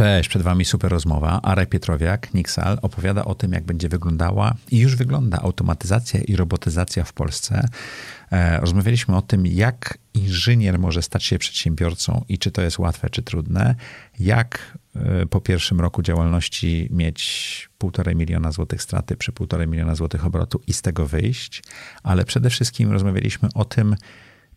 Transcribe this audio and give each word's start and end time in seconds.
Cześć, 0.00 0.28
przed 0.28 0.42
Wami 0.42 0.64
super 0.64 0.90
rozmowa. 0.90 1.42
Arek 1.42 1.68
Pietrowiak, 1.68 2.34
Nixal, 2.34 2.78
opowiada 2.82 3.24
o 3.24 3.34
tym, 3.34 3.52
jak 3.52 3.64
będzie 3.64 3.88
wyglądała 3.88 4.54
i 4.70 4.78
już 4.78 4.96
wygląda 4.96 5.38
automatyzacja 5.38 6.20
i 6.20 6.36
robotyzacja 6.36 7.04
w 7.04 7.12
Polsce. 7.12 7.68
E, 8.32 8.60
rozmawialiśmy 8.60 9.16
o 9.16 9.22
tym, 9.22 9.46
jak 9.46 9.98
inżynier 10.14 10.78
może 10.78 11.02
stać 11.02 11.24
się 11.24 11.38
przedsiębiorcą 11.38 12.24
i 12.28 12.38
czy 12.38 12.50
to 12.50 12.62
jest 12.62 12.78
łatwe, 12.78 13.10
czy 13.10 13.22
trudne. 13.22 13.74
Jak 14.20 14.78
e, 14.96 15.26
po 15.26 15.40
pierwszym 15.40 15.80
roku 15.80 16.02
działalności 16.02 16.88
mieć 16.90 17.68
półtorej 17.78 18.16
miliona 18.16 18.52
złotych 18.52 18.82
straty 18.82 19.16
przy 19.16 19.32
półtorej 19.32 19.68
miliona 19.68 19.94
złotych 19.94 20.26
obrotu 20.26 20.60
i 20.66 20.72
z 20.72 20.82
tego 20.82 21.06
wyjść. 21.06 21.62
Ale 22.02 22.24
przede 22.24 22.50
wszystkim 22.50 22.92
rozmawialiśmy 22.92 23.48
o 23.54 23.64
tym, 23.64 23.96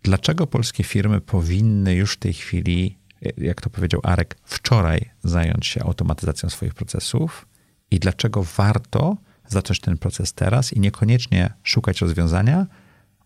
dlaczego 0.03 0.47
polskie 0.47 0.83
firmy 0.83 1.21
powinny 1.21 1.95
już 1.95 2.13
w 2.13 2.19
tej 2.19 2.33
chwili 2.33 3.02
jak 3.37 3.61
to 3.61 3.69
powiedział 3.69 4.01
Arek, 4.03 4.37
wczoraj 4.43 5.09
zająć 5.23 5.67
się 5.67 5.83
automatyzacją 5.83 6.49
swoich 6.49 6.73
procesów 6.73 7.47
i 7.91 7.99
dlaczego 7.99 8.43
warto 8.43 9.17
zacząć 9.47 9.79
ten 9.79 9.97
proces 9.97 10.33
teraz 10.33 10.73
i 10.73 10.79
niekoniecznie 10.79 11.53
szukać 11.63 12.01
rozwiązania 12.01 12.67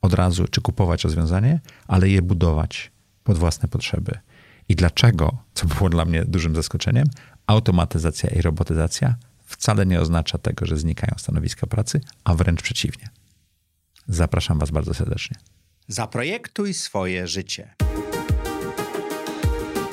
od 0.02 0.14
razu, 0.14 0.48
czy 0.48 0.62
kupować 0.62 1.04
rozwiązanie, 1.04 1.60
ale 1.88 2.10
je 2.10 2.22
budować 2.22 2.92
pod 3.24 3.38
własne 3.38 3.68
potrzeby. 3.68 4.20
I 4.70 4.76
dlaczego, 4.76 5.38
co 5.54 5.68
było 5.68 5.90
dla 5.90 6.06
mnie 6.06 6.26
dużym 6.26 6.56
zaskoczeniem, 6.56 7.08
automatyzacja 7.48 8.30
i 8.30 8.42
robotyzacja 8.42 9.16
wcale 9.46 9.86
nie 9.86 10.02
oznacza 10.02 10.38
tego, 10.38 10.66
że 10.66 10.78
znikają 10.78 11.14
stanowiska 11.18 11.68
pracy, 11.68 12.02
a 12.24 12.34
wręcz 12.34 12.62
przeciwnie. 12.62 13.10
Zapraszam 14.08 14.60
Was 14.60 14.72
bardzo 14.72 14.94
serdecznie. 14.94 15.38
Zaprojektuj 15.88 16.74
swoje 16.74 17.28
życie. 17.28 17.76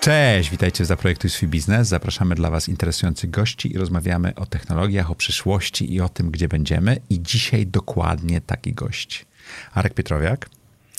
Cześć, 0.00 0.50
witajcie 0.50 0.84
w 0.84 0.86
Zaprojektuj 0.86 1.30
swój 1.30 1.48
biznes. 1.48 1.88
Zapraszamy 1.88 2.34
dla 2.34 2.50
Was 2.50 2.68
interesujących 2.68 3.30
gości 3.30 3.72
i 3.72 3.78
rozmawiamy 3.78 4.34
o 4.34 4.46
technologiach, 4.46 5.10
o 5.10 5.14
przyszłości 5.14 5.94
i 5.94 6.00
o 6.00 6.08
tym, 6.08 6.30
gdzie 6.30 6.48
będziemy. 6.48 7.00
I 7.10 7.22
dzisiaj 7.22 7.66
dokładnie 7.66 8.40
taki 8.40 8.72
gość. 8.72 9.26
Arek 9.74 9.94
Pietrowiak. 9.94 10.50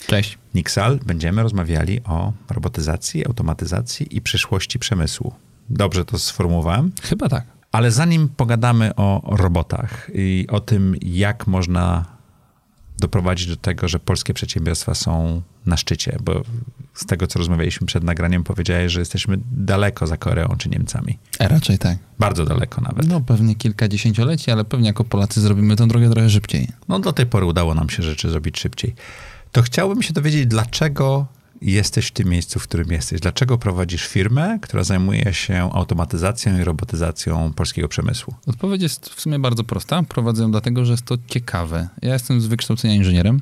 Cześć. 0.06 0.38
Nixal. 0.54 1.00
Będziemy 1.06 1.42
rozmawiali 1.42 2.00
o 2.04 2.32
robotyzacji, 2.50 3.26
automatyzacji 3.26 4.16
i 4.16 4.20
przyszłości 4.20 4.78
przemysłu. 4.78 5.34
Dobrze 5.70 6.04
to 6.04 6.18
sformułowałem? 6.18 6.92
Chyba 7.02 7.28
tak. 7.28 7.44
Ale 7.72 7.90
zanim 7.90 8.28
pogadamy 8.28 8.94
o 8.94 9.36
robotach 9.36 10.10
i 10.14 10.46
o 10.50 10.60
tym, 10.60 10.96
jak 11.02 11.46
można 11.46 12.04
doprowadzić 13.02 13.46
do 13.46 13.56
tego, 13.56 13.88
że 13.88 13.98
polskie 13.98 14.34
przedsiębiorstwa 14.34 14.94
są 14.94 15.42
na 15.66 15.76
szczycie, 15.76 16.18
bo 16.24 16.42
z 16.94 17.06
tego, 17.06 17.26
co 17.26 17.38
rozmawialiśmy 17.38 17.86
przed 17.86 18.04
nagraniem, 18.04 18.44
powiedziałeś, 18.44 18.92
że 18.92 19.00
jesteśmy 19.00 19.38
daleko 19.52 20.06
za 20.06 20.16
Koreą 20.16 20.56
czy 20.58 20.68
Niemcami. 20.68 21.18
E, 21.38 21.48
raczej 21.48 21.78
tak. 21.78 21.98
Bardzo 22.18 22.44
daleko 22.44 22.80
nawet. 22.80 23.08
No 23.08 23.20
pewnie 23.20 23.54
kilka 23.54 23.88
dziesięcioleci, 23.88 24.50
ale 24.50 24.64
pewnie 24.64 24.86
jako 24.86 25.04
Polacy 25.04 25.40
zrobimy 25.40 25.76
tę 25.76 25.88
drogę 25.88 26.10
trochę 26.10 26.30
szybciej. 26.30 26.68
No 26.88 26.98
do 26.98 27.12
tej 27.12 27.26
pory 27.26 27.46
udało 27.46 27.74
nam 27.74 27.90
się 27.90 28.02
rzeczy 28.02 28.30
zrobić 28.30 28.58
szybciej. 28.58 28.94
To 29.52 29.62
chciałbym 29.62 30.02
się 30.02 30.12
dowiedzieć, 30.12 30.46
dlaczego 30.46 31.26
jesteś 31.62 32.06
w 32.06 32.10
tym 32.10 32.28
miejscu, 32.28 32.60
w 32.60 32.62
którym 32.62 32.92
jesteś? 32.92 33.20
Dlaczego 33.20 33.58
prowadzisz 33.58 34.06
firmę, 34.06 34.58
która 34.62 34.84
zajmuje 34.84 35.34
się 35.34 35.70
automatyzacją 35.72 36.60
i 36.60 36.64
robotyzacją 36.64 37.52
polskiego 37.52 37.88
przemysłu? 37.88 38.34
Odpowiedź 38.46 38.82
jest 38.82 39.08
w 39.08 39.20
sumie 39.20 39.38
bardzo 39.38 39.64
prosta. 39.64 40.02
Prowadzę 40.02 40.42
ją 40.42 40.50
dlatego, 40.50 40.84
że 40.84 40.92
jest 40.92 41.04
to 41.04 41.18
ciekawe. 41.26 41.88
Ja 42.02 42.12
jestem 42.12 42.40
z 42.40 42.46
wykształcenia 42.46 42.94
inżynierem 42.94 43.40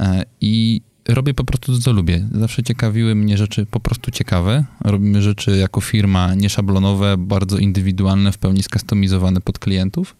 e, 0.00 0.24
i 0.40 0.80
robię 1.08 1.34
po 1.34 1.44
prostu 1.44 1.72
to, 1.72 1.78
co 1.78 1.92
lubię. 1.92 2.28
Zawsze 2.32 2.62
ciekawiły 2.62 3.14
mnie 3.14 3.38
rzeczy 3.38 3.66
po 3.66 3.80
prostu 3.80 4.10
ciekawe. 4.10 4.64
Robimy 4.80 5.22
rzeczy 5.22 5.56
jako 5.56 5.80
firma 5.80 6.34
nieszablonowe, 6.34 7.16
bardzo 7.18 7.58
indywidualne, 7.58 8.32
w 8.32 8.38
pełni 8.38 8.62
skustomizowane 8.62 9.40
pod 9.40 9.58
klientów. 9.58 10.16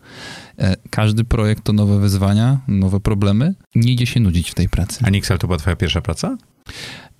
E, 0.59 0.77
każdy 0.91 1.25
projekt 1.25 1.65
to 1.65 1.73
nowe 1.73 2.01
wyzwania, 2.01 2.61
nowe 2.69 3.01
problemy. 3.01 3.55
Nie 3.75 3.93
idzie 3.93 4.07
się 4.07 4.21
nudzić 4.21 4.51
w 4.51 4.55
tej 4.55 4.69
pracy. 4.69 5.01
A 5.03 5.11
Nixel 5.11 5.39
to 5.39 5.47
była 5.47 5.59
twoja 5.59 5.77
pierwsza 5.77 6.01
praca? 6.01 6.37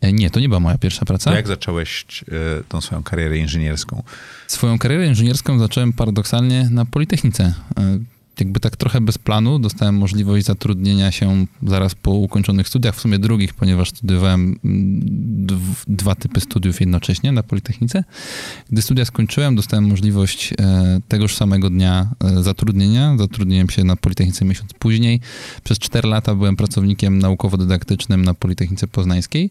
E, 0.01 0.13
nie, 0.13 0.31
to 0.31 0.41
nie 0.41 0.49
była 0.49 0.61
moja 0.61 0.79
pierwsza 0.79 1.05
praca. 1.05 1.31
To 1.31 1.37
jak 1.37 1.47
zacząłeś 1.47 2.07
y, 2.23 2.65
tą 2.69 2.81
swoją 2.81 3.03
karierę 3.03 3.39
inżynierską? 3.39 4.03
Swoją 4.47 4.79
karierę 4.79 5.07
inżynierską 5.07 5.59
zacząłem 5.59 5.93
paradoksalnie 5.93 6.69
na 6.71 6.85
Politechnice. 6.85 7.55
Jakby 8.41 8.61
tak 8.61 8.77
trochę 8.77 9.01
bez 9.01 9.19
planu 9.19 9.59
dostałem 9.59 9.95
możliwość 9.95 10.47
zatrudnienia 10.47 11.13
się 11.13 11.47
zaraz 11.63 11.95
po 11.95 12.11
ukończonych 12.11 12.69
studiach, 12.69 12.97
w 12.97 13.01
sumie 13.01 13.19
drugich, 13.19 13.55
ponieważ 13.55 13.89
studiowałem 13.89 14.59
mm, 14.65 15.47
dwa 15.89 16.15
typy 16.15 16.41
studiów 16.41 16.81
jednocześnie 16.81 17.33
na 17.33 17.43
Politechnice. 17.43 18.05
Gdy 18.71 18.83
studia 18.83 19.05
skończyłem, 19.05 19.57
dostałem 19.57 19.85
możliwość 19.85 20.53
e, 20.61 21.01
tegoż 21.09 21.35
samego 21.35 21.71
dnia 21.71 22.09
e, 22.25 22.43
zatrudnienia. 22.43 23.17
Zatrudniłem 23.19 23.71
się 23.71 23.85
na 23.85 23.97
Politechnice 23.97 24.45
miesiąc 24.45 24.73
później. 24.73 25.21
Przez 25.65 25.79
cztery 25.79 26.09
lata 26.09 26.35
byłem 26.35 26.57
pracownikiem 26.57 27.19
naukowo-dydaktycznym 27.19 28.25
na 28.25 28.35
Politechnice 28.35 28.87
Poznańskiej. 28.87 29.51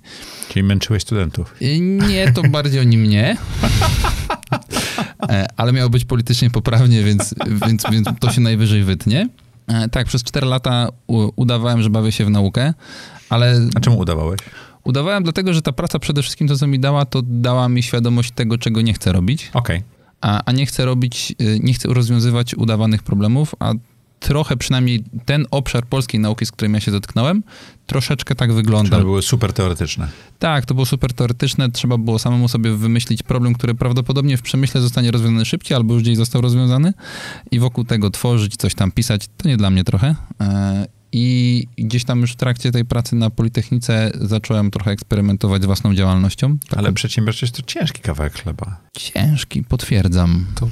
Czyli 0.49 0.63
męczyłeś 0.63 1.03
studentów? 1.03 1.55
Nie, 2.09 2.31
to 2.31 2.43
bardziej 2.43 2.79
oni 2.79 2.97
mnie. 2.97 3.37
E, 5.29 5.47
ale 5.57 5.73
miało 5.73 5.89
być 5.89 6.05
politycznie 6.05 6.49
poprawnie, 6.49 7.03
więc, 7.03 7.35
więc, 7.67 7.83
więc 7.91 8.07
to 8.19 8.31
się 8.31 8.41
najwyżej 8.41 8.74
wytnie. 8.83 9.29
E, 9.67 9.89
tak, 9.89 10.07
przez 10.07 10.23
4 10.23 10.47
lata 10.47 10.89
udawałem, 11.35 11.81
że 11.81 11.89
bawię 11.89 12.11
się 12.11 12.25
w 12.25 12.29
naukę, 12.29 12.73
ale... 13.29 13.59
A 13.75 13.79
czemu 13.79 13.97
udawałeś? 13.97 14.39
Udawałem 14.83 15.23
dlatego, 15.23 15.53
że 15.53 15.61
ta 15.61 15.71
praca 15.71 15.99
przede 15.99 16.21
wszystkim 16.21 16.47
to, 16.47 16.57
co 16.57 16.67
mi 16.67 16.79
dała, 16.79 17.05
to 17.05 17.21
dała 17.23 17.69
mi 17.69 17.83
świadomość 17.83 18.31
tego, 18.31 18.57
czego 18.57 18.81
nie 18.81 18.93
chcę 18.93 19.11
robić. 19.11 19.49
Okej. 19.53 19.77
Okay. 19.77 19.89
A, 20.21 20.41
a 20.45 20.51
nie 20.51 20.65
chcę 20.65 20.85
robić, 20.85 21.35
y, 21.41 21.59
nie 21.63 21.73
chcę 21.73 21.87
rozwiązywać 21.93 22.55
udawanych 22.55 23.03
problemów, 23.03 23.55
a 23.59 23.73
trochę 24.27 24.57
przynajmniej 24.57 25.03
ten 25.25 25.45
obszar 25.51 25.85
polskiej 25.85 26.19
nauki, 26.19 26.45
z 26.45 26.51
którym 26.51 26.73
ja 26.73 26.79
się 26.79 26.91
zetknąłem, 26.91 27.43
troszeczkę 27.85 28.35
tak 28.35 28.53
wygląda. 28.53 28.97
To 28.97 29.03
były 29.03 29.21
super 29.21 29.53
teoretyczne. 29.53 30.07
Tak, 30.39 30.65
to 30.65 30.73
było 30.73 30.85
super 30.85 31.13
teoretyczne. 31.13 31.71
Trzeba 31.71 31.97
było 31.97 32.19
samemu 32.19 32.47
sobie 32.47 32.71
wymyślić 32.71 33.23
problem, 33.23 33.53
który 33.53 33.75
prawdopodobnie 33.75 34.37
w 34.37 34.41
przemyśle 34.41 34.81
zostanie 34.81 35.11
rozwiązany 35.11 35.45
szybciej, 35.45 35.75
albo 35.75 35.93
już 35.93 36.03
gdzieś 36.03 36.17
został 36.17 36.41
rozwiązany 36.41 36.93
i 37.51 37.59
wokół 37.59 37.83
tego 37.83 38.09
tworzyć, 38.09 38.55
coś 38.55 38.75
tam 38.75 38.91
pisać. 38.91 39.27
To 39.37 39.47
nie 39.47 39.57
dla 39.57 39.69
mnie 39.69 39.83
trochę. 39.83 40.15
I 41.17 41.67
gdzieś 41.77 42.03
tam 42.03 42.21
już 42.21 42.31
w 42.31 42.35
trakcie 42.35 42.71
tej 42.71 42.85
pracy 42.85 43.15
na 43.15 43.29
Politechnice 43.29 44.11
zacząłem 44.21 44.71
trochę 44.71 44.91
eksperymentować 44.91 45.61
z 45.61 45.65
własną 45.65 45.95
działalnością. 45.95 46.57
Taką... 46.57 46.77
Ale 46.77 46.93
przedsiębiorczość 46.93 47.51
to 47.51 47.61
ciężki 47.61 48.01
kawałek 48.01 48.41
chleba. 48.41 48.77
Ciężki, 48.97 49.63
potwierdzam. 49.63 50.45
To 50.55 50.69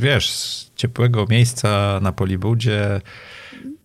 wiesz, 0.00 0.30
z 0.30 0.70
ciepłego 0.76 1.26
miejsca 1.30 2.00
na 2.02 2.12
Polibudzie 2.12 3.00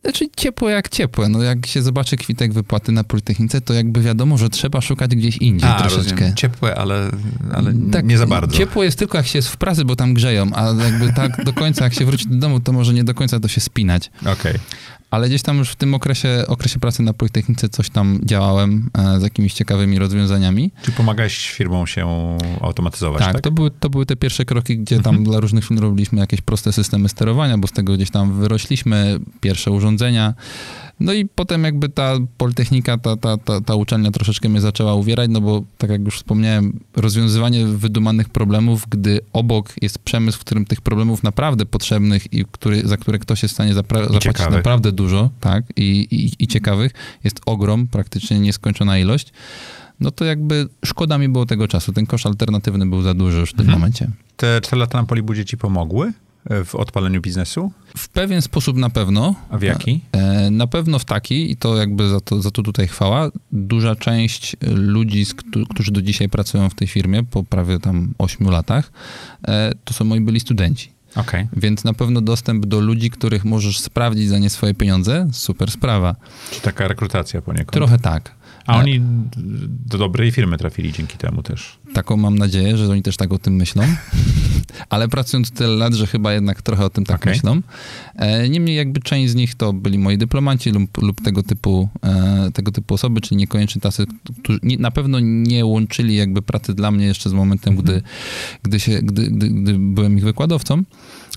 znaczy 0.02 0.26
ciepłe 0.38 0.72
jak 0.72 0.90
ciepłe. 0.90 1.30
No 1.30 1.44
jak 1.44 1.66
się 1.66 1.82
zobaczy 1.82 2.18
kwitek 2.18 2.54
wypłaty 2.54 2.92
na 2.92 3.04
Politechnice, 3.04 3.62
to 3.62 3.74
jakby 3.74 4.02
wiadomo, 4.02 4.38
że 4.38 4.50
trzeba 4.50 4.82
szukać 4.82 5.16
gdzieś 5.16 5.38
indziej 5.38 5.70
A, 5.70 5.80
troszeczkę. 5.80 6.12
Rozumiem. 6.12 6.36
Ciepłe, 6.36 6.76
ale, 6.76 7.12
ale 7.54 7.74
tak, 7.92 8.06
nie 8.06 8.18
za 8.18 8.28
bardzo. 8.28 8.58
Ciepło 8.58 8.84
jest 8.84 9.00
tylko 9.00 9.18
jak 9.18 9.28
się 9.28 9.38
jest 9.38 9.50
w 9.50 9.58
pracy, 9.58 9.86
bo 9.86 9.96
tam 9.96 10.14
grzeją, 10.14 10.50
a 10.54 10.84
jakby 10.84 11.14
tak 11.14 11.46
do 11.46 11.54
końca, 11.54 11.84
jak 11.84 11.94
się 11.94 12.06
wróci 12.06 12.28
do 12.28 12.36
domu, 12.36 12.60
to 12.60 12.72
może 12.72 12.94
nie 12.94 13.04
do 13.04 13.14
końca 13.14 13.40
to 13.40 13.48
się 13.48 13.62
spinać. 13.62 14.12
Okej. 14.22 14.32
Okay 14.34 14.60
ale 15.12 15.28
gdzieś 15.28 15.42
tam 15.42 15.58
już 15.58 15.70
w 15.70 15.76
tym 15.76 15.94
okresie, 15.94 16.44
okresie 16.48 16.80
pracy 16.80 17.04
na 17.04 17.14
Politechnice 17.14 17.70
coś 17.70 17.90
tam 17.90 18.20
działałem 18.24 18.90
e, 18.98 19.20
z 19.20 19.24
jakimiś 19.24 19.54
ciekawymi 19.54 20.00
rozwiązaniami. 20.00 20.72
Czy 20.82 20.92
pomagałeś 20.92 21.50
firmom 21.50 21.88
się 21.88 22.38
automatyzować, 22.62 23.20
tak? 23.20 23.34
tak? 23.34 23.42
To, 23.42 23.52
były, 23.52 23.72
to 23.72 23.90
były 23.90 24.06
te 24.06 24.16
pierwsze 24.16 24.46
kroki, 24.46 24.78
gdzie 24.78 24.96
tam 24.96 25.16
mhm. 25.16 25.24
dla 25.24 25.40
różnych 25.40 25.66
firm 25.66 25.80
robiliśmy 25.80 26.20
jakieś 26.20 26.42
proste 26.42 26.74
systemy 26.74 27.10
sterowania, 27.10 27.58
bo 27.58 27.68
z 27.68 27.72
tego 27.72 27.94
gdzieś 27.94 28.12
tam 28.12 28.40
wyrośliśmy, 28.40 29.20
pierwsze 29.42 29.72
urządzenia. 29.72 29.89
No 31.00 31.14
i 31.14 31.26
potem 31.26 31.64
jakby 31.64 31.90
ta 31.90 32.14
Politechnika, 32.38 32.98
ta, 32.98 33.18
ta, 33.18 33.38
ta, 33.38 33.62
ta 33.62 33.76
uczelnia 33.76 34.12
troszeczkę 34.12 34.50
mnie 34.50 34.62
zaczęła 34.62 34.94
uwierać, 34.94 35.30
no 35.30 35.42
bo 35.42 35.64
tak 35.78 35.90
jak 35.90 36.06
już 36.06 36.18
wspomniałem, 36.18 36.80
rozwiązywanie 36.96 37.66
wydumanych 37.66 38.30
problemów, 38.30 38.86
gdy 38.90 39.20
obok 39.34 39.74
jest 39.82 40.00
przemysł, 40.00 40.38
w 40.38 40.42
którym 40.42 40.66
tych 40.66 40.82
problemów 40.82 41.24
naprawdę 41.24 41.66
potrzebnych 41.66 42.34
i 42.34 42.46
który, 42.52 42.88
za 42.88 42.98
które 42.98 43.20
ktoś 43.20 43.44
jest 43.44 43.54
w 43.54 43.56
stanie 43.56 43.74
zapra- 43.74 44.04
zapłacić 44.04 44.22
ciekawych. 44.22 44.54
naprawdę 44.54 44.92
dużo, 44.92 45.30
tak, 45.40 45.64
i, 45.76 46.08
i, 46.12 46.44
i 46.44 46.48
ciekawych, 46.48 46.92
jest 47.24 47.42
ogrom, 47.46 47.88
praktycznie 47.88 48.40
nieskończona 48.40 48.98
ilość, 48.98 49.34
no 50.00 50.12
to 50.12 50.26
jakby 50.26 50.68
szkoda 50.86 51.18
mi 51.18 51.30
było 51.30 51.46
tego 51.46 51.68
czasu. 51.68 51.94
Ten 51.94 52.06
kosz 52.06 52.26
alternatywny 52.26 52.86
był 52.86 53.02
za 53.02 53.14
duży 53.14 53.40
już 53.40 53.50
w 53.50 53.54
tym 53.54 53.62
mhm. 53.66 53.80
momencie. 53.80 54.10
Te 54.38 54.62
cztery 54.62 54.80
lata 54.80 55.02
na 55.02 55.08
Polibudzie 55.08 55.46
ci 55.46 55.58
pomogły? 55.58 56.14
W 56.66 56.76
odpaleniu 56.76 57.22
biznesu? 57.22 57.72
W 57.98 58.10
pewien 58.10 58.42
sposób 58.42 58.78
na 58.78 58.90
pewno. 58.90 59.36
A 59.50 59.58
w 59.58 59.62
jaki? 59.62 60.02
E, 60.12 60.52
na 60.52 60.68
pewno 60.68 61.00
w 61.00 61.06
taki, 61.06 61.52
i 61.52 61.58
to 61.58 61.78
jakby 61.78 62.10
za 62.10 62.20
to, 62.20 62.42
za 62.42 62.52
to 62.52 62.64
tutaj 62.64 62.88
chwała, 62.88 63.30
duża 63.52 63.96
część 63.96 64.56
ludzi, 64.76 65.26
którzy 65.70 65.92
do 65.92 66.02
dzisiaj 66.02 66.30
pracują 66.30 66.70
w 66.70 66.76
tej 66.76 66.88
firmie, 66.88 67.24
po 67.24 67.44
prawie 67.44 67.80
tam 67.80 68.14
8 68.18 68.48
latach, 68.50 68.92
e, 69.48 69.72
to 69.84 69.94
są 69.94 70.06
moi 70.06 70.22
byli 70.22 70.40
studenci. 70.40 71.00
Okay. 71.16 71.48
Więc 71.54 71.84
na 71.84 71.94
pewno 71.94 72.22
dostęp 72.22 72.66
do 72.66 72.80
ludzi, 72.80 73.10
których 73.10 73.46
możesz 73.46 73.80
sprawdzić 73.80 74.30
za 74.30 74.40
nie 74.40 74.50
swoje 74.50 74.74
pieniądze, 74.74 75.28
super 75.32 75.72
sprawa. 75.72 76.16
Czy 76.52 76.62
taka 76.62 76.88
rekrutacja 76.88 77.42
poniekąd? 77.42 77.72
Trochę 77.72 78.00
tak. 78.00 78.36
A 78.70 78.78
oni 78.78 79.02
do 79.86 79.98
dobrej 79.98 80.32
firmy 80.32 80.58
trafili 80.58 80.94
dzięki 80.94 81.18
temu 81.18 81.44
też. 81.44 81.80
Taką 81.94 82.18
mam 82.18 82.38
nadzieję, 82.38 82.78
że 82.78 82.92
oni 82.92 83.02
też 83.02 83.18
tak 83.18 83.34
o 83.34 83.40
tym 83.40 83.56
myślą. 83.56 83.84
Ale 84.90 85.08
pracując 85.08 85.52
tyle 85.52 85.76
lat, 85.76 85.94
że 85.94 86.08
chyba 86.08 86.34
jednak 86.34 86.62
trochę 86.62 86.86
o 86.86 86.90
tym 86.90 87.06
tak 87.06 87.22
okay. 87.22 87.34
myślą. 87.34 87.62
E, 88.16 88.50
niemniej 88.50 88.76
jakby 88.76 89.02
część 89.02 89.32
z 89.32 89.36
nich 89.36 89.56
to 89.56 89.74
byli 89.74 90.00
moi 90.00 90.18
dyplomanci 90.18 90.72
lub, 90.72 90.98
lub 90.98 91.22
tego, 91.22 91.44
typu, 91.44 91.90
e, 92.04 92.52
tego 92.54 92.72
typu 92.72 92.94
osoby, 92.94 93.22
czyli 93.22 93.38
niekoniecznie 93.38 93.82
tacy, 93.82 94.06
którzy 94.44 94.60
na 94.80 94.92
pewno 94.92 95.20
nie 95.22 95.66
łączyli 95.66 96.16
jakby 96.16 96.42
pracy 96.42 96.74
dla 96.74 96.92
mnie 96.92 97.06
jeszcze 97.06 97.30
z 97.30 97.34
momentem, 97.34 97.74
mm 97.74 97.86
-hmm. 97.86 97.88
gdy, 97.88 98.02
gdy, 98.64 98.80
się, 98.80 99.00
gdy, 99.02 99.32
gdy, 99.32 99.50
gdy 99.50 99.74
byłem 99.80 100.18
ich 100.18 100.24
wykładowcą. 100.24 100.84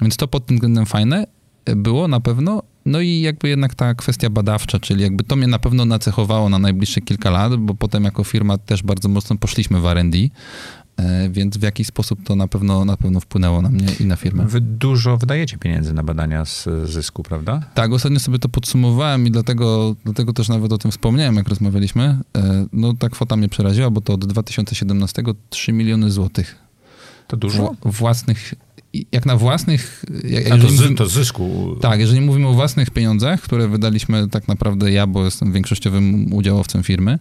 Więc 0.03 0.17
to 0.17 0.29
pod 0.29 0.47
tym 0.47 0.57
względem 0.57 0.87
fajne 0.87 1.27
było 1.65 2.09
na 2.09 2.21
pewno. 2.21 2.63
No 2.87 3.01
i 3.01 3.21
jakby 3.21 3.49
jednak 3.49 3.75
ta 3.75 3.95
kwestia 3.95 4.31
badawcza, 4.31 4.79
czyli 4.79 5.03
jakby 5.03 5.25
to 5.25 5.37
mnie 5.37 5.47
na 5.47 5.59
pewno 5.59 5.85
nacechowało 5.85 6.49
na 6.49 6.59
najbliższe 6.59 7.01
kilka 7.01 7.31
lat, 7.31 7.57
bo 7.57 7.75
potem 7.75 8.05
jako 8.05 8.25
firma 8.25 8.59
też 8.59 8.83
bardzo 8.83 9.09
mocno 9.09 9.37
poszliśmy 9.37 9.81
w 9.81 9.87
R&D, 9.87 10.19
e, 10.97 11.31
więc 11.31 11.57
w 11.57 11.63
jakiś 11.63 11.87
sposób 11.87 12.19
to 12.25 12.37
na 12.37 12.49
pewno, 12.49 12.85
na 12.85 12.97
pewno 12.97 13.21
wpłynęło 13.21 13.63
na 13.63 13.71
mnie 13.71 13.87
i 14.01 14.07
na 14.07 14.17
firmę. 14.17 14.47
Wy 14.47 14.61
dużo 14.61 15.17
wydajecie 15.17 15.59
pieniędzy 15.59 15.93
na 15.93 16.03
badania 16.03 16.45
z 16.45 16.69
zysku, 16.85 17.23
prawda? 17.23 17.63
Tak, 17.75 17.93
ostatnio 17.93 18.21
sobie 18.21 18.39
to 18.39 18.49
podsumowałem 18.49 19.27
i 19.27 19.31
dlatego, 19.31 19.97
dlatego 20.05 20.33
też 20.33 20.49
nawet 20.49 20.73
o 20.73 20.79
tym 20.79 20.91
wspomniałem, 20.91 21.37
jak 21.37 21.49
rozmawialiśmy. 21.49 22.19
E, 22.37 22.67
no 22.73 22.95
ta 22.95 23.09
kwota 23.09 23.37
mnie 23.37 23.49
przeraziła, 23.49 23.91
bo 23.91 24.01
to 24.01 24.13
od 24.13 24.27
2017 24.27 25.23
3 25.51 25.73
miliony 25.73 26.11
złotych. 26.11 26.57
To 27.27 27.37
dużo? 27.37 27.75
Własnych 27.85 28.55
jak 29.13 29.27
na 29.27 29.37
własnych... 29.37 30.05
Jak, 30.25 30.49
to, 30.49 30.57
mówimy, 30.57 30.95
to 30.95 31.07
zysku. 31.07 31.77
Tak, 31.81 32.01
jeżeli 32.01 32.21
mówimy 32.21 32.49
o 32.49 32.53
własnych 32.53 32.91
pieniądzach, 32.91 33.41
które 33.41 33.69
wydaliśmy 33.69 34.29
tak 34.29 34.49
naprawdę 34.49 34.93
ja, 34.93 35.07
bo 35.07 35.25
jestem 35.25 35.53
większościowym 35.53 36.35
udziałowcem 36.35 36.83
firmy, 36.83 37.19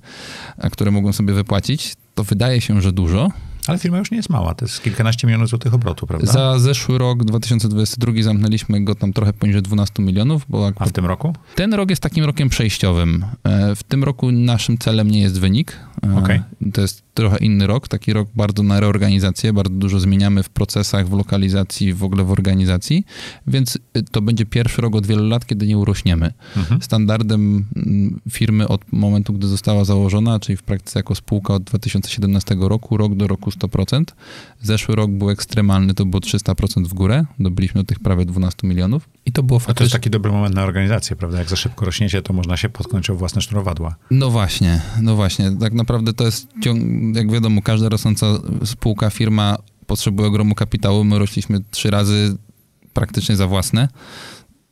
a 0.57 0.69
które 0.69 0.91
mogłem 0.91 1.13
sobie 1.13 1.33
wypłacić, 1.33 1.94
to 2.15 2.23
wydaje 2.23 2.62
się, 2.62 2.81
że 2.81 2.91
dużo. 2.91 3.31
Ale 3.67 3.77
firma 3.77 3.97
już 3.97 4.11
nie 4.11 4.17
jest 4.17 4.29
mała, 4.29 4.55
to 4.55 4.65
jest 4.65 4.83
kilkanaście 4.83 5.27
milionów 5.27 5.49
złotych 5.49 5.73
obrotu, 5.73 6.07
prawda? 6.07 6.31
Za 6.31 6.59
zeszły 6.59 6.97
rok, 6.97 7.23
2022, 7.23 8.21
zamknęliśmy 8.21 8.83
go 8.83 8.95
tam 8.95 9.13
trochę 9.13 9.33
poniżej 9.33 9.61
12 9.61 10.03
milionów. 10.03 10.45
Bo 10.49 10.71
A 10.75 10.85
w 10.85 10.91
tym 10.91 11.05
roku? 11.05 11.35
Ten 11.55 11.73
rok 11.73 11.89
jest 11.89 12.01
takim 12.01 12.25
rokiem 12.25 12.49
przejściowym. 12.49 13.25
E, 13.43 13.75
w 13.75 13.83
tym 13.83 14.03
roku 14.03 14.31
naszym 14.31 14.77
celem 14.77 15.11
nie 15.11 15.21
jest 15.21 15.39
wynik. 15.39 15.79
E, 16.07 16.17
okay. 16.17 16.43
To 16.73 16.81
jest 16.81 17.03
trochę 17.13 17.37
inny 17.37 17.67
rok, 17.67 17.87
taki 17.87 18.13
rok 18.13 18.29
bardzo 18.35 18.63
na 18.63 18.79
reorganizację, 18.79 19.53
bardzo 19.53 19.73
dużo 19.73 19.99
zmieniamy 19.99 20.43
w 20.43 20.49
procesach, 20.49 21.07
w 21.07 21.13
lokalizacji, 21.13 21.93
w 21.93 22.03
ogóle 22.03 22.23
w 22.23 22.31
organizacji, 22.31 23.05
więc 23.47 23.75
y, 23.75 24.03
to 24.11 24.21
będzie 24.21 24.45
pierwszy 24.45 24.81
rok 24.81 24.95
od 24.95 25.05
wielu 25.05 25.27
lat, 25.27 25.45
kiedy 25.45 25.67
nie 25.67 25.77
urośniemy. 25.77 26.33
Mhm. 26.57 26.81
Standardem 26.81 27.65
mm, 27.75 28.19
firmy 28.29 28.67
od 28.67 28.93
momentu, 28.93 29.33
gdy 29.33 29.47
została 29.47 29.85
założona, 29.85 30.39
czyli 30.39 30.57
w 30.57 30.63
praktyce 30.63 30.99
jako 30.99 31.15
spółka 31.15 31.53
od 31.53 31.63
2017 31.63 32.55
roku, 32.59 32.97
rok 32.97 33.15
do 33.15 33.27
roku 33.27 33.50
100%. 33.51 34.03
Zeszły 34.62 34.95
rok 34.95 35.12
był 35.12 35.30
ekstremalny, 35.30 35.94
to 35.94 36.06
było 36.06 36.21
300% 36.21 36.88
w 36.88 36.94
górę, 36.94 37.25
dobyliśmy 37.39 37.81
do 37.81 37.86
tych 37.86 38.00
prawie 38.00 38.25
12 38.25 38.68
milionów 38.68 39.09
i 39.25 39.31
to 39.31 39.44
było 39.44 39.59
faktycznie... 39.59 39.77
to 39.77 39.83
jest 39.83 39.94
taki 39.94 40.09
dobry 40.09 40.31
moment 40.31 40.56
na 40.56 40.63
organizację, 40.63 41.15
prawda? 41.15 41.39
Jak 41.39 41.50
za 41.50 41.56
szybko 41.56 41.86
rośniecie, 41.86 42.21
to 42.21 42.33
można 42.33 42.57
się 42.57 42.69
potknąć 42.69 43.09
o 43.09 43.15
własne 43.15 43.42
sznurowadła. 43.42 43.95
No 44.12 44.30
właśnie, 44.30 44.81
no 45.01 45.15
właśnie. 45.15 45.51
Tak 45.59 45.74
naprawdę 45.74 46.13
to 46.13 46.24
jest 46.24 46.48
jak 47.13 47.31
wiadomo, 47.31 47.62
każda 47.62 47.89
rosnąca 47.89 48.25
spółka, 48.65 49.09
firma 49.09 49.57
potrzebuje 49.88 50.27
ogromu 50.27 50.56
kapitału. 50.56 51.03
My 51.03 51.19
rośliśmy 51.19 51.59
trzy 51.71 51.92
razy 51.92 52.38
praktycznie 52.94 53.36
za 53.36 53.48
własne. 53.48 53.88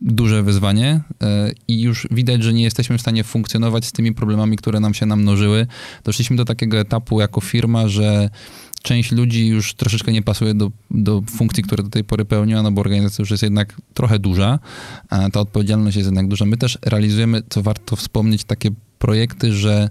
Duże 0.01 0.43
wyzwanie 0.43 1.01
e, 1.23 1.51
i 1.67 1.81
już 1.81 2.07
widać, 2.11 2.43
że 2.43 2.53
nie 2.53 2.63
jesteśmy 2.63 2.97
w 2.97 3.01
stanie 3.01 3.23
funkcjonować 3.23 3.85
z 3.85 3.91
tymi 3.91 4.13
problemami, 4.13 4.57
które 4.57 4.79
nam 4.79 4.93
się 4.93 5.05
namnożyły. 5.05 5.67
Doszliśmy 6.03 6.35
do 6.35 6.45
takiego 6.45 6.77
etapu 6.77 7.19
jako 7.19 7.41
firma, 7.41 7.87
że 7.87 8.29
część 8.81 9.11
ludzi 9.11 9.47
już 9.47 9.73
troszeczkę 9.73 10.11
nie 10.11 10.21
pasuje 10.21 10.53
do, 10.53 10.71
do 10.91 11.21
funkcji, 11.21 11.63
które 11.63 11.83
do 11.83 11.89
tej 11.89 12.03
pory 12.03 12.25
pełniła, 12.25 12.63
no 12.63 12.71
bo 12.71 12.81
organizacja 12.81 13.21
już 13.21 13.31
jest 13.31 13.43
jednak 13.43 13.81
trochę 13.93 14.19
duża, 14.19 14.59
a 15.09 15.29
ta 15.29 15.39
odpowiedzialność 15.39 15.97
jest 15.97 16.07
jednak 16.07 16.27
duża. 16.27 16.45
My 16.45 16.57
też 16.57 16.77
realizujemy, 16.81 17.43
co 17.49 17.61
warto 17.61 17.95
wspomnieć, 17.95 18.43
takie 18.43 18.71
projekty, 18.99 19.53
że 19.53 19.89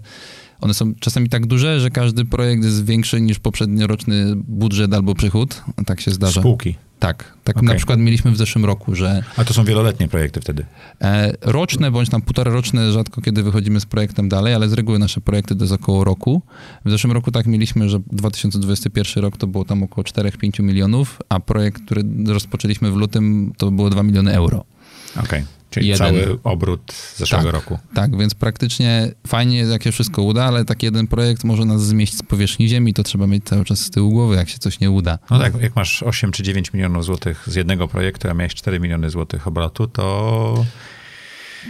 one 0.61 0.73
są 0.73 0.95
czasami 0.95 1.29
tak 1.29 1.45
duże, 1.45 1.79
że 1.79 1.89
każdy 1.89 2.25
projekt 2.25 2.63
jest 2.63 2.85
większy 2.85 3.21
niż 3.21 3.39
poprzednioroczny 3.39 4.35
budżet 4.35 4.93
albo 4.93 5.15
przychód. 5.15 5.61
Tak 5.85 6.01
się 6.01 6.11
zdarza. 6.11 6.41
Spółki. 6.41 6.75
Tak, 6.99 7.33
tak 7.43 7.57
okay. 7.57 7.69
na 7.69 7.75
przykład 7.75 7.99
mieliśmy 7.99 8.31
w 8.31 8.37
zeszłym 8.37 8.65
roku, 8.65 8.95
że... 8.95 9.23
A 9.37 9.43
to 9.45 9.53
są 9.53 9.63
wieloletnie 9.63 10.07
projekty 10.07 10.41
wtedy? 10.41 10.65
E, 11.01 11.33
roczne, 11.41 11.91
bądź 11.91 12.09
tam 12.09 12.21
półtora 12.21 12.51
roczne, 12.51 12.91
rzadko 12.91 13.21
kiedy 13.21 13.43
wychodzimy 13.43 13.79
z 13.79 13.85
projektem 13.85 14.29
dalej, 14.29 14.53
ale 14.53 14.69
z 14.69 14.73
reguły 14.73 14.99
nasze 14.99 15.21
projekty 15.21 15.55
to 15.55 15.63
jest 15.63 15.73
około 15.73 16.03
roku. 16.03 16.41
W 16.85 16.89
zeszłym 16.89 17.13
roku 17.13 17.31
tak 17.31 17.45
mieliśmy, 17.45 17.89
że 17.89 17.99
2021 18.11 19.23
rok 19.23 19.37
to 19.37 19.47
było 19.47 19.65
tam 19.65 19.83
około 19.83 20.05
4-5 20.05 20.63
milionów, 20.63 21.21
a 21.29 21.39
projekt, 21.39 21.85
który 21.85 22.03
rozpoczęliśmy 22.27 22.91
w 22.91 22.95
lutym, 22.95 23.53
to 23.57 23.71
było 23.71 23.89
2 23.89 24.03
miliony 24.03 24.33
euro. 24.33 24.65
Okej. 25.15 25.23
Okay. 25.23 25.58
Czyli 25.69 25.87
jeden. 25.87 26.07
cały 26.07 26.39
obrót 26.43 26.93
zeszłego 27.15 27.43
tak, 27.43 27.53
roku. 27.53 27.79
Tak, 27.93 28.17
więc 28.17 28.35
praktycznie 28.35 29.11
fajnie, 29.27 29.57
jak 29.57 29.83
się 29.83 29.91
wszystko 29.91 30.21
uda, 30.21 30.45
ale 30.45 30.65
taki 30.65 30.85
jeden 30.85 31.07
projekt 31.07 31.43
może 31.43 31.65
nas 31.65 31.85
zmieścić 31.85 32.19
z 32.19 32.23
powierzchni 32.23 32.67
ziemi, 32.67 32.93
to 32.93 33.03
trzeba 33.03 33.27
mieć 33.27 33.43
cały 33.43 33.65
czas 33.65 33.79
z 33.79 33.89
tyłu 33.89 34.11
głowy, 34.11 34.35
jak 34.35 34.49
się 34.49 34.57
coś 34.57 34.79
nie 34.79 34.91
uda. 34.91 35.19
No 35.29 35.39
tak, 35.39 35.61
jak 35.61 35.75
masz 35.75 36.03
8 36.03 36.31
czy 36.31 36.43
9 36.43 36.73
milionów 36.73 37.05
złotych 37.05 37.43
z 37.47 37.55
jednego 37.55 37.87
projektu, 37.87 38.29
a 38.29 38.33
miałeś 38.33 38.55
4 38.55 38.79
miliony 38.79 39.09
złotych 39.09 39.47
obrotu, 39.47 39.87
to... 39.87 40.65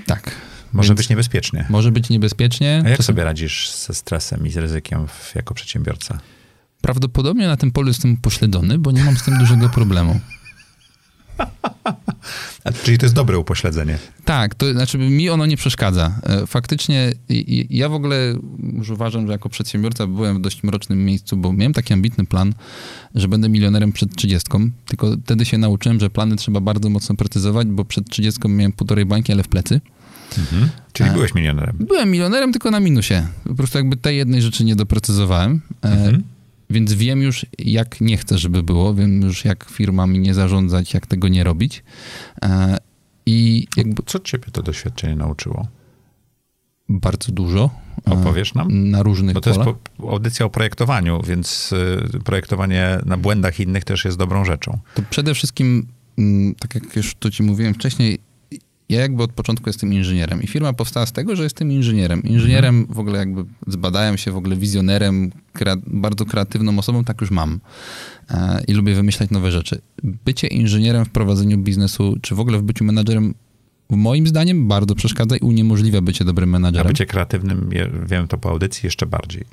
Tak. 0.05 0.31
Może 0.73 0.95
być 0.95 1.09
niebezpiecznie. 1.09 1.65
Może 1.69 1.91
być 1.91 2.09
niebezpiecznie. 2.09 2.83
A 2.85 2.89
jak 2.89 3.03
sobie 3.03 3.23
radzisz 3.23 3.71
ze 3.71 3.93
stresem 3.93 4.47
i 4.47 4.51
z 4.51 4.57
ryzykiem 4.57 5.07
w, 5.07 5.35
jako 5.35 5.53
przedsiębiorca? 5.53 6.19
Prawdopodobnie 6.81 7.47
na 7.47 7.57
tym 7.57 7.71
polu 7.71 7.87
jestem 7.87 8.17
pośledzony, 8.17 8.77
bo 8.77 8.91
nie 8.91 9.03
mam 9.03 9.17
z 9.17 9.23
tym 9.23 9.37
dużego 9.37 9.69
problemu. 9.69 10.19
Czyli 12.83 12.97
to 12.97 13.05
jest 13.05 13.15
dobre 13.15 13.39
upośledzenie. 13.39 13.97
Tak, 14.25 14.55
to 14.55 14.71
znaczy 14.71 14.97
mi 14.97 15.29
ono 15.29 15.45
nie 15.45 15.57
przeszkadza. 15.57 16.19
E, 16.23 16.47
faktycznie 16.47 17.11
ja 17.69 17.89
w 17.89 17.93
ogóle 17.93 18.35
już 18.73 18.89
uważam, 18.89 19.27
że 19.27 19.31
jako 19.33 19.49
przedsiębiorca 19.49 20.07
byłem 20.07 20.37
w 20.37 20.41
dość 20.41 20.63
mrocznym 20.63 21.05
miejscu, 21.05 21.37
bo 21.37 21.53
miałem 21.53 21.73
taki 21.73 21.93
ambitny 21.93 22.25
plan, 22.25 22.53
że 23.15 23.27
będę 23.27 23.49
milionerem 23.49 23.91
przed 23.91 24.15
trzydziestką, 24.15 24.69
tylko 24.85 25.15
wtedy 25.23 25.45
się 25.45 25.57
nauczyłem, 25.57 25.99
że 25.99 26.09
plany 26.09 26.35
trzeba 26.35 26.59
bardzo 26.59 26.89
mocno 26.89 27.15
precyzować, 27.15 27.67
bo 27.67 27.85
przed 27.85 28.09
trzydziestką 28.09 28.49
miałem 28.49 28.71
półtorej 28.71 29.05
bańki, 29.05 29.31
ale 29.31 29.43
w 29.43 29.47
plecy. 29.47 29.81
Mhm. 30.37 30.69
Czyli 30.93 31.09
byłeś 31.09 31.35
milionerem? 31.35 31.75
Byłem 31.79 32.11
milionerem, 32.11 32.51
tylko 32.51 32.71
na 32.71 32.79
minusie. 32.79 33.27
Po 33.43 33.55
prostu 33.55 33.77
jakby 33.77 33.97
tej 33.97 34.17
jednej 34.17 34.41
rzeczy 34.41 34.65
nie 34.65 34.75
doprecyzowałem. 34.75 35.61
E, 35.83 35.91
mhm. 35.91 36.23
Więc 36.69 36.93
wiem 36.93 37.21
już, 37.21 37.45
jak 37.59 38.01
nie 38.01 38.17
chcę, 38.17 38.37
żeby 38.37 38.63
było, 38.63 38.93
wiem 38.93 39.21
już, 39.21 39.45
jak 39.45 39.63
firmami 39.69 40.19
nie 40.19 40.33
zarządzać, 40.33 40.93
jak 40.93 41.07
tego 41.07 41.27
nie 41.27 41.43
robić. 41.43 41.83
E, 42.43 42.77
I 43.25 43.67
jakby... 43.77 44.03
Co 44.05 44.19
ciebie 44.19 44.45
to 44.51 44.63
doświadczenie 44.63 45.15
nauczyło? 45.15 45.67
Bardzo 46.89 47.31
dużo. 47.31 47.69
E, 48.07 48.11
Opowiesz 48.11 48.53
nam? 48.53 48.89
Na 48.89 49.03
różnych 49.03 49.33
Bo 49.33 49.41
to 49.41 49.51
polach. 49.51 49.67
jest 49.67 49.79
audycja 49.99 50.45
o 50.45 50.49
projektowaniu, 50.49 51.21
więc 51.27 51.73
y, 52.15 52.19
projektowanie 52.23 52.99
na 53.05 53.17
błędach 53.17 53.59
innych 53.59 53.83
też 53.83 54.05
jest 54.05 54.17
dobrą 54.17 54.45
rzeczą. 54.45 54.79
To 54.95 55.01
przede 55.09 55.33
wszystkim, 55.33 55.87
mm, 56.17 56.55
tak 56.55 56.75
jak 56.75 56.95
już 56.95 57.15
to 57.15 57.31
ci 57.31 57.43
mówiłem 57.43 57.73
wcześniej, 57.73 58.19
ja 58.89 59.01
jakby 59.01 59.23
od 59.23 59.31
początku 59.31 59.69
jestem 59.69 59.93
inżynierem 59.93 60.43
i 60.43 60.47
firma 60.47 60.73
powstała 60.73 61.05
z 61.05 61.11
tego, 61.11 61.35
że 61.35 61.43
jestem 61.43 61.71
inżynierem. 61.71 62.23
Inżynierem 62.23 62.75
mhm. 62.75 62.95
w 62.95 62.99
ogóle 62.99 63.19
jakby 63.19 63.45
zbadałem 63.67 64.17
się 64.17 64.31
w 64.31 64.37
ogóle 64.37 64.55
wizjonerem, 64.55 65.31
bardzo 65.87 66.25
kreatywną 66.25 66.79
osobą, 66.79 67.03
tak 67.03 67.21
już 67.21 67.31
mam. 67.31 67.59
E, 68.31 68.63
I 68.67 68.73
lubię 68.73 68.95
wymyślać 68.95 69.29
nowe 69.29 69.51
rzeczy. 69.51 69.81
Bycie 70.03 70.47
inżynierem 70.47 71.05
w 71.05 71.09
prowadzeniu 71.09 71.57
biznesu, 71.57 72.15
czy 72.21 72.35
w 72.35 72.39
ogóle 72.39 72.57
w 72.57 72.61
byciu 72.61 72.83
menadżerem 72.85 73.33
moim 73.89 74.27
zdaniem 74.27 74.67
bardzo 74.67 74.95
przeszkadza 74.95 75.37
i 75.37 75.39
uniemożliwia 75.39 76.01
bycie 76.01 76.25
dobrym 76.25 76.49
menadżerem. 76.49 76.87
A 76.87 76.89
bycie 76.89 77.05
kreatywnym, 77.05 77.69
wiem 78.05 78.27
to 78.27 78.37
po 78.37 78.49
audycji, 78.49 78.87
jeszcze 78.87 79.05
bardziej. 79.05 79.45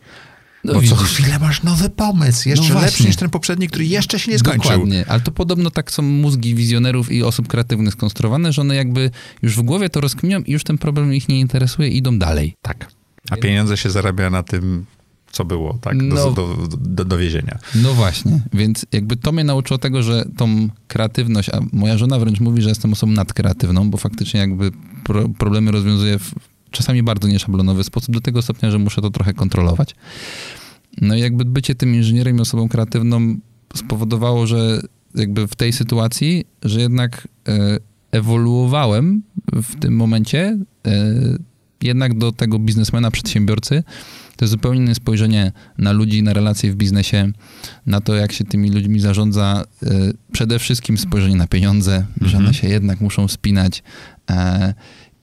No 0.64 0.72
Bo 0.74 0.80
widzisz. 0.80 0.98
co 0.98 1.04
chwilę 1.04 1.38
masz 1.38 1.62
nowy 1.62 1.90
pomysł, 1.90 2.48
jeszcze 2.48 2.74
no 2.74 2.80
lepszy 2.80 3.04
niż 3.04 3.16
ten 3.16 3.30
poprzedni, 3.30 3.68
który 3.68 3.84
jeszcze 3.84 4.18
się 4.18 4.32
nie 4.32 4.38
skończył. 4.38 4.70
Dokładnie, 4.70 5.04
ale 5.08 5.20
to 5.20 5.30
podobno 5.30 5.70
tak 5.70 5.90
są 5.90 6.02
mózgi 6.02 6.54
wizjonerów 6.54 7.12
i 7.12 7.22
osób 7.22 7.48
kreatywnych 7.48 7.94
skonstruowane, 7.94 8.52
że 8.52 8.60
one 8.60 8.74
jakby 8.76 9.10
już 9.42 9.56
w 9.56 9.62
głowie 9.62 9.90
to 9.90 10.00
rozkminią 10.00 10.40
i 10.40 10.52
już 10.52 10.64
ten 10.64 10.78
problem 10.78 11.14
ich 11.14 11.28
nie 11.28 11.40
interesuje 11.40 11.88
i 11.88 11.96
idą 11.96 12.18
dalej. 12.18 12.54
Tak. 12.62 12.88
A 13.30 13.36
pieniądze 13.36 13.76
się 13.76 13.90
zarabia 13.90 14.30
na 14.30 14.42
tym, 14.42 14.84
co 15.32 15.44
było, 15.44 15.78
tak? 15.80 16.08
Do, 16.08 16.14
no, 16.14 16.30
do, 16.30 16.68
do, 16.76 17.04
do 17.04 17.18
wiezienia. 17.18 17.58
No 17.74 17.94
właśnie, 17.94 18.40
więc 18.52 18.86
jakby 18.92 19.16
to 19.16 19.32
mnie 19.32 19.44
nauczyło 19.44 19.78
tego, 19.78 20.02
że 20.02 20.24
tą 20.36 20.68
kreatywność, 20.88 21.48
a 21.48 21.60
moja 21.72 21.98
żona 21.98 22.18
wręcz 22.18 22.40
mówi, 22.40 22.62
że 22.62 22.68
jestem 22.68 22.92
osobą 22.92 23.12
nadkreatywną, 23.12 23.90
bo 23.90 23.98
faktycznie 23.98 24.40
jakby 24.40 24.70
pro, 25.04 25.28
problemy 25.28 25.70
rozwiązuję 25.70 26.18
w 26.18 26.34
czasami 26.76 27.02
bardzo 27.02 27.28
nieszablonowy 27.28 27.84
sposób, 27.84 28.14
do 28.14 28.20
tego 28.20 28.42
stopnia, 28.42 28.70
że 28.70 28.78
muszę 28.78 29.02
to 29.02 29.10
trochę 29.10 29.34
kontrolować. 29.34 29.94
No 31.00 31.14
i 31.14 31.20
jakby 31.20 31.44
bycie 31.44 31.74
tym 31.74 31.94
inżynierem 31.94 32.38
i 32.38 32.40
osobą 32.40 32.68
kreatywną 32.68 33.36
spowodowało, 33.74 34.46
że 34.46 34.80
jakby 35.14 35.48
w 35.48 35.54
tej 35.54 35.72
sytuacji, 35.72 36.44
że 36.62 36.80
jednak 36.80 37.28
e, 37.48 37.78
ewoluowałem 38.10 39.22
w 39.52 39.80
tym 39.80 39.96
momencie 39.96 40.58
e, 40.86 41.14
jednak 41.82 42.18
do 42.18 42.32
tego 42.32 42.58
biznesmena, 42.58 43.10
przedsiębiorcy. 43.10 43.82
To 44.36 44.44
jest 44.44 44.50
zupełnie 44.50 44.80
inne 44.80 44.94
spojrzenie 44.94 45.52
na 45.78 45.92
ludzi, 45.92 46.22
na 46.22 46.32
relacje 46.32 46.72
w 46.72 46.76
biznesie, 46.76 47.32
na 47.86 48.00
to, 48.00 48.14
jak 48.14 48.32
się 48.32 48.44
tymi 48.44 48.70
ludźmi 48.70 49.00
zarządza. 49.00 49.64
E, 49.82 49.88
przede 50.32 50.58
wszystkim 50.58 50.98
spojrzenie 50.98 51.36
na 51.36 51.46
pieniądze, 51.46 51.96
mhm. 51.96 52.30
że 52.30 52.38
one 52.38 52.54
się 52.54 52.68
jednak 52.68 53.00
muszą 53.00 53.28
spinać. 53.28 53.82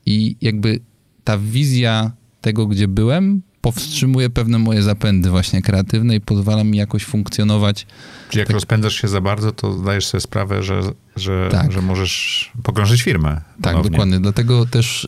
I 0.05 0.35
jakby 0.41 0.79
ta 1.23 1.37
wizja 1.37 2.11
tego, 2.41 2.67
gdzie 2.67 2.87
byłem, 2.87 3.41
powstrzymuje 3.63 4.29
pewne 4.29 4.59
moje 4.59 4.83
zapędy 4.83 5.29
właśnie 5.29 5.61
kreatywne 5.61 6.15
i 6.15 6.21
pozwala 6.21 6.63
mi 6.63 6.77
jakoś 6.77 7.05
funkcjonować. 7.05 7.85
Czyli 8.29 8.39
jak 8.39 8.47
tak... 8.47 8.53
rozpędzasz 8.53 8.95
się 8.95 9.07
za 9.07 9.21
bardzo, 9.21 9.51
to 9.51 9.73
zdajesz 9.73 10.05
sobie 10.05 10.21
sprawę, 10.21 10.63
że, 10.63 10.81
że, 11.15 11.49
tak. 11.51 11.71
że 11.71 11.81
możesz 11.81 12.51
pogrążyć 12.63 13.01
firmę. 13.01 13.41
Tak, 13.61 13.83
dokładnie. 13.83 14.19
Dlatego 14.19 14.65
też 14.65 15.03
y, 15.03 15.07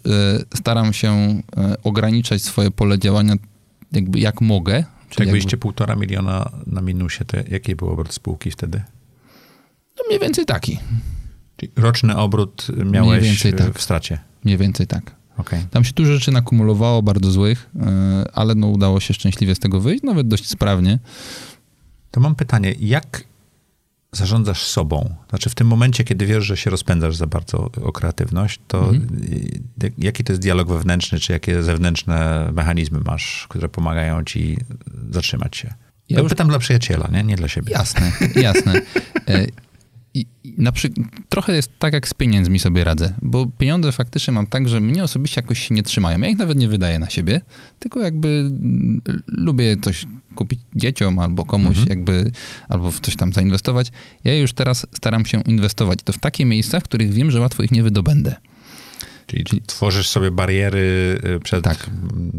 staram 0.57 0.93
się 0.93 1.13
y, 1.13 1.41
ograniczać 1.83 2.41
swoje 2.41 2.71
pole 2.71 2.99
działania 2.99 3.33
jakby 3.91 4.19
jak 4.19 4.41
mogę. 4.41 4.83
Czyli 5.09 5.27
jak 5.27 5.31
byliście 5.31 5.57
półtora 5.57 5.95
miliona 5.95 6.49
na 6.67 6.81
minusie, 6.81 7.25
to 7.25 7.37
jaki 7.47 7.75
był 7.75 7.89
obrót 7.89 8.13
spółki 8.13 8.51
wtedy? 8.51 8.81
No 9.97 10.03
mniej 10.07 10.19
więcej 10.19 10.45
taki. 10.45 10.79
Czyli 11.57 11.71
roczny 11.75 12.15
obrót 12.15 12.67
miałeś 12.85 13.43
tak. 13.57 13.77
w 13.77 13.81
stracie? 13.81 14.19
Mniej 14.43 14.57
więcej 14.57 14.87
tak. 14.87 15.15
Okay. 15.37 15.65
Tam 15.71 15.83
się 15.83 15.93
dużo 15.93 16.13
rzeczy 16.13 16.31
nakumulowało, 16.31 17.01
bardzo 17.03 17.31
złych, 17.31 17.69
e, 17.81 18.25
ale 18.33 18.55
no 18.55 18.67
udało 18.67 18.99
się 18.99 19.13
szczęśliwie 19.13 19.55
z 19.55 19.59
tego 19.59 19.79
wyjść, 19.79 20.03
nawet 20.03 20.27
dość 20.27 20.49
sprawnie. 20.49 20.99
To 22.11 22.19
mam 22.19 22.35
pytanie, 22.35 22.75
jak 22.79 23.23
zarządzasz 24.11 24.63
sobą? 24.63 25.15
Znaczy 25.29 25.49
w 25.49 25.55
tym 25.55 25.67
momencie, 25.67 26.03
kiedy 26.03 26.25
wiesz, 26.25 26.43
że 26.43 26.57
się 26.57 26.69
rozpędzasz 26.69 27.15
za 27.15 27.27
bardzo 27.27 27.69
o 27.83 27.91
kreatywność, 27.91 28.59
to 28.67 28.89
mhm. 28.89 29.93
jaki 29.97 30.23
to 30.23 30.33
jest 30.33 30.41
dialog 30.41 30.67
wewnętrzny, 30.67 31.19
czy 31.19 31.33
jakie 31.33 31.63
zewnętrzne 31.63 32.49
mechanizmy 32.53 32.99
masz, 33.05 33.45
które 33.49 33.69
pomagają 33.69 34.23
ci 34.23 34.57
zatrzymać 35.09 35.57
się? 35.57 35.73
Ja 36.09 36.19
już... 36.19 36.29
pytam 36.29 36.47
dla 36.47 36.59
przyjaciela, 36.59 37.09
nie? 37.11 37.23
nie 37.23 37.35
dla 37.35 37.47
siebie. 37.47 37.73
Jasne, 37.73 38.11
jasne. 38.35 38.73
Na 40.57 40.71
przykład, 40.71 41.07
trochę 41.29 41.55
jest 41.55 41.79
tak, 41.79 41.93
jak 41.93 42.07
z 42.07 42.13
pieniędzmi 42.13 42.59
sobie 42.59 42.83
radzę, 42.83 43.13
bo 43.21 43.47
pieniądze 43.57 43.91
faktycznie 43.91 44.33
mam 44.33 44.47
tak, 44.47 44.69
że 44.69 44.79
mnie 44.79 45.03
osobiście 45.03 45.41
jakoś 45.41 45.67
się 45.67 45.75
nie 45.75 45.83
trzymają. 45.83 46.19
Ja 46.19 46.29
ich 46.29 46.37
nawet 46.37 46.57
nie 46.57 46.67
wydaję 46.67 46.99
na 46.99 47.09
siebie, 47.09 47.41
tylko 47.79 47.99
jakby 47.99 48.27
mm, 48.27 49.01
lubię 49.27 49.77
coś 49.81 50.05
kupić 50.35 50.59
dzieciom 50.75 51.19
albo 51.19 51.45
komuś 51.45 51.77
mhm. 51.77 51.87
jakby, 51.89 52.31
albo 52.69 52.91
w 52.91 52.99
coś 52.99 53.15
tam 53.15 53.33
zainwestować. 53.33 53.91
Ja 54.23 54.35
już 54.35 54.53
teraz 54.53 54.87
staram 54.91 55.25
się 55.25 55.41
inwestować 55.41 55.99
to 56.03 56.13
w 56.13 56.17
takie 56.17 56.45
miejsca, 56.45 56.79
w 56.79 56.83
których 56.83 57.13
wiem, 57.13 57.31
że 57.31 57.39
łatwo 57.39 57.63
ich 57.63 57.71
nie 57.71 57.83
wydobędę. 57.83 58.35
Czyli, 59.27 59.61
tworzysz 59.65 60.09
sobie 60.09 60.31
bariery 60.31 61.19
y, 61.35 61.39
przed 61.39 61.63
tak. 61.63 61.89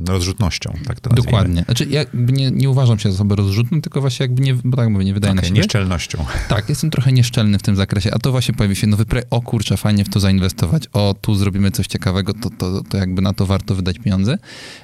rozrzutnością, 0.07 0.73
tak 0.87 1.01
to 1.01 1.11
nazwijmy. 1.11 1.27
Dokładnie. 1.27 1.63
Znaczy 1.63 1.87
ja 1.91 2.05
nie, 2.15 2.51
nie 2.51 2.71
uważam 2.71 2.99
się 2.99 3.13
za 3.13 3.15
osobę 3.15 3.37
rozrzutną, 3.37 3.81
tylko 3.81 4.01
właśnie 4.01 4.25
jakby 4.25 4.43
nie, 4.43 4.55
bo 4.55 4.77
tak 4.77 4.89
mówię, 4.89 5.05
nie 5.05 5.15
wydaje 5.15 5.33
okay, 5.33 5.43
na 5.43 5.49
siebie. 5.49 5.61
nieszczelnością. 5.61 6.25
Tak, 6.49 6.69
jestem 6.69 6.91
trochę 6.91 7.13
nieszczelny 7.13 7.59
w 7.59 7.63
tym 7.63 7.77
zakresie, 7.77 8.15
a 8.15 8.19
to 8.19 8.31
właśnie 8.31 8.55
pojawi 8.55 8.77
się 8.77 8.87
nowy 8.87 9.05
projekt, 9.07 9.29
o 9.31 9.41
kurczę, 9.43 9.77
fajnie 9.77 10.05
w 10.05 10.09
to 10.09 10.21
zainwestować, 10.21 10.83
o 10.93 11.15
tu 11.21 11.35
zrobimy 11.35 11.71
coś 11.71 11.87
ciekawego, 11.87 12.33
to, 12.35 12.51
to, 12.59 12.83
to 12.83 12.97
jakby 12.97 13.23
na 13.23 13.33
to 13.33 13.47
warto 13.47 13.75
wydać 13.75 13.99
pieniądze, 13.99 14.39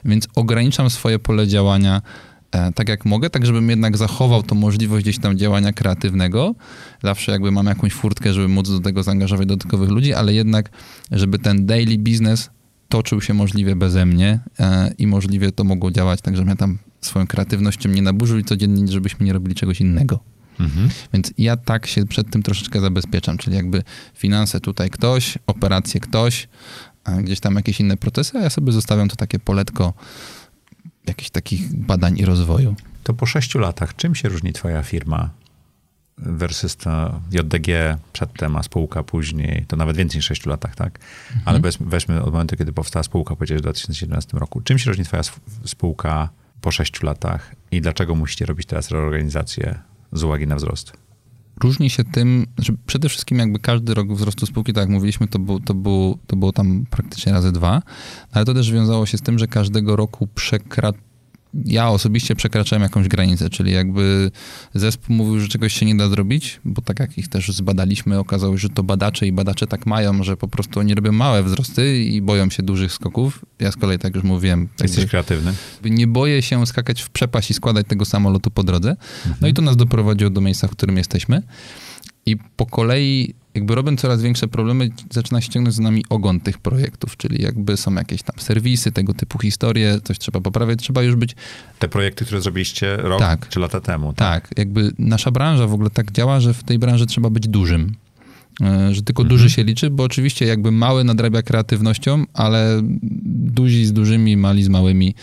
więc 0.04 0.28
ograniczam 0.34 0.90
swoje 0.90 1.18
pole 1.18 1.46
działania 1.46 2.02
tak 2.74 2.88
jak 2.88 3.04
mogę, 3.04 3.30
tak 3.30 3.46
żebym 3.46 3.70
jednak 3.70 3.96
zachował 3.96 4.42
tą 4.42 4.54
możliwość 4.54 5.04
gdzieś 5.04 5.18
tam 5.18 5.38
działania 5.38 5.72
kreatywnego. 5.72 6.54
Zawsze 7.02 7.32
jakby 7.32 7.50
mam 7.50 7.66
jakąś 7.66 7.92
furtkę, 7.92 8.32
żeby 8.32 8.48
móc 8.48 8.68
do 8.68 8.80
tego 8.80 9.02
zaangażować 9.02 9.46
dodatkowych 9.46 9.90
ludzi, 9.90 10.14
ale 10.14 10.34
jednak, 10.34 10.70
żeby 11.10 11.38
ten 11.38 11.66
daily 11.66 11.98
business 11.98 12.50
toczył 12.88 13.20
się 13.20 13.34
możliwie 13.34 13.76
beze 13.76 14.06
mnie 14.06 14.40
e, 14.60 14.94
i 14.98 15.06
możliwie 15.06 15.52
to 15.52 15.64
mogło 15.64 15.90
działać 15.90 16.20
tak, 16.20 16.36
żebym 16.36 16.48
ja 16.48 16.56
tam 16.56 16.78
swoją 17.00 17.26
kreatywnością 17.26 17.88
nie 17.88 18.02
naburzył 18.02 18.38
i 18.38 18.44
codziennie, 18.44 18.92
żebyśmy 18.92 19.26
nie 19.26 19.32
robili 19.32 19.54
czegoś 19.54 19.80
innego. 19.80 20.20
Mhm. 20.60 20.88
Więc 21.12 21.32
ja 21.38 21.56
tak 21.56 21.86
się 21.86 22.06
przed 22.06 22.30
tym 22.30 22.42
troszeczkę 22.42 22.80
zabezpieczam, 22.80 23.38
czyli 23.38 23.56
jakby 23.56 23.82
finanse 24.14 24.60
tutaj 24.60 24.90
ktoś, 24.90 25.38
operacje 25.46 26.00
ktoś, 26.00 26.48
gdzieś 27.22 27.40
tam 27.40 27.54
jakieś 27.54 27.80
inne 27.80 27.96
procesy, 27.96 28.38
a 28.38 28.40
ja 28.40 28.50
sobie 28.50 28.72
zostawiam 28.72 29.08
to 29.08 29.16
takie 29.16 29.38
poletko 29.38 29.92
jakichś 31.06 31.30
takich 31.30 31.74
badań 31.74 32.18
i 32.18 32.24
rozwoju. 32.24 32.74
To 33.02 33.14
po 33.14 33.26
sześciu 33.26 33.58
latach, 33.58 33.96
czym 33.96 34.14
się 34.14 34.28
różni 34.28 34.52
twoja 34.52 34.82
firma 34.82 35.30
versus 36.18 36.76
to 36.76 37.20
JDG 37.32 37.98
przedtem, 38.12 38.56
a 38.56 38.62
spółka 38.62 39.02
później, 39.02 39.64
to 39.68 39.76
nawet 39.76 39.96
więcej 39.96 40.18
niż 40.18 40.26
sześciu 40.26 40.50
latach, 40.50 40.76
tak? 40.76 40.98
Mhm. 41.28 41.42
Ale 41.44 41.60
weźmy, 41.60 41.86
weźmy 41.86 42.22
od 42.22 42.32
momentu, 42.32 42.56
kiedy 42.56 42.72
powstała 42.72 43.02
spółka, 43.02 43.36
powiedziałeś 43.36 43.60
w 43.60 43.62
2017 43.62 44.38
roku. 44.38 44.60
Czym 44.60 44.78
się 44.78 44.90
różni 44.90 45.04
twoja 45.04 45.22
spółka 45.64 46.28
po 46.60 46.70
sześciu 46.70 47.06
latach 47.06 47.54
i 47.70 47.80
dlaczego 47.80 48.14
musicie 48.14 48.46
robić 48.46 48.66
teraz 48.66 48.90
reorganizację 48.90 49.78
z 50.12 50.22
uwagi 50.22 50.46
na 50.46 50.56
wzrost? 50.56 50.92
Różni 51.60 51.90
się 51.90 52.04
tym, 52.04 52.46
że 52.58 52.72
przede 52.86 53.08
wszystkim 53.08 53.38
jakby 53.38 53.58
każdy 53.58 53.94
rok 53.94 54.12
wzrostu 54.12 54.46
spółki, 54.46 54.72
tak 54.72 54.82
jak 54.82 54.90
mówiliśmy, 54.90 55.28
to, 55.28 55.38
był, 55.38 55.60
to, 55.60 55.74
był, 55.74 56.18
to 56.26 56.36
było 56.36 56.52
tam 56.52 56.84
praktycznie 56.90 57.32
razy 57.32 57.52
dwa, 57.52 57.82
ale 58.32 58.44
to 58.44 58.54
też 58.54 58.72
wiązało 58.72 59.06
się 59.06 59.18
z 59.18 59.22
tym, 59.22 59.38
że 59.38 59.46
każdego 59.46 59.96
roku 59.96 60.26
przekra 60.34 60.92
ja 61.64 61.88
osobiście 61.88 62.36
przekraczałem 62.36 62.82
jakąś 62.82 63.08
granicę, 63.08 63.50
czyli 63.50 63.72
jakby 63.72 64.30
zespół 64.74 65.16
mówił, 65.16 65.40
że 65.40 65.48
czegoś 65.48 65.74
się 65.74 65.86
nie 65.86 65.94
da 65.94 66.08
zrobić, 66.08 66.60
bo 66.64 66.82
tak 66.82 67.00
jak 67.00 67.18
ich 67.18 67.28
też 67.28 67.48
zbadaliśmy, 67.48 68.18
okazało 68.18 68.54
się, 68.56 68.58
że 68.58 68.68
to 68.68 68.82
badacze 68.82 69.26
i 69.26 69.32
badacze 69.32 69.66
tak 69.66 69.86
mają, 69.86 70.22
że 70.22 70.36
po 70.36 70.48
prostu 70.48 70.80
oni 70.80 70.94
robią 70.94 71.12
małe 71.12 71.42
wzrosty 71.42 72.02
i 72.02 72.22
boją 72.22 72.50
się 72.50 72.62
dużych 72.62 72.92
skoków. 72.92 73.44
Ja 73.58 73.72
z 73.72 73.76
kolei, 73.76 73.98
tak 73.98 74.14
już 74.14 74.24
mówiłem... 74.24 74.68
Jesteś 74.82 75.06
kreatywny. 75.06 75.54
Nie 75.90 76.06
boję 76.06 76.42
się 76.42 76.66
skakać 76.66 77.02
w 77.02 77.10
przepaść 77.10 77.50
i 77.50 77.54
składać 77.54 77.86
tego 77.86 78.04
samolotu 78.04 78.50
po 78.50 78.62
drodze. 78.62 78.90
Mhm. 78.90 79.36
No 79.40 79.48
i 79.48 79.54
to 79.54 79.62
nas 79.62 79.76
doprowadziło 79.76 80.30
do 80.30 80.40
miejsca, 80.40 80.68
w 80.68 80.70
którym 80.70 80.96
jesteśmy. 80.96 81.42
I 82.26 82.36
po 82.36 82.66
kolei 82.66 83.34
jakby 83.54 83.74
robią 83.74 83.96
coraz 83.96 84.22
większe 84.22 84.48
problemy, 84.48 84.88
zaczyna 85.10 85.40
ściągnąć 85.40 85.76
z 85.76 85.78
nami 85.78 86.04
ogon 86.08 86.40
tych 86.40 86.58
projektów, 86.58 87.16
czyli 87.16 87.42
jakby 87.42 87.76
są 87.76 87.94
jakieś 87.94 88.22
tam 88.22 88.36
serwisy, 88.38 88.92
tego 88.92 89.14
typu 89.14 89.38
historie, 89.38 89.98
coś 90.04 90.18
trzeba 90.18 90.40
poprawiać, 90.40 90.78
trzeba 90.78 91.02
już 91.02 91.16
być... 91.16 91.36
Te 91.78 91.88
projekty, 91.88 92.24
które 92.24 92.40
zrobiliście 92.40 92.96
rok 92.96 93.18
tak, 93.18 93.48
czy 93.48 93.60
lata 93.60 93.80
temu. 93.80 94.12
Tak? 94.12 94.48
tak, 94.48 94.58
jakby 94.58 94.92
nasza 94.98 95.30
branża 95.30 95.66
w 95.66 95.74
ogóle 95.74 95.90
tak 95.90 96.12
działa, 96.12 96.40
że 96.40 96.54
w 96.54 96.64
tej 96.64 96.78
branży 96.78 97.06
trzeba 97.06 97.30
być 97.30 97.48
dużym. 97.48 97.94
E, 98.60 98.94
że 98.94 99.02
tylko 99.02 99.22
mhm. 99.22 99.38
duży 99.38 99.50
się 99.50 99.64
liczy, 99.64 99.90
bo 99.90 100.02
oczywiście 100.02 100.46
jakby 100.46 100.70
mały 100.70 101.04
nadrabia 101.04 101.42
kreatywnością, 101.42 102.24
ale 102.34 102.80
duzi 103.32 103.86
z 103.86 103.92
dużymi, 103.92 104.36
mali 104.36 104.62
z 104.62 104.68
małymi, 104.68 105.14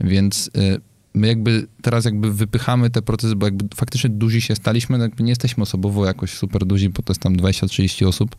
więc 0.00 0.50
e, 0.58 0.78
my 1.14 1.26
jakby 1.26 1.66
teraz 1.82 2.04
jakby 2.04 2.32
wypychamy 2.32 2.90
te 2.90 3.02
procesy, 3.02 3.36
bo 3.36 3.46
jakby 3.46 3.64
faktycznie 3.74 4.10
duzi 4.10 4.40
się 4.40 4.56
staliśmy, 4.56 4.98
jakby 4.98 5.22
nie 5.22 5.30
jesteśmy 5.30 5.62
osobowo 5.62 6.06
jakoś 6.06 6.30
super 6.30 6.64
duzi, 6.64 6.88
bo 6.88 7.02
to 7.02 7.12
jest 7.12 7.20
tam 7.20 7.36
20-30 7.36 8.06
osób, 8.06 8.36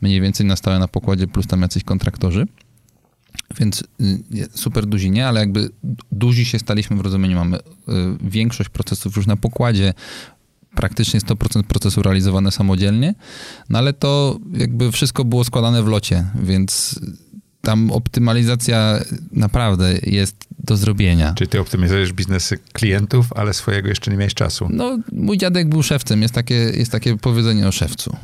mniej 0.00 0.20
więcej 0.20 0.46
na 0.46 0.56
stałe 0.56 0.78
na 0.78 0.88
pokładzie, 0.88 1.26
plus 1.26 1.46
tam 1.46 1.62
jacyś 1.62 1.84
kontraktorzy. 1.84 2.46
Więc 3.60 3.84
y, 4.00 4.48
super 4.54 4.86
duzi 4.86 5.10
nie, 5.10 5.28
ale 5.28 5.40
jakby 5.40 5.70
duzi 6.12 6.44
się 6.44 6.58
staliśmy 6.58 6.96
w 6.96 7.00
rozumieniu, 7.00 7.36
mamy 7.36 7.56
y, 7.56 7.60
większość 8.20 8.70
procesów 8.70 9.16
już 9.16 9.26
na 9.26 9.36
pokładzie, 9.36 9.94
praktycznie 10.74 11.20
100% 11.20 11.62
procesu 11.62 12.02
realizowane 12.02 12.50
samodzielnie, 12.50 13.14
no 13.70 13.78
ale 13.78 13.92
to 13.92 14.38
jakby 14.52 14.92
wszystko 14.92 15.24
było 15.24 15.44
składane 15.44 15.82
w 15.82 15.86
locie, 15.86 16.24
więc 16.42 17.00
tam 17.62 17.90
optymalizacja 17.90 19.00
naprawdę 19.32 19.98
jest 20.02 20.36
do 20.58 20.76
zrobienia. 20.76 21.34
Czyli 21.34 21.48
ty 21.48 21.60
optymizujesz 21.60 22.12
biznesy 22.12 22.58
klientów, 22.72 23.32
ale 23.36 23.54
swojego 23.54 23.88
jeszcze 23.88 24.10
nie 24.10 24.16
miałeś 24.16 24.34
czasu. 24.34 24.68
No, 24.70 24.98
mój 25.12 25.38
dziadek 25.38 25.68
był 25.68 25.82
szewcem, 25.82 26.22
jest 26.22 26.34
takie, 26.34 26.54
jest 26.54 26.92
takie 26.92 27.16
powiedzenie 27.16 27.68
o 27.68 27.72
szewcu. 27.72 28.16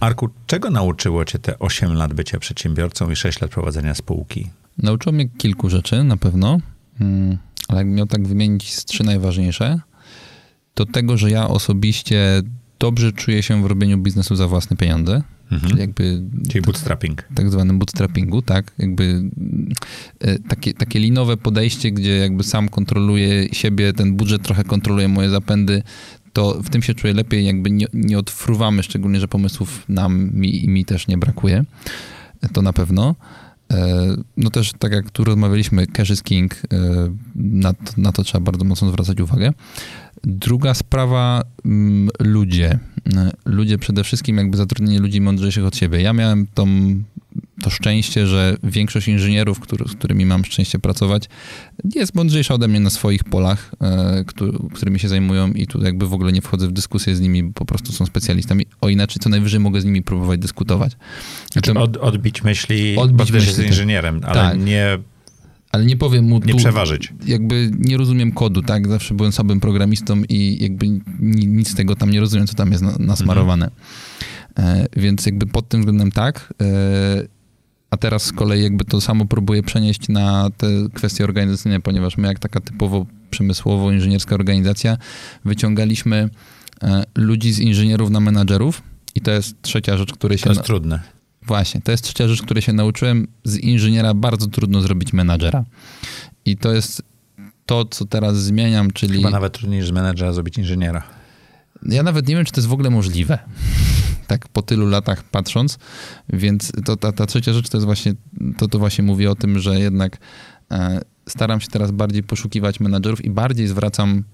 Arku, 0.00 0.28
czego 0.46 0.70
nauczyło 0.70 1.24
cię 1.24 1.38
te 1.38 1.58
8 1.58 1.92
lat 1.92 2.14
bycia 2.14 2.38
przedsiębiorcą 2.38 3.10
i 3.10 3.16
6 3.16 3.40
lat 3.40 3.50
prowadzenia 3.50 3.94
spółki? 3.94 4.50
Nauczyło 4.78 5.12
mnie 5.12 5.28
kilku 5.28 5.70
rzeczy, 5.70 6.04
na 6.04 6.16
pewno, 6.16 6.58
hmm, 6.98 7.38
ale 7.68 7.84
miał 7.84 8.06
tak 8.06 8.28
wymienić 8.28 8.74
z 8.74 8.84
trzy 8.84 9.04
najważniejsze, 9.04 9.80
to 10.74 10.86
tego, 10.86 11.16
że 11.16 11.30
ja 11.30 11.48
osobiście 11.48 12.42
dobrze 12.78 13.12
czuję 13.12 13.42
się 13.42 13.62
w 13.62 13.66
robieniu 13.66 13.98
biznesu 13.98 14.36
za 14.36 14.48
własne 14.48 14.76
pieniądze, 14.76 15.22
Mhm. 15.50 15.70
Czyli 15.70 15.80
jakby... 15.80 16.22
Czyli 16.48 16.62
bootstrapping. 16.62 17.22
Tak 17.34 17.50
zwanym 17.50 17.78
bootstrappingu, 17.78 18.42
tak. 18.42 18.72
Jakby 18.78 19.22
e, 20.20 20.38
takie, 20.38 20.74
takie 20.74 20.98
linowe 20.98 21.36
podejście, 21.36 21.90
gdzie 21.90 22.16
jakby 22.16 22.44
sam 22.44 22.68
kontroluję 22.68 23.48
siebie, 23.52 23.92
ten 23.92 24.16
budżet 24.16 24.42
trochę 24.42 24.64
kontroluje 24.64 25.08
moje 25.08 25.30
zapędy, 25.30 25.82
to 26.32 26.62
w 26.62 26.70
tym 26.70 26.82
się 26.82 26.94
czuję 26.94 27.14
lepiej, 27.14 27.46
jakby 27.46 27.70
nie, 27.70 27.86
nie 27.94 28.18
odfruwamy, 28.18 28.82
szczególnie, 28.82 29.20
że 29.20 29.28
pomysłów 29.28 29.84
nam 29.88 30.30
mi, 30.34 30.64
i 30.64 30.68
mi 30.68 30.84
też 30.84 31.08
nie 31.08 31.18
brakuje. 31.18 31.64
To 32.52 32.62
na 32.62 32.72
pewno. 32.72 33.14
E, 33.72 34.16
no 34.36 34.50
też, 34.50 34.72
tak 34.78 34.92
jak 34.92 35.10
tu 35.10 35.24
rozmawialiśmy, 35.24 35.86
cash 35.86 36.10
is 36.10 36.22
king, 36.22 36.54
e, 36.54 36.78
na 37.36 37.72
to, 37.72 37.92
na 37.96 38.12
to 38.12 38.24
trzeba 38.24 38.44
bardzo 38.44 38.64
mocno 38.64 38.88
zwracać 38.88 39.20
uwagę. 39.20 39.52
Druga 40.24 40.74
sprawa, 40.74 41.42
mm, 41.64 42.08
ludzie. 42.20 42.78
Ludzie 43.44 43.78
przede 43.78 44.04
wszystkim, 44.04 44.36
jakby 44.36 44.56
zatrudnienie 44.56 45.00
ludzi 45.00 45.20
mądrzejszych 45.20 45.64
od 45.64 45.76
siebie. 45.76 46.00
Ja 46.02 46.12
miałem 46.12 46.46
tą, 46.54 46.66
to 47.62 47.70
szczęście, 47.70 48.26
że 48.26 48.56
większość 48.62 49.08
inżynierów, 49.08 49.60
który, 49.60 49.84
z 49.88 49.94
którymi 49.94 50.26
mam 50.26 50.44
szczęście 50.44 50.78
pracować, 50.78 51.28
jest 51.94 52.14
mądrzejsza 52.14 52.54
ode 52.54 52.68
mnie 52.68 52.80
na 52.80 52.90
swoich 52.90 53.24
polach, 53.24 53.70
e, 53.80 54.24
który, 54.26 54.52
którymi 54.74 54.98
się 54.98 55.08
zajmują 55.08 55.52
i 55.52 55.66
tu 55.66 55.82
jakby 55.84 56.08
w 56.08 56.14
ogóle 56.14 56.32
nie 56.32 56.40
wchodzę 56.42 56.68
w 56.68 56.72
dyskusję 56.72 57.16
z 57.16 57.20
nimi, 57.20 57.42
bo 57.42 57.52
po 57.52 57.64
prostu 57.64 57.92
są 57.92 58.06
specjalistami. 58.06 58.66
O 58.80 58.88
inaczej, 58.88 59.16
co 59.20 59.28
najwyżej 59.28 59.60
mogę 59.60 59.80
z 59.80 59.84
nimi 59.84 60.02
próbować 60.02 60.40
dyskutować. 60.40 60.92
Znaczy 61.52 61.74
od, 61.74 61.96
odbić 61.96 62.42
myśli, 62.44 62.96
Odbić 62.96 63.32
bo 63.32 63.34
myśli, 63.34 63.48
jest 63.48 63.58
tak. 63.58 63.66
inżynierem, 63.66 64.20
ale 64.24 64.34
Tak. 64.34 64.58
nie, 64.60 64.98
Ale 65.72 65.84
nie 65.86 65.96
powiem 65.96 66.24
mu 66.24 66.38
nie 66.38 66.52
tu, 66.52 66.56
przeważyć. 66.56 67.12
jakby 67.26 67.70
nie 67.78 67.96
rozumiem 67.96 68.32
kodu, 68.32 68.62
tak? 68.62 68.88
Zawsze 68.88 69.14
byłem 69.14 69.32
słabym 69.32 69.60
programistą 69.60 70.22
i 70.28 70.58
jakby 70.62 70.88
ni- 70.88 71.46
nic 71.46 71.68
z 71.70 71.74
tego 71.74 71.96
tam 71.96 72.10
nie 72.10 72.20
rozumiem, 72.20 72.46
co 72.46 72.54
tam 72.54 72.70
jest 72.72 72.82
na, 72.82 72.92
nasmarowane. 72.98 73.70
E, 74.58 74.86
więc 74.96 75.26
jakby 75.26 75.46
pod 75.46 75.68
tym 75.68 75.80
względem 75.80 76.12
tak. 76.12 76.54
E, 76.62 76.66
a 77.90 77.96
teraz 77.96 78.22
z 78.22 78.32
kolei 78.32 78.62
jakby 78.62 78.84
to 78.84 79.00
samo 79.00 79.24
próbuję 79.26 79.62
przenieść 79.62 80.08
na 80.08 80.50
te 80.56 80.66
kwestie 80.94 81.24
organizacyjne, 81.24 81.80
ponieważ 81.80 82.16
my 82.18 82.28
jak 82.28 82.38
taka 82.38 82.60
typowo 82.60 83.06
przemysłowo-inżynierska 83.30 84.34
organizacja 84.34 84.96
wyciągaliśmy 85.44 86.28
e, 86.82 87.04
ludzi 87.14 87.52
z 87.52 87.58
inżynierów 87.58 88.10
na 88.10 88.20
menadżerów 88.20 88.82
i 89.14 89.20
to 89.20 89.30
jest 89.30 89.62
trzecia 89.62 89.96
rzecz, 89.96 90.12
której 90.12 90.38
się... 90.38 90.44
To 90.44 90.50
jest 90.50 90.60
na- 90.60 90.66
trudne. 90.66 91.00
Właśnie, 91.46 91.80
to 91.80 91.90
jest 91.90 92.04
trzecia 92.04 92.28
rzecz, 92.28 92.42
której 92.42 92.62
się 92.62 92.72
nauczyłem. 92.72 93.28
Z 93.44 93.56
inżyniera 93.56 94.14
bardzo 94.14 94.46
trudno 94.46 94.80
zrobić 94.80 95.12
menadżera. 95.12 95.64
I 96.44 96.56
to 96.56 96.72
jest 96.72 97.02
to, 97.66 97.84
co 97.84 98.04
teraz 98.04 98.42
zmieniam, 98.42 98.90
czyli 98.90 99.16
Chyba 99.16 99.30
nawet 99.30 99.52
trudniej 99.52 99.82
z 99.82 99.90
menedżera 99.90 100.32
zrobić 100.32 100.58
inżyniera. 100.58 101.02
ja 101.82 102.02
nawet 102.02 102.28
nie 102.28 102.36
wiem, 102.36 102.44
czy 102.44 102.52
to 102.52 102.60
jest 102.60 102.68
w 102.68 102.72
ogóle 102.72 102.90
możliwe. 102.90 103.38
Tak 104.26 104.48
po 104.48 104.62
tylu 104.62 104.86
latach 104.86 105.24
patrząc, 105.24 105.78
więc 106.28 106.72
to, 106.84 106.96
ta, 106.96 107.12
ta 107.12 107.26
trzecia 107.26 107.52
rzecz 107.52 107.68
to 107.68 107.76
jest 107.76 107.84
właśnie, 107.84 108.14
to, 108.58 108.68
to 108.68 108.78
właśnie 108.78 109.04
mówię 109.04 109.30
o 109.30 109.34
tym, 109.34 109.58
że 109.58 109.80
jednak 109.80 110.18
e, 110.70 111.00
staram 111.28 111.60
się 111.60 111.68
teraz 111.68 111.90
bardziej 111.90 112.22
poszukiwać 112.22 112.80
menadżerów 112.80 113.24
i 113.24 113.30
bardziej 113.30 113.66
zwracam, 113.66 114.24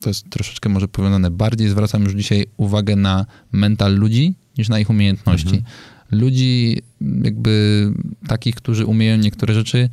to 0.00 0.10
jest 0.10 0.30
troszeczkę 0.30 0.68
może 0.68 0.88
powiązane, 0.88 1.30
bardziej 1.30 1.68
zwracam 1.68 2.04
już 2.04 2.12
dzisiaj 2.12 2.46
uwagę 2.56 2.96
na 2.96 3.26
mental 3.52 3.94
ludzi 3.94 4.34
niż 4.58 4.68
na 4.68 4.80
ich 4.80 4.90
umiejętności. 4.90 5.62
Ludzi 6.10 6.82
jakby 7.22 7.86
takich, 8.28 8.54
którzy 8.54 8.86
umieją 8.86 9.16
niektóre 9.16 9.54
rzeczy, 9.54 9.88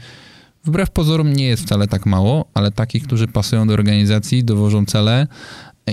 wbrew 0.65 0.89
pozorom 0.89 1.34
nie 1.34 1.46
jest 1.46 1.63
wcale 1.63 1.88
tak 1.88 2.05
mało, 2.05 2.46
ale 2.53 2.72
takich, 2.72 3.03
którzy 3.03 3.27
pasują 3.27 3.67
do 3.67 3.74
organizacji, 3.74 4.43
dowożą 4.43 4.86
cele 4.86 5.27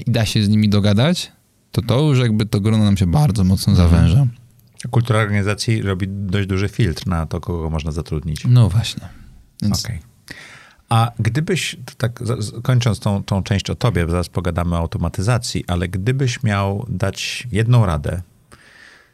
i 0.07 0.11
da 0.11 0.27
się 0.27 0.43
z 0.43 0.49
nimi 0.49 0.69
dogadać, 0.69 1.33
to 1.73 1.83
to 1.83 2.01
już 2.01 2.19
jakby 2.19 2.47
to 2.47 2.61
grono 2.61 2.85
nam 2.85 2.97
się 2.97 3.07
bardzo 3.07 3.45
mocno 3.45 3.75
zawęża. 3.75 4.27
Kultura 4.91 5.21
organizacji 5.21 5.83
robi 5.83 6.07
dość 6.09 6.49
duży 6.49 6.69
filtr 6.69 7.07
na 7.07 7.27
to, 7.27 7.41
kogo 7.41 7.71
można 7.71 7.93
zatrudnić. 7.93 8.45
No 8.49 8.69
właśnie. 8.69 9.09
Więc 9.63 9.85
Okej. 9.85 9.99
A 10.89 11.13
gdybyś, 11.19 11.77
tak 11.97 12.21
kończąc 12.63 13.01
tą, 13.01 13.25
tą 13.25 13.43
część 13.43 13.71
o 13.71 13.75
tobie, 13.75 14.05
bo 14.05 14.11
zaraz 14.11 14.29
pogadamy 14.29 14.75
o 14.75 14.79
automatyzacji, 14.79 15.65
ale 15.67 15.89
gdybyś 15.89 16.43
miał 16.43 16.87
dać 16.89 17.49
jedną 17.53 17.87
radę 17.87 18.23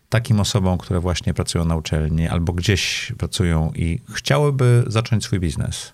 takim 0.09 0.41
osobom, 0.41 0.79
które 0.79 1.01
właśnie 1.01 1.35
pracują 1.35 1.65
na 1.65 1.77
uczelni 1.77 2.29
albo 2.29 2.53
gdzieś 2.53 3.13
pracują 3.19 3.73
i 3.75 4.01
chciałyby 4.15 4.85
zacząć 4.87 5.25
swój 5.25 5.41
biznes, 5.41 5.93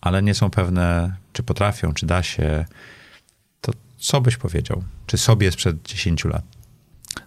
ale 0.00 0.22
nie 0.22 0.34
są 0.34 0.50
pewne, 0.50 1.16
czy 1.32 1.42
potrafią, 1.42 1.92
czy 1.92 2.06
da 2.06 2.22
się, 2.22 2.64
to 3.60 3.72
co 3.98 4.20
byś 4.20 4.36
powiedział? 4.36 4.82
Czy 5.06 5.18
sobie 5.18 5.52
sprzed 5.52 5.82
10 5.82 6.24
lat? 6.24 6.44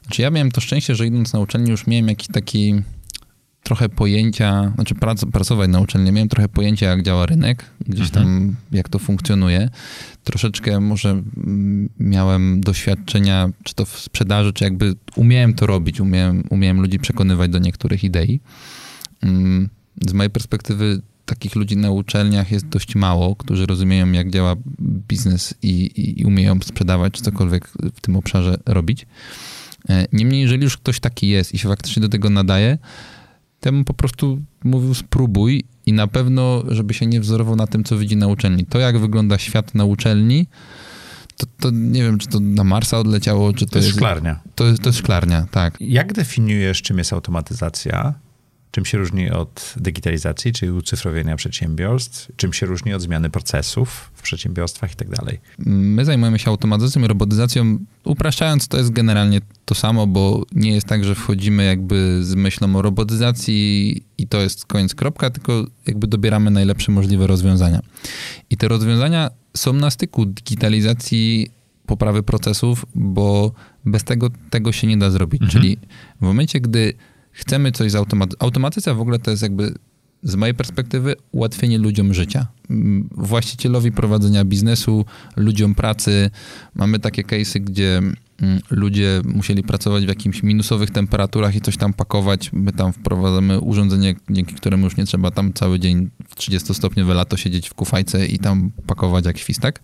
Znaczy 0.03 0.21
ja 0.21 0.29
miałem 0.29 0.51
to 0.51 0.61
szczęście, 0.61 0.95
że 0.95 1.07
idąc 1.07 1.33
na 1.33 1.39
uczelnię 1.39 1.71
już 1.71 1.87
miałem 1.87 2.07
jakiś 2.07 2.27
taki 2.27 2.81
trochę 3.63 3.89
pojęcia, 3.89 4.71
znaczy 4.75 4.95
prac, 4.95 5.25
pracować 5.25 5.69
na 5.69 5.79
uczelni, 5.79 6.11
miałem 6.11 6.29
trochę 6.29 6.49
pojęcia, 6.49 6.85
jak 6.85 7.03
działa 7.03 7.25
rynek, 7.25 7.65
gdzieś 7.87 8.09
tam, 8.09 8.55
jak 8.71 8.89
to 8.89 8.99
funkcjonuje. 8.99 9.69
Troszeczkę 10.23 10.79
może 10.79 11.09
mm, 11.09 11.89
miałem 11.99 12.61
doświadczenia, 12.61 13.49
czy 13.63 13.75
to 13.75 13.85
w 13.85 13.99
sprzedaży, 13.99 14.53
czy 14.53 14.63
jakby 14.63 14.95
umiałem 15.15 15.53
to 15.53 15.65
robić, 15.67 15.99
umiałem, 15.99 16.43
umiałem 16.49 16.81
ludzi 16.81 16.99
przekonywać 16.99 17.51
do 17.51 17.59
niektórych 17.59 18.03
idei. 18.03 18.39
Mm, 19.21 19.69
Z 20.07 20.13
mojej 20.13 20.29
perspektywy 20.29 21.01
takich 21.25 21.55
ludzi 21.55 21.77
na 21.77 21.91
uczelniach 21.91 22.51
jest 22.51 22.67
dość 22.67 22.95
mało, 22.95 23.35
którzy 23.35 23.65
rozumieją, 23.65 24.11
jak 24.11 24.29
działa 24.29 24.55
biznes 24.81 25.53
i, 25.61 25.69
i, 25.69 26.21
i 26.21 26.25
umieją 26.25 26.59
sprzedawać, 26.63 27.13
czy 27.13 27.21
cokolwiek 27.21 27.67
w 27.95 28.01
tym 28.01 28.15
obszarze 28.15 28.57
robić. 28.65 29.05
E, 29.89 30.07
Niemniej, 30.13 30.41
jeżeli 30.41 30.63
już 30.63 30.77
ktoś 30.77 30.99
taki 30.99 31.27
jest 31.27 31.53
i 31.53 31.57
się 31.57 31.69
faktycznie 31.69 32.01
do 32.01 32.09
tego 32.09 32.29
nadaje, 32.29 32.77
bym 33.71 33.85
po 33.85 33.93
prostu 33.93 34.41
mówił 34.63 34.93
spróbuj 34.93 35.63
i 35.85 35.93
na 35.93 36.07
pewno, 36.07 36.63
żeby 36.67 36.93
się 36.93 37.05
nie 37.05 37.19
wzorował 37.19 37.55
na 37.55 37.67
tym, 37.67 37.83
co 37.83 37.97
widzi 37.97 38.17
na 38.17 38.27
uczelni. 38.27 38.65
To, 38.65 38.79
jak 38.79 38.99
wygląda 38.99 39.37
świat 39.37 39.75
na 39.75 39.85
uczelni, 39.85 40.47
to, 41.37 41.45
to 41.59 41.69
nie 41.71 42.03
wiem, 42.03 42.17
czy 42.17 42.27
to 42.27 42.39
na 42.39 42.63
Marsa 42.63 42.99
odleciało, 42.99 43.53
czy 43.53 43.65
to, 43.65 43.71
To 43.71 43.77
jest 43.77 43.89
szklarnia. 43.89 44.39
To 44.55 44.65
jest, 44.65 44.81
to 44.81 44.89
jest 44.89 44.99
szklarnia, 44.99 45.47
tak. 45.51 45.77
Jak 45.79 46.13
definiujesz, 46.13 46.81
czym 46.81 46.97
jest 46.97 47.13
automatyzacja? 47.13 48.13
Czym 48.73 48.85
się 48.85 48.97
różni 48.97 49.31
od 49.31 49.73
digitalizacji, 49.77 50.53
czyli 50.53 50.71
ucyfrowienia 50.71 51.35
przedsiębiorstw? 51.35 52.31
Czym 52.35 52.53
się 52.53 52.65
różni 52.65 52.93
od 52.93 53.01
zmiany 53.01 53.29
procesów 53.29 54.11
w 54.13 54.21
przedsiębiorstwach 54.21 54.93
i 54.93 54.95
tak 54.95 55.09
dalej? 55.09 55.39
My 55.65 56.05
zajmujemy 56.05 56.39
się 56.39 56.49
automatyzacją 56.49 57.01
i 57.01 57.07
robotyzacją. 57.07 57.77
Upraszczając, 58.03 58.67
to 58.67 58.77
jest 58.77 58.89
generalnie 58.91 59.41
to 59.65 59.75
samo, 59.75 60.07
bo 60.07 60.45
nie 60.51 60.71
jest 60.71 60.87
tak, 60.87 61.03
że 61.03 61.15
wchodzimy 61.15 61.65
jakby 61.65 62.23
z 62.23 62.35
myślą 62.35 62.75
o 62.75 62.81
robotyzacji 62.81 64.03
i 64.17 64.27
to 64.27 64.41
jest 64.41 64.65
koniec 64.65 64.95
kropka, 64.95 65.29
tylko 65.29 65.65
jakby 65.87 66.07
dobieramy 66.07 66.51
najlepsze 66.51 66.91
możliwe 66.91 67.27
rozwiązania. 67.27 67.81
I 68.49 68.57
te 68.57 68.67
rozwiązania 68.67 69.31
są 69.57 69.73
na 69.73 69.89
styku 69.89 70.25
digitalizacji, 70.25 71.51
poprawy 71.85 72.23
procesów, 72.23 72.85
bo 72.95 73.51
bez 73.85 74.03
tego 74.03 74.29
tego 74.49 74.71
się 74.71 74.87
nie 74.87 74.97
da 74.97 75.11
zrobić. 75.11 75.41
Czyli 75.49 75.77
w 76.21 76.25
momencie, 76.25 76.59
gdy 76.59 76.93
chcemy 77.33 77.71
coś 77.71 77.91
zautomatyzować, 77.91 78.43
automatyzacja 78.43 78.93
w 78.93 79.01
ogóle 79.01 79.19
to 79.19 79.31
jest 79.31 79.43
jakby 79.43 79.73
z 80.23 80.35
mojej 80.35 80.55
perspektywy 80.55 81.15
ułatwienie 81.31 81.77
ludziom 81.77 82.13
życia. 82.13 82.47
Mm, 82.69 83.09
Właścicielowi 83.11 83.91
prowadzenia 83.91 84.45
biznesu, 84.45 85.05
ludziom 85.35 85.75
pracy. 85.75 86.31
Mamy 86.75 86.99
takie 86.99 87.23
case'y, 87.23 87.59
gdzie 87.59 87.97
mm, 87.97 88.59
ludzie 88.69 89.21
musieli 89.25 89.63
pracować 89.63 90.05
w 90.05 90.07
jakichś 90.07 90.43
minusowych 90.43 90.91
temperaturach 90.91 91.55
i 91.55 91.61
coś 91.61 91.77
tam 91.77 91.93
pakować. 91.93 92.49
My 92.53 92.71
tam 92.71 92.93
wprowadzamy 92.93 93.59
urządzenie, 93.59 94.15
dzięki 94.29 94.55
któremu 94.55 94.83
już 94.85 94.97
nie 94.97 95.05
trzeba 95.05 95.31
tam 95.31 95.53
cały 95.53 95.79
dzień 95.79 96.09
w 96.27 96.35
30-stopniowe 96.35 97.15
lato 97.15 97.37
siedzieć 97.37 97.69
w 97.69 97.73
kufajce 97.73 98.25
i 98.25 98.39
tam 98.39 98.71
pakować 98.87 99.25
jak 99.25 99.37
świstak. 99.37 99.79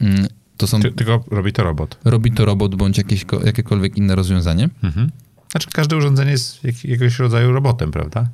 Mm, 0.00 0.26
To 0.56 0.66
są, 0.66 0.80
Ty, 0.80 0.92
tylko 0.92 1.24
robi 1.30 1.52
to 1.52 1.62
robot. 1.64 1.98
robi 2.04 2.32
to 2.32 2.44
robot 2.44 2.74
bądź 2.74 2.98
jakieś, 2.98 3.24
jakiekolwiek 3.44 3.96
inne 3.96 4.14
rozwiązanie. 4.14 4.68
Mhm. 4.82 5.10
Znaczy, 5.50 5.68
każde 5.72 5.96
urządzenie 5.96 6.30
jest 6.30 6.64
jak, 6.64 6.84
jakiegoś 6.84 7.18
rodzaju 7.18 7.52
robotem, 7.52 7.90
prawda? 7.90 8.28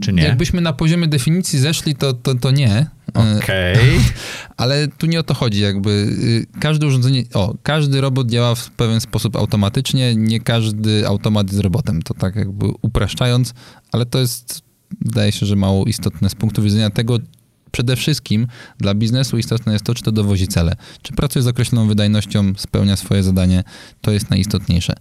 Czy 0.00 0.12
nie? 0.12 0.22
Jakbyśmy 0.22 0.60
na 0.60 0.72
poziomie 0.72 1.06
definicji 1.06 1.58
zeszli, 1.58 1.94
to, 1.94 2.12
to, 2.12 2.34
to 2.34 2.50
nie. 2.50 2.86
E, 3.16 3.38
Okej. 3.38 3.76
Ale 4.56 4.88
tu 4.88 5.06
nie 5.06 5.20
o 5.20 5.22
to 5.22 5.34
chodzi, 5.34 5.60
jakby 5.60 5.90
y, 5.90 6.60
każde 6.60 6.86
urządzenie, 6.86 7.22
o, 7.34 7.54
każdy 7.62 8.00
robot 8.00 8.30
działa 8.30 8.54
w 8.54 8.70
pewien 8.70 9.00
sposób 9.00 9.36
automatycznie, 9.36 10.14
nie 10.16 10.40
każdy 10.40 11.06
automat 11.06 11.46
jest 11.52 11.62
robotem, 11.62 12.02
to 12.02 12.14
tak 12.14 12.36
jakby 12.36 12.66
upraszczając, 12.82 13.54
ale 13.92 14.06
to 14.06 14.18
jest, 14.18 14.62
wydaje 15.00 15.32
się, 15.32 15.46
że 15.46 15.56
mało 15.56 15.84
istotne 15.84 16.30
z 16.30 16.34
punktu 16.34 16.62
widzenia 16.62 16.90
tego, 16.90 17.18
przede 17.70 17.96
wszystkim 17.96 18.46
dla 18.78 18.94
biznesu 18.94 19.38
istotne 19.38 19.72
jest 19.72 19.84
to, 19.84 19.94
czy 19.94 20.02
to 20.02 20.12
dowozi 20.12 20.48
cele, 20.48 20.76
czy 21.02 21.12
pracuje 21.12 21.42
z 21.42 21.46
określoną 21.46 21.88
wydajnością, 21.88 22.52
spełnia 22.56 22.96
swoje 22.96 23.22
zadanie, 23.22 23.64
to 24.00 24.10
jest 24.10 24.30
najistotniejsze. 24.30 24.92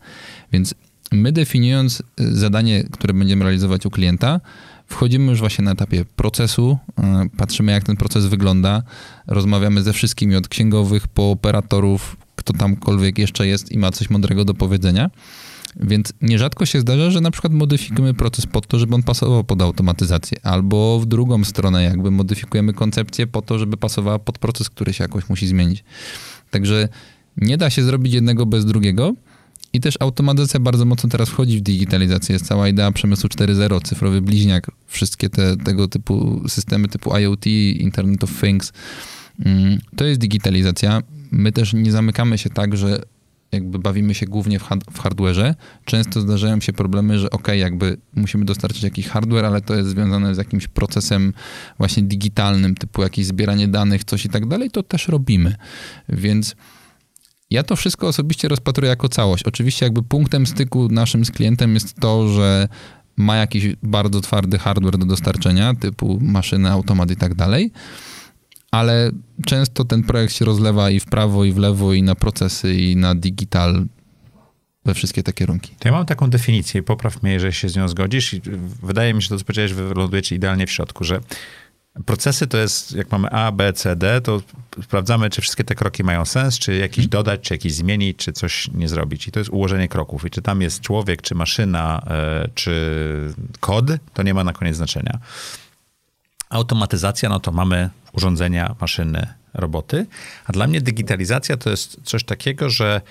Więc 0.52 0.76
my 1.12 1.32
definiując 1.32 2.04
y, 2.22 2.36
zadanie, 2.36 2.84
które 2.92 3.14
będziemy 3.14 3.44
realizować 3.44 3.86
u 3.86 3.90
klienta, 3.90 4.42
wchodzimy 4.88 5.32
już 5.32 5.40
właśnie 5.40 5.66
na 5.66 5.72
etapie 5.72 6.06
procesu, 6.16 6.78
y, 7.00 7.38
patrzymy 7.38 7.72
jak 7.72 7.84
ten 7.84 7.98
proces 7.98 8.26
wygląda, 8.26 8.84
rozmawiamy 9.28 9.84
ze 9.84 9.94
wszystkimi 9.94 10.36
od 10.36 10.48
księgowych 10.48 11.08
po 11.08 11.32
operatorów, 11.32 12.18
kto 12.36 12.54
tamkolwiek 12.54 13.18
jeszcze 13.18 13.48
jest 13.48 13.72
i 13.72 13.78
ma 13.78 13.92
coś 13.92 14.10
mądrego 14.10 14.46
do 14.46 14.54
powiedzenia. 14.54 15.10
Więc 15.80 16.14
nierzadko 16.22 16.66
się 16.66 16.80
zdarza, 16.80 17.12
że 17.12 17.22
na 17.22 17.32
przykład 17.32 17.54
modyfikujemy 17.54 18.14
proces 18.14 18.46
po 18.46 18.62
to, 18.62 18.80
żeby 18.80 18.96
on 18.96 19.04
pasował 19.04 19.44
pod 19.44 19.62
automatyzację, 19.62 20.38
albo 20.44 21.00
w 21.00 21.06
drugą 21.06 21.44
stronę 21.44 21.84
jakby 21.84 22.12
modyfikujemy 22.12 22.74
koncepcję 22.74 23.28
po 23.28 23.42
to, 23.42 23.60
żeby 23.60 23.78
pasowała 23.78 24.20
pod 24.20 24.38
proces, 24.38 24.70
który 24.70 24.94
się 24.94 25.04
jakoś 25.04 25.30
musi 25.30 25.48
zmienić. 25.48 25.84
Także 26.52 26.90
nie 27.38 27.58
da 27.58 27.70
się 27.70 27.84
zrobić 27.84 28.14
jednego 28.14 28.46
bez 28.46 28.66
drugiego. 28.66 29.14
I 29.74 29.80
też 29.80 29.96
automatyzacja 30.00 30.60
bardzo 30.60 30.86
mocno 30.86 31.10
teraz 31.10 31.30
wchodzi 31.30 31.58
w 31.58 31.62
digitalizację. 31.62 32.34
Jest 32.34 32.46
cała 32.46 32.68
idea 32.68 32.92
przemysłu 32.92 33.30
4.0, 33.30 33.82
cyfrowy 33.84 34.22
bliźniak, 34.22 34.72
wszystkie 34.88 35.30
te, 35.30 35.58
tego 35.58 35.88
typu 35.88 36.42
systemy 36.48 36.88
typu 36.88 37.18
IoT, 37.18 37.48
Internet 37.48 38.24
of 38.24 38.42
Things. 38.42 38.74
Mm, 39.46 39.80
to 39.96 40.06
jest 40.06 40.20
digitalizacja. 40.20 41.02
My 41.32 41.52
też 41.52 41.74
nie 41.74 41.92
zamykamy 41.92 42.38
się 42.38 42.50
tak, 42.50 42.78
że 42.78 43.02
jakby 43.54 43.80
bawimy 43.80 44.14
się 44.14 44.26
głównie 44.26 44.60
w, 44.60 44.64
w 44.92 45.00
hardware'ze. 45.00 45.56
Często 45.86 46.22
zdarzają 46.22 46.62
się 46.62 46.74
problemy, 46.74 47.20
że 47.20 47.30
ok, 47.30 47.48
jakby 47.48 47.98
musimy 48.16 48.46
dostarczyć 48.46 48.84
jakiś 48.84 49.08
hardware, 49.08 49.46
ale 49.46 49.62
to 49.62 49.76
jest 49.76 49.90
związane 49.90 50.36
z 50.36 50.38
jakimś 50.38 50.68
procesem 50.68 51.34
właśnie 51.78 52.04
digitalnym, 52.04 52.76
typu 52.76 53.02
jakieś 53.02 53.26
zbieranie 53.26 53.68
danych, 53.68 54.04
coś 54.04 54.26
i 54.26 54.30
tak 54.30 54.46
dalej, 54.46 54.72
to 54.72 54.84
też 54.84 55.08
robimy. 55.08 55.56
Więc 56.10 56.56
ja 57.54 57.64
to 57.64 57.76
wszystko 57.76 58.08
osobiście 58.08 58.48
rozpatruję 58.48 58.90
jako 58.90 59.10
całość. 59.10 59.44
Oczywiście 59.44 59.86
jakby 59.86 60.04
punktem 60.04 60.46
styku 60.46 60.88
naszym 60.90 61.26
z 61.26 61.32
klientem 61.32 61.74
jest 61.74 61.96
to, 62.00 62.28
że 62.28 62.68
ma 63.18 63.36
jakiś 63.36 63.76
bardzo 63.84 64.22
twardy 64.22 64.58
hardware 64.58 64.98
do 64.98 65.06
dostarczenia, 65.06 65.74
typu 65.74 66.20
maszyny, 66.22 66.72
automat 66.72 67.12
i 67.12 67.16
tak 67.16 67.36
dalej, 67.36 67.72
ale 68.72 69.12
często 69.46 69.86
ten 69.86 70.04
projekt 70.04 70.34
się 70.34 70.46
rozlewa 70.46 70.90
i 70.90 71.00
w 71.00 71.06
prawo, 71.06 71.46
i 71.46 71.52
w 71.52 71.58
lewo, 71.58 71.94
i 71.94 72.04
na 72.04 72.16
procesy, 72.16 72.76
i 72.76 72.96
na 72.96 73.16
digital, 73.16 73.86
we 74.86 74.94
wszystkie 74.94 75.24
te 75.24 75.34
kierunki. 75.34 75.76
To 75.80 75.88
ja 75.88 75.92
mam 75.92 76.06
taką 76.06 76.30
definicję, 76.30 76.84
popraw 76.84 77.24
mnie, 77.24 77.34
jeżeli 77.34 77.54
się 77.54 77.70
z 77.70 77.76
nią 77.76 77.88
zgodzisz. 77.88 78.36
Wydaje 78.84 79.14
mi 79.14 79.22
się, 79.22 79.24
że 79.24 79.30
to, 79.30 79.40
co 79.40 79.46
powiedziałeś, 79.46 79.74
wylądujecie 79.74 80.36
idealnie 80.36 80.68
w 80.68 80.72
środku, 80.72 81.04
że 81.04 81.20
Procesy 82.06 82.48
to 82.48 82.58
jest, 82.58 82.96
jak 82.96 83.12
mamy 83.12 83.30
A, 83.30 83.52
B, 83.52 83.74
C, 83.74 83.96
D, 83.96 84.22
to 84.22 84.42
sprawdzamy, 84.84 85.30
czy 85.30 85.42
wszystkie 85.42 85.64
te 85.64 85.76
kroki 85.76 86.04
mają 86.04 86.26
sens, 86.26 86.60
czy 86.60 86.76
jakiś 86.76 86.98
hmm. 86.98 87.10
dodać, 87.10 87.42
czy 87.42 87.54
jakiś 87.54 87.74
zmienić, 87.74 88.18
czy 88.18 88.34
coś 88.34 88.68
nie 88.68 88.88
zrobić. 88.88 89.28
I 89.28 89.32
to 89.32 89.40
jest 89.40 89.52
ułożenie 89.52 89.88
kroków. 89.88 90.26
I 90.26 90.30
czy 90.30 90.42
tam 90.42 90.62
jest 90.62 90.82
człowiek, 90.82 91.22
czy 91.22 91.36
maszyna, 91.36 92.04
e, 92.08 92.50
czy 92.54 93.34
kod, 93.60 93.86
to 94.14 94.24
nie 94.24 94.34
ma 94.34 94.44
na 94.44 94.54
koniec 94.54 94.76
znaczenia. 94.76 95.20
Automatyzacja, 96.50 97.30
no 97.30 97.40
to 97.40 97.52
mamy 97.52 97.90
urządzenia, 98.14 98.76
maszyny, 98.82 99.28
roboty. 99.54 100.06
A 100.46 100.52
dla 100.52 100.68
mnie 100.68 100.82
digitalizacja 100.82 101.58
to 101.58 101.70
jest 101.70 101.98
coś 102.04 102.24
takiego, 102.24 102.70
że 102.70 103.02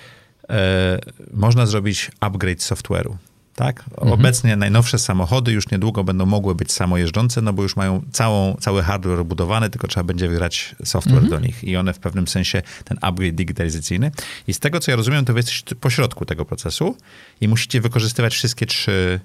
e, 0.49 0.99
można 1.33 1.65
zrobić 1.65 2.11
upgrade 2.19 2.59
software'u. 2.59 3.15
Tak? 3.55 3.83
Mhm. 3.89 4.13
Obecnie 4.13 4.55
najnowsze 4.55 4.99
samochody 4.99 5.51
już 5.51 5.71
niedługo 5.71 6.03
będą 6.03 6.25
mogły 6.25 6.55
być 6.55 6.71
samojeżdżące, 6.71 7.41
no 7.41 7.53
bo 7.53 7.63
już 7.63 7.75
mają 7.75 8.01
całą, 8.11 8.55
cały 8.55 8.83
hardware 8.83 9.25
budowany, 9.25 9.69
tylko 9.69 9.87
trzeba 9.87 10.03
będzie 10.03 10.27
wygrać 10.27 10.75
software 10.83 11.23
mhm. 11.23 11.29
do 11.29 11.39
nich 11.39 11.63
i 11.63 11.77
one 11.77 11.93
w 11.93 11.99
pewnym 11.99 12.27
sensie, 12.27 12.61
ten 12.83 12.97
upgrade 13.01 13.35
digitalizacyjny. 13.35 14.11
I 14.47 14.53
z 14.53 14.59
tego, 14.59 14.79
co 14.79 14.91
ja 14.91 14.97
rozumiem, 14.97 15.25
to 15.25 15.33
wy 15.33 15.39
jesteście 15.39 15.75
pośrodku 15.75 16.25
tego 16.25 16.45
procesu 16.45 16.97
i 17.41 17.47
musicie 17.47 17.81
wykorzystywać 17.81 18.33
wszystkie 18.33 18.65
trzy 18.65 19.19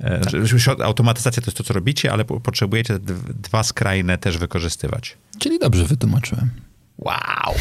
e, 0.00 0.20
tak. 0.20 0.80
Automatyzacja 0.80 1.42
to 1.42 1.46
jest 1.46 1.58
to, 1.58 1.64
co 1.64 1.74
robicie, 1.74 2.12
ale 2.12 2.24
potrzebujecie 2.24 2.98
dwa 3.34 3.62
skrajne 3.62 4.18
też 4.18 4.38
wykorzystywać. 4.38 5.16
Czyli 5.38 5.58
dobrze 5.58 5.84
wytłumaczyłem. 5.84 6.50
Wow! 6.98 7.54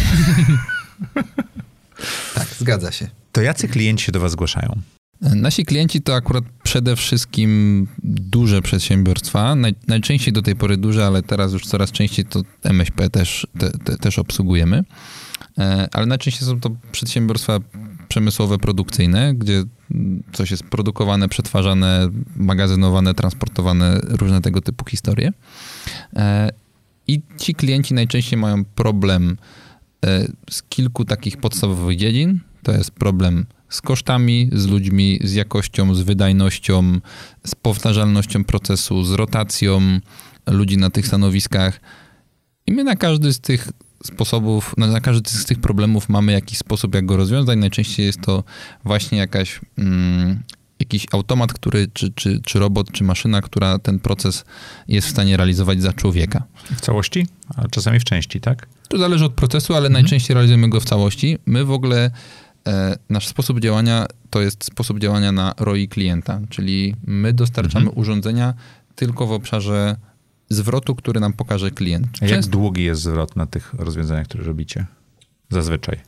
tak, 2.36 2.48
zgadza 2.60 2.92
się. 2.92 3.10
To 3.32 3.42
jacy 3.42 3.68
klienci 3.68 4.06
się 4.06 4.12
do 4.12 4.20
was 4.20 4.32
zgłaszają? 4.32 4.82
Nasi 5.22 5.66
klienci 5.66 6.02
to 6.02 6.16
akurat 6.16 6.44
przede 6.64 6.96
wszystkim 6.96 7.88
duże 8.04 8.62
przedsiębiorstwa, 8.62 9.56
naj, 9.56 9.76
najczęściej 9.88 10.34
do 10.34 10.42
tej 10.42 10.56
pory 10.56 10.78
duże, 10.78 11.06
ale 11.06 11.24
teraz 11.24 11.54
już 11.54 11.66
coraz 11.66 11.92
częściej 11.92 12.26
to 12.26 12.42
MŚP 12.64 13.10
też, 13.10 13.48
te, 13.60 13.72
te, 13.72 13.98
też 13.98 14.20
obsługujemy. 14.20 14.84
E, 15.58 15.88
ale 15.94 16.06
najczęściej 16.06 16.48
są 16.48 16.60
to 16.60 16.70
przedsiębiorstwa 16.92 17.60
przemysłowe, 18.08 18.58
produkcyjne, 18.58 19.34
gdzie 19.34 19.64
coś 20.34 20.52
jest 20.52 20.64
produkowane, 20.64 21.30
przetwarzane, 21.30 22.10
magazynowane, 22.36 23.14
transportowane, 23.14 24.00
różne 24.04 24.42
tego 24.42 24.62
typu 24.62 24.86
historie. 24.86 25.32
E, 26.16 26.50
I 27.08 27.22
ci 27.38 27.56
klienci 27.56 27.94
najczęściej 27.94 28.40
mają 28.40 28.66
problem 28.66 29.38
e, 30.06 30.28
z 30.50 30.64
kilku 30.64 31.06
takich 31.06 31.38
podstawowych 31.38 31.98
dziedzin. 31.98 32.40
To 32.64 32.72
jest 32.72 32.92
problem 32.92 33.46
z 33.70 33.82
kosztami, 33.82 34.50
z 34.54 34.68
ludźmi, 34.68 35.20
z 35.24 35.34
jakością, 35.34 35.96
z 35.96 36.02
wydajnością, 36.02 37.00
z 37.46 37.56
powtarzalnością 37.56 38.44
procesu, 38.44 39.04
z 39.04 39.12
rotacją 39.12 40.00
ludzi 40.48 40.78
na 40.78 40.90
tych 40.90 41.08
stanowiskach. 41.08 41.82
I 42.68 42.72
my 42.72 42.84
na 42.84 42.96
każdy 42.96 43.34
z 43.34 43.40
tych 43.40 43.72
sposobów, 44.04 44.76
na 44.78 45.02
każdy 45.02 45.30
z 45.30 45.46
tych 45.46 45.60
problemów 45.60 46.10
mamy 46.10 46.32
jakiś 46.32 46.58
sposób, 46.58 46.96
jak 46.96 47.06
go 47.06 47.18
rozwiązać. 47.18 47.58
Najczęściej 47.60 48.06
jest 48.06 48.22
to 48.22 48.44
właśnie 48.86 49.18
jakaś, 49.18 49.62
mm, 49.78 50.44
jakiś 50.80 51.06
automat, 51.12 51.54
który, 51.54 51.88
czy, 51.94 52.12
czy, 52.12 52.42
czy 52.46 52.60
robot, 52.60 52.92
czy 52.92 53.04
maszyna, 53.04 53.42
która 53.42 53.80
ten 53.80 54.00
proces 54.00 54.46
jest 54.88 55.08
w 55.08 55.12
stanie 55.12 55.38
realizować 55.38 55.82
za 55.82 55.94
człowieka. 55.94 56.44
W 56.76 56.82
całości? 56.82 57.28
A 57.56 57.68
czasami 57.68 58.00
w 58.00 58.04
części, 58.04 58.42
tak? 58.42 58.68
To 58.88 58.98
zależy 58.98 59.26
od 59.26 59.34
procesu, 59.34 59.74
ale 59.74 59.88
mhm. 59.88 59.94
najczęściej 59.94 60.34
realizujemy 60.34 60.70
go 60.70 60.80
w 60.80 60.86
całości. 60.86 61.38
My 61.46 61.66
w 61.66 61.72
ogóle 61.72 62.12
nasz 63.10 63.28
sposób 63.28 63.60
działania 63.60 64.06
to 64.30 64.42
jest 64.42 64.64
sposób 64.64 65.00
działania 65.00 65.32
na 65.32 65.54
ROI 65.58 65.88
klienta, 65.88 66.40
czyli 66.50 66.96
my 67.08 67.34
dostarczamy 67.34 67.86
mhm. 67.86 68.02
urządzenia 68.02 68.54
tylko 68.96 69.28
w 69.28 69.32
obszarze 69.32 69.96
zwrotu, 70.50 70.96
który 70.96 71.20
nam 71.20 71.34
pokaże 71.34 71.72
klient. 71.72 72.08
A 72.22 72.26
jak 72.26 72.46
długi 72.46 72.84
jest 72.84 73.02
zwrot 73.02 73.36
na 73.36 73.46
tych 73.46 73.74
rozwiązaniach, 73.74 74.26
które 74.26 74.44
robicie? 74.44 74.86
Zazwyczaj. 75.50 76.00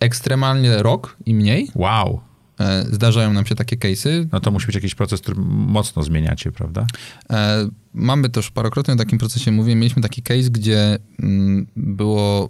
Ekstremalnie 0.00 0.82
rok 0.82 1.16
i 1.26 1.34
mniej. 1.34 1.68
Wow. 1.74 2.20
E, 2.60 2.86
zdarzają 2.92 3.32
nam 3.32 3.46
się 3.46 3.54
takie 3.54 3.76
case'y. 3.76 4.26
No 4.32 4.40
to 4.40 4.50
musi 4.50 4.66
być 4.66 4.74
jakiś 4.74 4.94
proces, 4.94 5.20
który 5.20 5.40
mocno 5.46 6.02
zmieniacie, 6.02 6.52
prawda? 6.52 6.86
E, 7.30 7.68
mamy 7.94 8.28
też 8.28 8.50
parokrotnie 8.50 8.94
o 8.94 8.96
takim 8.96 9.18
procesie 9.18 9.52
mówię. 9.52 9.76
Mieliśmy 9.76 10.02
taki 10.02 10.22
case, 10.22 10.50
gdzie 10.50 10.98
mm, 11.22 11.66
było, 11.76 12.48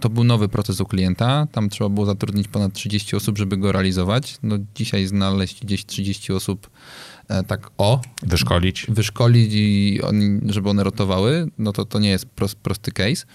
to 0.00 0.08
był 0.08 0.24
nowy 0.24 0.48
proces 0.48 0.80
u 0.80 0.86
klienta. 0.86 1.46
Tam 1.52 1.68
trzeba 1.68 1.90
było 1.90 2.06
zatrudnić 2.06 2.48
ponad 2.48 2.72
30 2.72 3.16
osób, 3.16 3.38
żeby 3.38 3.56
go 3.56 3.72
realizować. 3.72 4.38
No 4.42 4.56
dzisiaj 4.74 5.06
znaleźć 5.06 5.64
gdzieś 5.64 5.86
30 5.86 6.32
osób 6.32 6.70
e, 7.28 7.42
tak 7.42 7.70
o. 7.78 8.00
Wyszkolić. 8.22 8.86
Wyszkolić 8.88 9.52
i 9.54 10.00
oni, 10.02 10.40
żeby 10.48 10.70
one 10.70 10.84
rotowały, 10.84 11.50
no 11.58 11.72
to 11.72 11.84
to 11.84 11.98
nie 11.98 12.10
jest 12.10 12.26
prosty 12.62 12.92
case. 12.92 13.26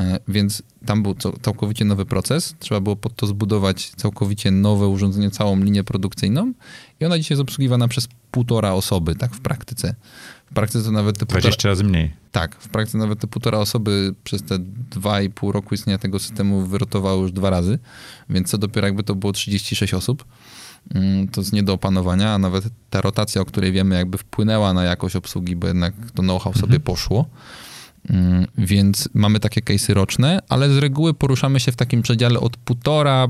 E, 0.00 0.20
więc 0.28 0.62
tam 0.86 1.02
był 1.02 1.14
całkowicie 1.42 1.84
nowy 1.84 2.06
proces. 2.06 2.54
Trzeba 2.58 2.80
było 2.80 2.96
pod 2.96 3.16
to 3.16 3.26
zbudować 3.26 3.90
całkowicie 3.90 4.50
nowe 4.50 4.88
urządzenie, 4.88 5.30
całą 5.30 5.60
linię 5.60 5.84
produkcyjną 5.84 6.52
i 7.00 7.04
ona 7.04 7.18
dzisiaj 7.18 7.34
jest 7.34 7.42
obsługiwana 7.42 7.88
przez 7.88 8.08
półtora 8.30 8.72
osoby, 8.72 9.14
tak 9.14 9.34
w 9.34 9.40
praktyce. 9.40 9.94
W 10.50 10.54
praktyce 10.54 10.84
to 10.84 10.92
nawet 10.92 11.18
te 11.18 11.26
20 11.26 11.50
półtora... 11.50 11.70
razy 11.70 11.84
mniej. 11.84 12.12
Tak, 12.32 12.54
w 12.54 12.68
praktyce 12.68 12.98
nawet 12.98 13.20
te 13.20 13.26
półtora 13.26 13.58
osoby 13.58 14.14
przez 14.24 14.42
te 14.42 14.58
dwa 14.90 15.20
i 15.20 15.30
pół 15.30 15.52
roku 15.52 15.74
istnienia 15.74 15.98
tego 15.98 16.18
systemu 16.18 16.62
wyrotowały 16.62 17.22
już 17.22 17.32
dwa 17.32 17.50
razy, 17.50 17.78
więc 18.30 18.50
co 18.50 18.58
dopiero 18.58 18.86
jakby 18.86 19.02
to 19.02 19.14
było 19.14 19.32
36 19.32 19.94
osób, 19.94 20.24
mm, 20.94 21.28
to 21.28 21.40
jest 21.40 21.52
nie 21.52 21.62
do 21.62 21.72
opanowania, 21.72 22.34
a 22.34 22.38
nawet 22.38 22.64
ta 22.90 23.00
rotacja, 23.00 23.42
o 23.42 23.44
której 23.44 23.72
wiemy, 23.72 23.94
jakby 23.96 24.18
wpłynęła 24.18 24.72
na 24.72 24.84
jakość 24.84 25.16
obsługi, 25.16 25.56
bo 25.56 25.66
jednak 25.66 25.94
to 26.14 26.22
know-how 26.22 26.52
sobie 26.52 26.64
mhm. 26.64 26.82
poszło. 26.82 27.26
Mm, 28.08 28.46
więc 28.58 29.08
mamy 29.14 29.40
takie 29.40 29.60
case'y 29.60 29.94
roczne, 29.94 30.38
ale 30.48 30.70
z 30.70 30.76
reguły 30.76 31.14
poruszamy 31.14 31.60
się 31.60 31.72
w 31.72 31.76
takim 31.76 32.02
przedziale 32.02 32.40
od 32.40 32.56
półtora, 32.56 33.28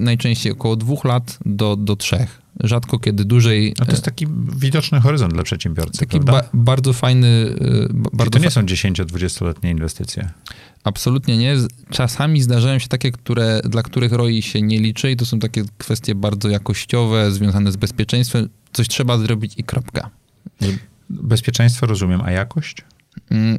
najczęściej 0.00 0.52
około 0.52 0.76
dwóch 0.76 1.04
lat 1.04 1.38
do, 1.46 1.76
do 1.76 1.96
trzech. 1.96 2.42
Rzadko 2.60 2.98
kiedy 2.98 3.24
dłużej. 3.24 3.74
No 3.78 3.84
to 3.86 3.92
jest 3.92 4.04
taki 4.04 4.26
widoczny 4.56 5.00
horyzont 5.00 5.32
dla 5.34 5.42
przedsiębiorcy. 5.42 5.98
Taki 5.98 6.20
ba 6.20 6.42
bardzo 6.54 6.92
fajny. 6.92 7.26
Y, 7.26 7.88
bardzo 8.12 8.30
to 8.30 8.38
nie 8.38 8.50
są 8.50 8.62
10-20-letnie 8.62 9.70
inwestycje. 9.70 10.30
Absolutnie 10.84 11.36
nie. 11.36 11.56
Czasami 11.90 12.42
zdarzają 12.42 12.78
się 12.78 12.88
takie, 12.88 13.12
które, 13.12 13.60
dla 13.64 13.82
których 13.82 14.12
ROI 14.12 14.42
się 14.42 14.62
nie 14.62 14.80
liczy 14.80 15.10
i 15.10 15.16
to 15.16 15.26
są 15.26 15.38
takie 15.38 15.64
kwestie 15.78 16.14
bardzo 16.14 16.48
jakościowe, 16.48 17.32
związane 17.32 17.72
z 17.72 17.76
bezpieczeństwem. 17.76 18.48
Coś 18.72 18.88
trzeba 18.88 19.18
zrobić 19.18 19.54
i 19.56 19.64
kropka. 19.64 20.10
Bezpieczeństwo 21.10 21.86
rozumiem, 21.86 22.20
a 22.24 22.30
jakość? 22.30 22.84
Mm, 23.30 23.58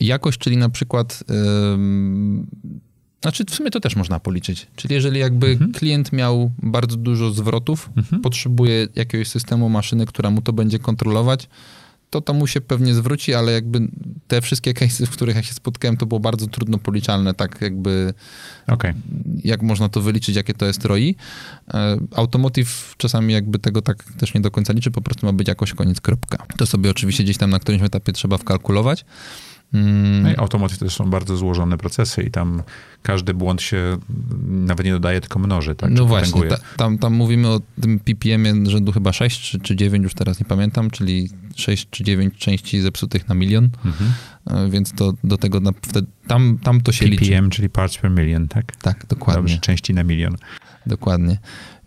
jakość, 0.00 0.38
czyli 0.38 0.56
na 0.56 0.68
przykład, 0.68 1.24
yy, 1.28 1.36
znaczy 3.22 3.44
w 3.44 3.54
sumie 3.54 3.70
to 3.70 3.80
też 3.80 3.96
można 3.96 4.20
policzyć. 4.20 4.66
Czyli 4.76 4.94
jeżeli 4.94 5.20
jakby 5.20 5.46
mhm. 5.46 5.72
klient 5.72 6.12
miał 6.12 6.50
bardzo 6.62 6.96
dużo 6.96 7.30
zwrotów, 7.30 7.90
mhm. 7.96 8.22
potrzebuje 8.22 8.88
jakiegoś 8.94 9.28
systemu 9.28 9.68
maszyny, 9.68 10.06
która 10.06 10.30
mu 10.30 10.42
to 10.42 10.52
będzie 10.52 10.78
kontrolować, 10.78 11.48
to 12.10 12.20
to 12.20 12.34
mu 12.34 12.46
się 12.46 12.60
pewnie 12.60 12.94
zwróci, 12.94 13.34
ale 13.34 13.52
jakby 13.52 13.88
te 14.28 14.40
wszystkie 14.40 14.74
cases, 14.74 15.08
w 15.08 15.10
których 15.10 15.36
ja 15.36 15.42
się 15.42 15.54
spotkałem, 15.54 15.96
to 15.96 16.06
było 16.06 16.20
bardzo 16.20 16.46
trudno 16.46 16.78
policzalne, 16.78 17.34
tak 17.34 17.60
jakby 17.60 18.14
okay. 18.66 18.94
jak 19.44 19.62
można 19.62 19.88
to 19.88 20.00
wyliczyć, 20.00 20.36
jakie 20.36 20.54
to 20.54 20.66
jest 20.66 20.84
ROI. 20.84 21.16
E, 21.74 21.96
automotive 22.16 22.94
czasami 22.96 23.34
jakby 23.34 23.58
tego 23.58 23.82
tak 23.82 24.04
też 24.04 24.34
nie 24.34 24.40
do 24.40 24.50
końca 24.50 24.72
liczy, 24.72 24.90
po 24.90 25.02
prostu 25.02 25.26
ma 25.26 25.32
być 25.32 25.48
jakoś 25.48 25.72
koniec, 25.74 26.00
kropka. 26.00 26.46
To 26.56 26.66
sobie 26.66 26.90
oczywiście 26.90 27.24
gdzieś 27.24 27.36
tam 27.36 27.50
na 27.50 27.58
którymś 27.58 27.82
etapie 27.84 28.12
trzeba 28.12 28.38
wkalkulować. 28.38 29.04
Mm. 29.74 30.22
No 30.22 30.32
i 30.32 30.36
automotive 30.36 30.78
to 30.78 30.90
są 30.90 31.10
bardzo 31.10 31.36
złożone 31.36 31.78
procesy 31.78 32.22
i 32.22 32.30
tam 32.30 32.62
każdy 33.02 33.34
błąd 33.34 33.62
się 33.62 33.98
nawet 34.46 34.86
nie 34.86 34.92
dodaje, 34.92 35.20
tylko 35.20 35.38
mnoży, 35.38 35.74
tak? 35.74 35.90
No 35.90 36.06
właśnie, 36.06 36.42
ta, 36.42 36.56
tam, 36.76 36.98
tam 36.98 37.14
mówimy 37.14 37.48
o 37.48 37.60
tym 37.80 38.00
ppm 38.00 38.70
rzędu 38.70 38.92
chyba 38.92 39.12
6 39.12 39.50
czy, 39.50 39.60
czy 39.60 39.76
9, 39.76 40.02
już 40.02 40.14
teraz 40.14 40.40
nie 40.40 40.46
pamiętam, 40.46 40.90
czyli 40.90 41.28
6 41.56 41.86
czy 41.90 42.04
9 42.04 42.34
części 42.38 42.80
zepsutych 42.80 43.28
na 43.28 43.34
milion, 43.34 43.68
mhm. 43.84 44.12
E, 44.46 44.70
więc 44.70 44.92
to 44.92 45.12
do 45.24 45.38
tego 45.38 45.60
na, 45.60 45.70
wtedy, 45.82 46.06
tam, 46.26 46.58
tam 46.62 46.80
to 46.80 46.92
się 46.92 46.98
PPM, 46.98 47.12
liczy. 47.12 47.24
PPM, 47.24 47.50
czyli 47.50 47.70
parts 47.70 47.98
per 47.98 48.10
million, 48.10 48.48
tak? 48.48 48.76
Tak, 48.76 49.06
dokładnie. 49.06 49.42
Dobrze, 49.42 49.58
części 49.58 49.94
na 49.94 50.04
milion. 50.04 50.36
Dokładnie. 50.86 51.38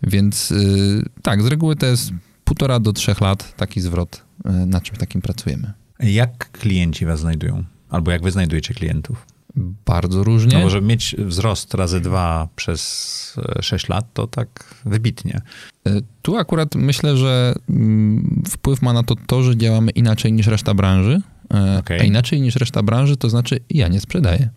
Więc 0.02 0.50
yy, 0.50 1.02
tak, 1.22 1.42
z 1.42 1.46
reguły 1.46 1.76
to 1.76 1.86
jest 1.86 2.12
półtora 2.44 2.80
do 2.80 2.92
trzech 2.92 3.20
lat 3.20 3.56
taki 3.56 3.80
zwrot, 3.80 4.24
yy, 4.44 4.66
na 4.66 4.80
czym 4.80 4.96
takim 4.96 5.22
pracujemy. 5.22 5.72
Jak 6.00 6.50
klienci 6.50 7.06
was 7.06 7.20
znajdują? 7.20 7.64
Albo 7.94 8.10
jak 8.10 8.22
wy 8.22 8.30
znajdujecie 8.30 8.74
klientów? 8.74 9.26
Bardzo 9.86 10.24
różnie. 10.24 10.58
No 10.58 10.62
bo 10.62 10.70
żeby 10.70 10.86
mieć 10.86 11.16
wzrost 11.18 11.74
razy 11.74 12.00
dwa 12.00 12.48
przez 12.56 13.40
6 13.60 13.88
lat, 13.88 14.06
to 14.14 14.26
tak 14.26 14.74
wybitnie. 14.84 15.40
E, 15.86 16.00
tu 16.22 16.36
akurat 16.36 16.74
myślę, 16.74 17.16
że 17.16 17.54
mm, 17.70 18.42
wpływ 18.48 18.82
ma 18.82 18.92
na 18.92 19.02
to 19.02 19.14
to, 19.26 19.42
że 19.42 19.56
działamy 19.56 19.90
inaczej 19.90 20.32
niż 20.32 20.46
reszta 20.46 20.74
branży. 20.74 21.20
E, 21.54 21.78
okay. 21.78 22.00
A 22.00 22.04
inaczej 22.04 22.40
niż 22.40 22.56
reszta 22.56 22.82
branży, 22.82 23.16
to 23.16 23.30
znaczy 23.30 23.60
ja 23.70 23.88
nie 23.88 24.00
sprzedaję. 24.00 24.48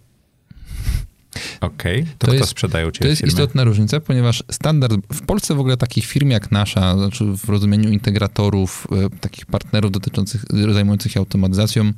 Okej, 1.61 2.01
okay. 2.01 2.13
to, 2.17 2.27
to, 2.27 2.33
jest, 2.33 2.53
Ciebie 2.53 2.91
To 2.91 3.07
jest 3.07 3.23
istotna 3.23 3.63
różnica, 3.63 3.99
ponieważ 3.99 4.43
standard, 4.51 4.93
w 5.13 5.25
Polsce 5.25 5.55
w 5.55 5.59
ogóle 5.59 5.77
takich 5.77 6.05
firm 6.05 6.29
jak 6.29 6.51
nasza, 6.51 6.97
znaczy 6.97 7.25
w 7.25 7.49
rozumieniu 7.49 7.89
integratorów, 7.89 8.87
e, 8.91 9.19
takich 9.19 9.45
partnerów 9.45 9.91
dotyczących, 9.91 10.45
zajmujących 10.73 11.11
się 11.11 11.19
automatyzacją, 11.19 11.91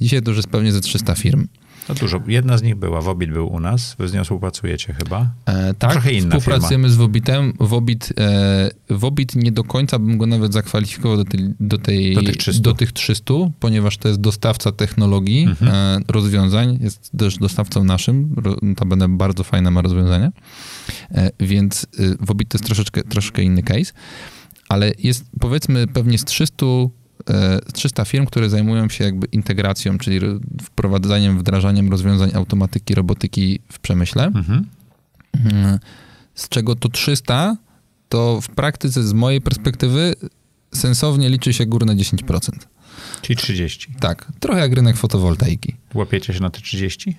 dzisiaj 0.00 0.22
to 0.22 0.30
już 0.30 0.36
jest 0.36 0.48
pewnie 0.48 0.72
ze 0.72 0.80
300 0.80 1.14
firm. 1.14 1.46
No 1.88 1.94
dużo. 1.94 2.20
Jedna 2.26 2.58
z 2.58 2.62
nich 2.62 2.74
była, 2.74 3.00
Wobit 3.00 3.30
był 3.30 3.52
u 3.52 3.60
nas, 3.60 3.96
wy 3.98 4.08
z 4.08 4.12
nią 4.12 4.24
współpracujecie 4.24 4.94
chyba. 4.94 5.30
E, 5.46 5.74
tak, 5.74 5.92
Trochę 5.92 6.12
inna 6.12 6.38
współpracujemy 6.38 6.84
firma. 6.84 6.94
z 6.94 6.96
Wobitem. 6.96 7.52
Wobit, 7.60 8.12
e, 8.20 8.70
Wobit 8.90 9.36
nie 9.36 9.52
do 9.52 9.64
końca 9.64 9.98
bym 9.98 10.18
go 10.18 10.26
nawet 10.26 10.52
zakwalifikował 10.52 11.16
do, 11.16 11.24
tej, 11.24 11.54
do, 11.60 11.78
tej, 11.78 12.14
do, 12.14 12.22
tych, 12.22 12.36
300. 12.36 12.62
do 12.62 12.74
tych 12.74 12.92
300, 12.92 13.34
ponieważ 13.60 13.98
to 13.98 14.08
jest 14.08 14.20
dostawca 14.20 14.72
technologii, 14.72 15.42
mhm. 15.42 15.72
e, 15.74 16.12
rozwiązań, 16.12 16.78
jest 16.80 17.10
też 17.18 17.38
dostawcą 17.38 17.84
naszym, 17.84 18.34
to 18.76 18.86
będę 18.86 19.08
bardzo 19.08 19.44
fajne 19.44 19.70
ma 19.70 19.82
rozwiązania, 19.82 20.32
e, 21.10 21.30
więc 21.40 21.86
e, 21.98 22.02
Wobit 22.20 22.48
to 22.48 22.58
jest 22.58 22.66
troszeczkę, 22.66 23.02
troszeczkę 23.02 23.42
inny 23.42 23.62
case, 23.62 23.92
ale 24.68 24.92
jest 24.98 25.24
powiedzmy 25.40 25.86
pewnie 25.86 26.18
z 26.18 26.24
300 26.24 26.66
300 27.72 28.02
e, 28.02 28.06
firm, 28.06 28.26
które 28.26 28.50
zajmują 28.50 28.88
się 28.88 29.04
jakby 29.04 29.26
integracją, 29.32 29.98
czyli 29.98 30.20
wprowadzaniem, 30.62 31.38
wdrażaniem 31.38 31.90
rozwiązań 31.90 32.30
automatyki, 32.34 32.94
robotyki 32.94 33.60
w 33.72 33.78
przemyśle. 33.78 34.24
Mhm. 34.24 34.66
Mm, 35.34 35.78
z 36.34 36.48
czego 36.48 36.76
to 36.76 36.88
300, 36.88 37.56
to 38.08 38.40
w 38.40 38.48
praktyce 38.48 39.02
z 39.02 39.12
mojej 39.12 39.40
perspektywy 39.40 40.14
sensownie 40.74 41.28
liczy 41.28 41.52
się 41.52 41.66
górne 41.66 41.96
10%. 41.96 42.50
Czyli 43.22 43.36
30. 43.36 43.94
Tak, 44.00 44.32
trochę 44.40 44.60
jak 44.60 44.72
rynek 44.72 44.96
fotowoltaiki. 44.96 45.76
Łapiecie 45.94 46.34
się 46.34 46.40
na 46.40 46.50
te 46.50 46.60
30? 46.60 47.16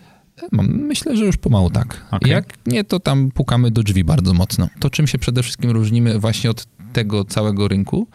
Myślę, 0.52 1.18
że 1.18 1.26
już 1.26 1.38
pomału 1.38 1.70
tak. 1.70 2.06
Okay. 2.12 2.30
Jak 2.30 2.54
nie, 2.68 2.84
to 2.84 3.00
tam 3.00 3.32
pukamy 3.32 3.72
do 3.72 3.84
drzwi 3.84 4.04
bardzo 4.04 4.34
mocno. 4.34 4.70
To, 4.80 4.90
czym 4.90 5.08
się 5.08 5.18
przede 5.18 5.44
wszystkim 5.44 5.72
różnimy 5.72 6.20
właśnie 6.20 6.50
od 6.50 6.68
tego 6.96 7.26
całego 7.26 7.68
rynku, 7.68 8.08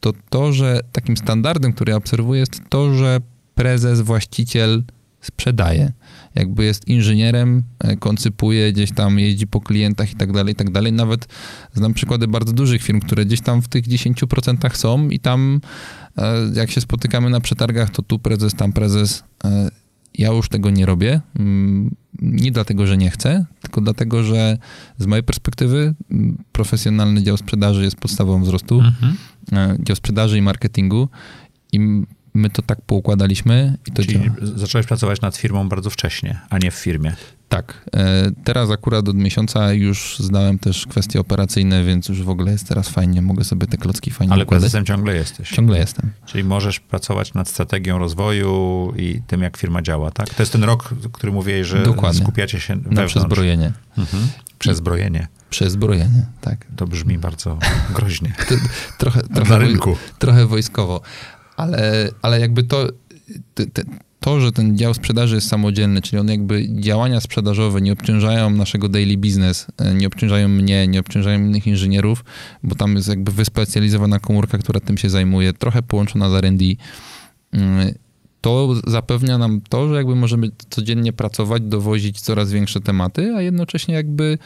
to 0.00 0.12
to, 0.28 0.52
że 0.52 0.80
takim 0.92 1.16
standardem, 1.16 1.72
który 1.72 1.90
ja 1.90 1.96
obserwuję, 1.96 2.40
jest 2.40 2.60
to, 2.68 2.94
że 2.94 3.20
prezes, 3.54 4.00
właściciel 4.00 4.82
sprzedaje. 5.20 5.92
Jakby 6.34 6.64
jest 6.64 6.88
inżynierem, 6.88 7.62
e, 7.78 7.96
koncypuje, 7.96 8.72
gdzieś 8.72 8.92
tam 8.92 9.18
jeździ 9.18 9.46
po 9.46 9.60
klientach 9.60 10.12
i 10.12 10.16
tak 10.16 10.32
dalej, 10.32 10.52
i 10.52 10.56
tak 10.56 10.70
dalej. 10.70 10.92
Nawet 10.92 11.28
znam 11.74 11.94
przykłady 11.94 12.28
bardzo 12.28 12.52
dużych 12.52 12.82
firm, 12.82 13.00
które 13.00 13.24
gdzieś 13.24 13.40
tam 13.40 13.62
w 13.62 13.68
tych 13.68 13.84
10% 13.84 14.76
są 14.76 15.08
i 15.08 15.18
tam 15.18 15.60
e, 16.18 16.34
jak 16.54 16.70
się 16.70 16.80
spotykamy 16.80 17.30
na 17.30 17.40
przetargach, 17.40 17.90
to 17.90 18.02
tu 18.02 18.18
prezes, 18.18 18.54
tam 18.54 18.72
prezes. 18.72 19.24
Ja 20.18 20.28
już 20.28 20.48
tego 20.48 20.70
nie 20.70 20.86
robię. 20.86 21.20
Mm, 21.38 21.94
nie 22.22 22.52
dlatego, 22.52 22.86
że 22.86 22.96
nie 22.96 23.10
chcę, 23.10 23.46
tylko 23.60 23.80
dlatego, 23.80 24.22
że 24.22 24.58
z 24.98 25.06
mojej 25.06 25.22
perspektywy 25.22 25.94
mm, 26.10 26.38
profesjonalny 26.52 27.22
dział 27.22 27.36
sprzedaży 27.36 27.84
jest 27.84 27.96
podstawą 27.96 28.42
wzrostu. 28.42 28.80
Mhm. 28.80 29.16
E, 29.52 29.76
dział 29.80 29.96
sprzedaży 29.96 30.38
i 30.38 30.42
marketingu. 30.42 31.08
I 31.72 31.80
my 32.36 32.50
to 32.50 32.62
tak 32.62 32.80
poukładaliśmy. 32.82 33.78
I 33.86 33.92
to 33.92 34.02
Czyli 34.02 34.14
działa. 34.20 34.36
zacząłeś 34.42 34.86
pracować 34.86 35.20
nad 35.20 35.36
firmą 35.36 35.68
bardzo 35.68 35.90
wcześnie, 35.90 36.40
a 36.50 36.58
nie 36.58 36.70
w 36.70 36.74
firmie. 36.74 37.12
Tak. 37.48 37.84
E, 37.96 38.30
teraz 38.44 38.70
akurat 38.70 39.08
od 39.08 39.16
miesiąca 39.16 39.72
już 39.72 40.16
zdałem 40.18 40.58
też 40.58 40.86
kwestie 40.86 41.20
operacyjne, 41.20 41.84
więc 41.84 42.08
już 42.08 42.22
w 42.22 42.28
ogóle 42.28 42.52
jest 42.52 42.68
teraz 42.68 42.88
fajnie. 42.88 43.22
Mogę 43.22 43.44
sobie 43.44 43.66
te 43.66 43.76
klocki 43.76 44.10
fajnie 44.10 44.32
Ale 44.32 44.44
układać. 44.44 44.62
prezesem 44.62 44.84
ciągle 44.86 45.14
jesteś. 45.14 45.50
Ciągle 45.50 45.78
jestem. 45.78 46.10
Czyli 46.26 46.44
możesz 46.44 46.80
pracować 46.80 47.34
nad 47.34 47.48
strategią 47.48 47.98
rozwoju 47.98 48.92
i 48.96 49.20
tym, 49.26 49.42
jak 49.42 49.56
firma 49.56 49.82
działa, 49.82 50.10
tak? 50.10 50.34
To 50.34 50.42
jest 50.42 50.52
ten 50.52 50.64
rok, 50.64 50.94
który 51.12 51.32
mówiłeś, 51.32 51.66
że 51.66 51.82
Dokładnie. 51.82 52.20
skupiacie 52.22 52.60
się 52.60 52.76
wewnątrz. 52.76 52.96
Na 53.14 53.20
przezbrojenie. 53.20 53.72
Mhm. 53.98 54.28
Przezbrojenie. 54.58 55.28
Przezbrojenie, 55.50 56.26
tak. 56.40 56.66
To 56.76 56.86
brzmi 56.86 57.18
bardzo 57.18 57.58
groźnie. 57.94 58.32
trochę, 58.98 59.22
trochę, 59.22 59.50
Na 59.50 59.58
rynku. 59.58 59.96
trochę 60.18 60.46
wojskowo. 60.46 61.00
Ale, 61.56 62.10
ale 62.22 62.40
jakby 62.40 62.62
to, 62.62 62.88
to, 64.20 64.40
że 64.40 64.52
ten 64.52 64.78
dział 64.78 64.94
sprzedaży 64.94 65.34
jest 65.34 65.48
samodzielny, 65.48 66.02
czyli 66.02 66.20
on 66.20 66.28
jakby 66.28 66.68
działania 66.80 67.20
sprzedażowe 67.20 67.80
nie 67.80 67.92
obciążają 67.92 68.50
naszego 68.50 68.88
daily 68.88 69.16
business, 69.16 69.66
e, 69.78 69.94
nie 69.94 70.06
obciążają 70.06 70.48
mnie, 70.48 70.88
nie 70.88 71.00
obciążają 71.00 71.38
innych 71.38 71.66
inżynierów, 71.66 72.24
bo 72.62 72.74
tam 72.74 72.96
jest 72.96 73.08
jakby 73.08 73.32
wyspecjalizowana 73.32 74.18
komórka, 74.18 74.58
która 74.58 74.80
tym 74.80 74.98
się 74.98 75.10
zajmuje, 75.10 75.52
trochę 75.52 75.82
połączona 75.82 76.30
z 76.30 76.34
R&D. 76.34 76.64
Mm, 77.52 77.94
to 78.40 78.74
zapewnia 78.86 79.38
nam 79.38 79.60
to, 79.68 79.88
że 79.88 79.94
jakby 79.94 80.14
możemy 80.14 80.50
codziennie 80.70 81.12
pracować, 81.12 81.62
dowozić 81.62 82.20
coraz 82.20 82.52
większe 82.52 82.80
tematy, 82.80 83.34
a 83.36 83.42
jednocześnie 83.42 83.94
jakby 83.94 84.38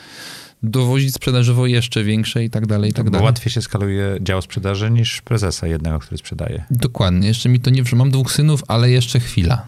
dowozić 0.62 1.14
sprzedażowo 1.14 1.66
jeszcze 1.66 2.04
większe 2.04 2.44
i 2.44 2.50
tak 2.50 2.66
dalej, 2.66 2.90
i 2.90 2.92
tak 2.92 3.04
Bo 3.04 3.10
dalej. 3.10 3.24
łatwiej 3.24 3.52
się 3.52 3.62
skaluje 3.62 4.18
dział 4.20 4.42
sprzedaży 4.42 4.90
niż 4.90 5.22
prezesa 5.22 5.66
jednego, 5.66 5.98
który 5.98 6.18
sprzedaje. 6.18 6.64
Dokładnie. 6.70 7.28
Jeszcze 7.28 7.48
mi 7.48 7.60
to 7.60 7.70
nie, 7.70 7.82
mam 7.92 8.10
dwóch 8.10 8.32
synów, 8.32 8.62
ale 8.68 8.90
jeszcze 8.90 9.20
chwila. 9.20 9.66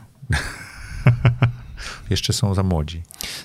jeszcze 2.10 2.32
są 2.32 2.54
za 2.54 2.62
młodzi. 2.62 3.02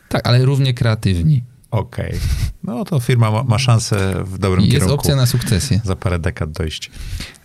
Tak, 0.10 0.28
ale 0.28 0.46
równie 0.46 0.74
kreatywni. 0.74 1.44
Okej. 1.72 2.08
Okay. 2.08 2.20
No 2.64 2.86
to 2.86 3.00
firma 3.00 3.32
ma, 3.32 3.44
ma, 3.44 3.60
szansę 3.60 4.24
w 4.24 4.38
dobrym 4.38 4.62
Jest 4.62 4.72
kierunku. 4.72 4.94
Jest 4.94 5.00
opcja 5.00 5.16
na 5.16 5.26
sukcesję. 5.26 5.82
Za 5.84 5.96
parę 5.96 6.20
dekad 6.20 6.52
dojść. 6.52 6.92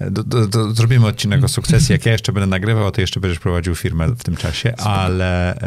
Do, 0.01 0.25
do, 0.25 0.47
do, 0.47 0.73
zrobimy 0.73 1.07
odcinek 1.07 1.45
o 1.45 1.49
sukcesji. 1.49 1.93
Jak 1.93 2.07
ja 2.07 2.13
jeszcze 2.13 2.33
będę 2.33 2.47
nagrywał, 2.47 2.91
to 2.91 3.01
jeszcze 3.01 3.21
będziesz 3.21 3.39
prowadził 3.39 3.75
firmę 3.75 4.09
w 4.09 4.23
tym 4.23 4.37
czasie. 4.37 4.77
Ale 4.77 5.59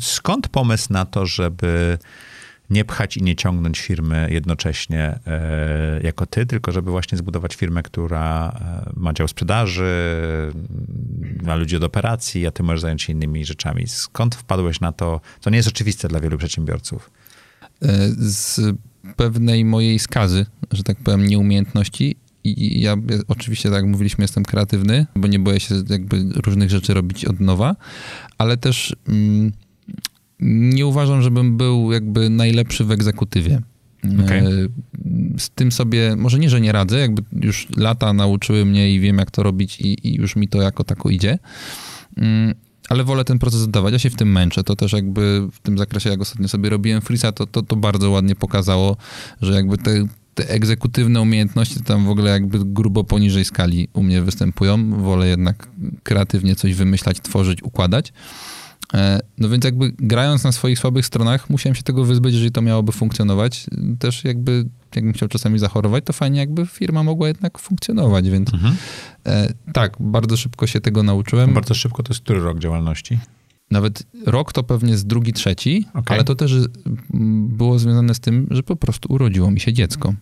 skąd 0.00 0.48
pomysł 0.48 0.92
na 0.92 1.04
to, 1.04 1.26
żeby 1.26 1.98
nie 2.72 2.84
pchać 2.84 3.16
i 3.16 3.22
nie 3.22 3.36
ciągnąć 3.36 3.80
firmy 3.80 4.28
jednocześnie 4.30 5.18
e, 5.26 6.00
jako 6.02 6.26
ty, 6.26 6.46
tylko 6.46 6.72
żeby 6.72 6.90
właśnie 6.90 7.18
zbudować 7.18 7.54
firmę, 7.54 7.82
która 7.82 8.48
e, 8.48 8.92
ma 8.96 9.12
dział 9.12 9.28
sprzedaży, 9.28 9.92
ma 11.42 11.54
ludzi 11.54 11.76
od 11.76 11.84
operacji, 11.84 12.46
a 12.46 12.50
ty 12.50 12.62
możesz 12.62 12.80
zająć 12.80 13.02
się 13.02 13.12
innymi 13.12 13.44
rzeczami. 13.44 13.86
Skąd 13.86 14.34
wpadłeś 14.34 14.80
na 14.80 14.92
to, 14.92 15.20
co 15.40 15.50
nie 15.50 15.56
jest 15.56 15.68
oczywiste 15.68 16.08
dla 16.08 16.20
wielu 16.20 16.38
przedsiębiorców? 16.38 17.10
E, 17.82 18.08
z 18.18 18.60
pewnej 19.16 19.64
mojej 19.64 19.98
skazy, 19.98 20.46
że 20.70 20.82
tak 20.82 20.96
powiem, 20.96 21.26
nieumiejętności 21.26 22.16
i 22.44 22.80
ja 22.80 22.96
oczywiście, 23.28 23.68
tak 23.68 23.76
jak 23.76 23.86
mówiliśmy, 23.86 24.24
jestem 24.24 24.44
kreatywny, 24.44 25.06
bo 25.16 25.28
nie 25.28 25.38
boję 25.38 25.60
się 25.60 25.74
jakby 25.88 26.24
różnych 26.34 26.70
rzeczy 26.70 26.94
robić 26.94 27.24
od 27.24 27.40
nowa, 27.40 27.76
ale 28.38 28.56
też 28.56 28.96
mm, 29.08 29.52
nie 30.42 30.86
uważam, 30.86 31.22
żebym 31.22 31.56
był 31.56 31.92
jakby 31.92 32.30
najlepszy 32.30 32.84
w 32.84 32.90
egzekutywie. 32.90 33.60
Okay. 34.24 34.38
E, 34.38 34.50
z 35.38 35.50
tym 35.50 35.72
sobie, 35.72 36.16
może 36.16 36.38
nie, 36.38 36.50
że 36.50 36.60
nie 36.60 36.72
radzę, 36.72 36.98
jakby 36.98 37.22
już 37.40 37.68
lata 37.76 38.12
nauczyły 38.12 38.64
mnie 38.64 38.94
i 38.94 39.00
wiem, 39.00 39.18
jak 39.18 39.30
to 39.30 39.42
robić 39.42 39.80
i, 39.80 40.08
i 40.08 40.14
już 40.14 40.36
mi 40.36 40.48
to 40.48 40.62
jako 40.62 40.84
tako 40.84 41.10
idzie. 41.10 41.38
Mm, 42.16 42.54
ale 42.88 43.04
wolę 43.04 43.24
ten 43.24 43.38
proces 43.38 43.62
oddawać. 43.62 43.92
Ja 43.92 43.98
się 43.98 44.10
w 44.10 44.16
tym 44.16 44.32
męczę. 44.32 44.64
To 44.64 44.76
też 44.76 44.92
jakby 44.92 45.48
w 45.52 45.58
tym 45.58 45.78
zakresie, 45.78 46.10
jak 46.10 46.20
ostatnio 46.20 46.48
sobie 46.48 46.70
robiłem 46.70 47.00
freeza, 47.00 47.32
to, 47.32 47.46
to, 47.46 47.62
to 47.62 47.76
bardzo 47.76 48.10
ładnie 48.10 48.34
pokazało, 48.34 48.96
że 49.42 49.52
jakby 49.52 49.78
te 49.78 50.06
te 50.34 50.48
egzekutywne 50.48 51.20
umiejętności 51.20 51.80
tam 51.80 52.04
w 52.06 52.08
ogóle 52.08 52.30
jakby 52.30 52.58
grubo 52.64 53.04
poniżej 53.04 53.44
skali 53.44 53.88
u 53.92 54.02
mnie 54.02 54.22
występują. 54.22 55.02
Wolę 55.02 55.28
jednak 55.28 55.68
kreatywnie 56.02 56.56
coś 56.56 56.74
wymyślać, 56.74 57.20
tworzyć, 57.20 57.62
układać. 57.62 58.12
E, 58.94 59.20
no 59.38 59.48
więc 59.48 59.64
jakby 59.64 59.92
grając 59.98 60.44
na 60.44 60.52
swoich 60.52 60.78
słabych 60.78 61.06
stronach, 61.06 61.50
musiałem 61.50 61.74
się 61.74 61.82
tego 61.82 62.04
wyzbyć, 62.04 62.32
jeżeli 62.32 62.52
to 62.52 62.62
miałoby 62.62 62.92
funkcjonować. 62.92 63.66
Też 63.98 64.24
jakby, 64.24 64.68
jakbym 64.96 65.12
chciał 65.12 65.28
czasami 65.28 65.58
zachorować, 65.58 66.04
to 66.04 66.12
fajnie 66.12 66.40
jakby 66.40 66.66
firma 66.66 67.02
mogła 67.02 67.28
jednak 67.28 67.58
funkcjonować, 67.58 68.30
więc 68.30 68.54
mhm. 68.54 68.76
e, 69.26 69.52
tak, 69.72 69.96
bardzo 70.00 70.36
szybko 70.36 70.66
się 70.66 70.80
tego 70.80 71.02
nauczyłem. 71.02 71.54
Bardzo 71.54 71.74
szybko 71.74 72.02
to 72.02 72.12
jest 72.12 72.24
który 72.24 72.40
rok 72.40 72.58
działalności? 72.58 73.18
Nawet 73.70 74.02
rok 74.26 74.52
to 74.52 74.62
pewnie 74.62 74.96
z 74.96 75.04
drugi, 75.04 75.32
trzeci, 75.32 75.86
okay. 75.94 76.16
ale 76.16 76.24
to 76.24 76.34
też 76.34 76.54
było 77.48 77.78
związane 77.78 78.14
z 78.14 78.20
tym, 78.20 78.46
że 78.50 78.62
po 78.62 78.76
prostu 78.76 79.12
urodziło 79.12 79.50
mi 79.50 79.60
się 79.60 79.72
dziecko. 79.72 80.14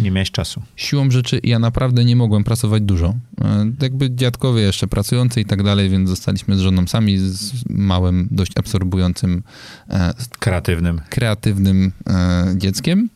Nie 0.00 0.10
miałeś 0.10 0.30
czasu. 0.30 0.62
Siłą 0.76 1.10
rzeczy 1.10 1.40
ja 1.44 1.58
naprawdę 1.58 2.04
nie 2.04 2.16
mogłem 2.16 2.44
pracować 2.44 2.82
dużo. 2.82 3.14
E, 3.40 3.72
jakby 3.82 4.10
dziadkowie 4.10 4.62
jeszcze 4.62 4.86
pracujący 4.86 5.40
i 5.40 5.44
tak 5.44 5.62
dalej, 5.62 5.90
więc 5.90 6.08
zostaliśmy 6.08 6.56
z 6.56 6.60
żoną 6.60 6.86
sami, 6.86 7.18
z 7.18 7.64
małym, 7.70 8.28
dość 8.30 8.52
absorbującym, 8.56 9.42
e, 9.90 10.14
kreatywnym, 10.38 11.00
kreatywnym 11.10 11.92
e, 12.06 12.54
dzieckiem. 12.56 13.08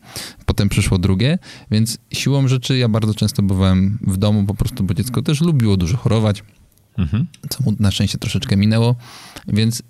Potem 0.45 0.69
przyszło 0.69 0.97
drugie, 0.97 1.39
więc 1.71 1.97
siłą 2.13 2.47
rzeczy 2.47 2.77
ja 2.77 2.89
bardzo 2.89 3.13
często 3.13 3.43
bywałem 3.43 3.99
w 4.01 4.17
domu 4.17 4.43
po 4.45 4.53
prostu, 4.53 4.83
bo 4.83 4.93
dziecko 4.93 5.21
też 5.21 5.41
lubiło 5.41 5.77
dużo 5.77 5.97
chorować, 5.97 6.43
mhm. 6.97 7.27
co 7.49 7.63
mu 7.63 7.73
na 7.79 7.91
szczęście 7.91 8.17
troszeczkę 8.17 8.57
minęło, 8.57 8.95
więc 9.47 9.83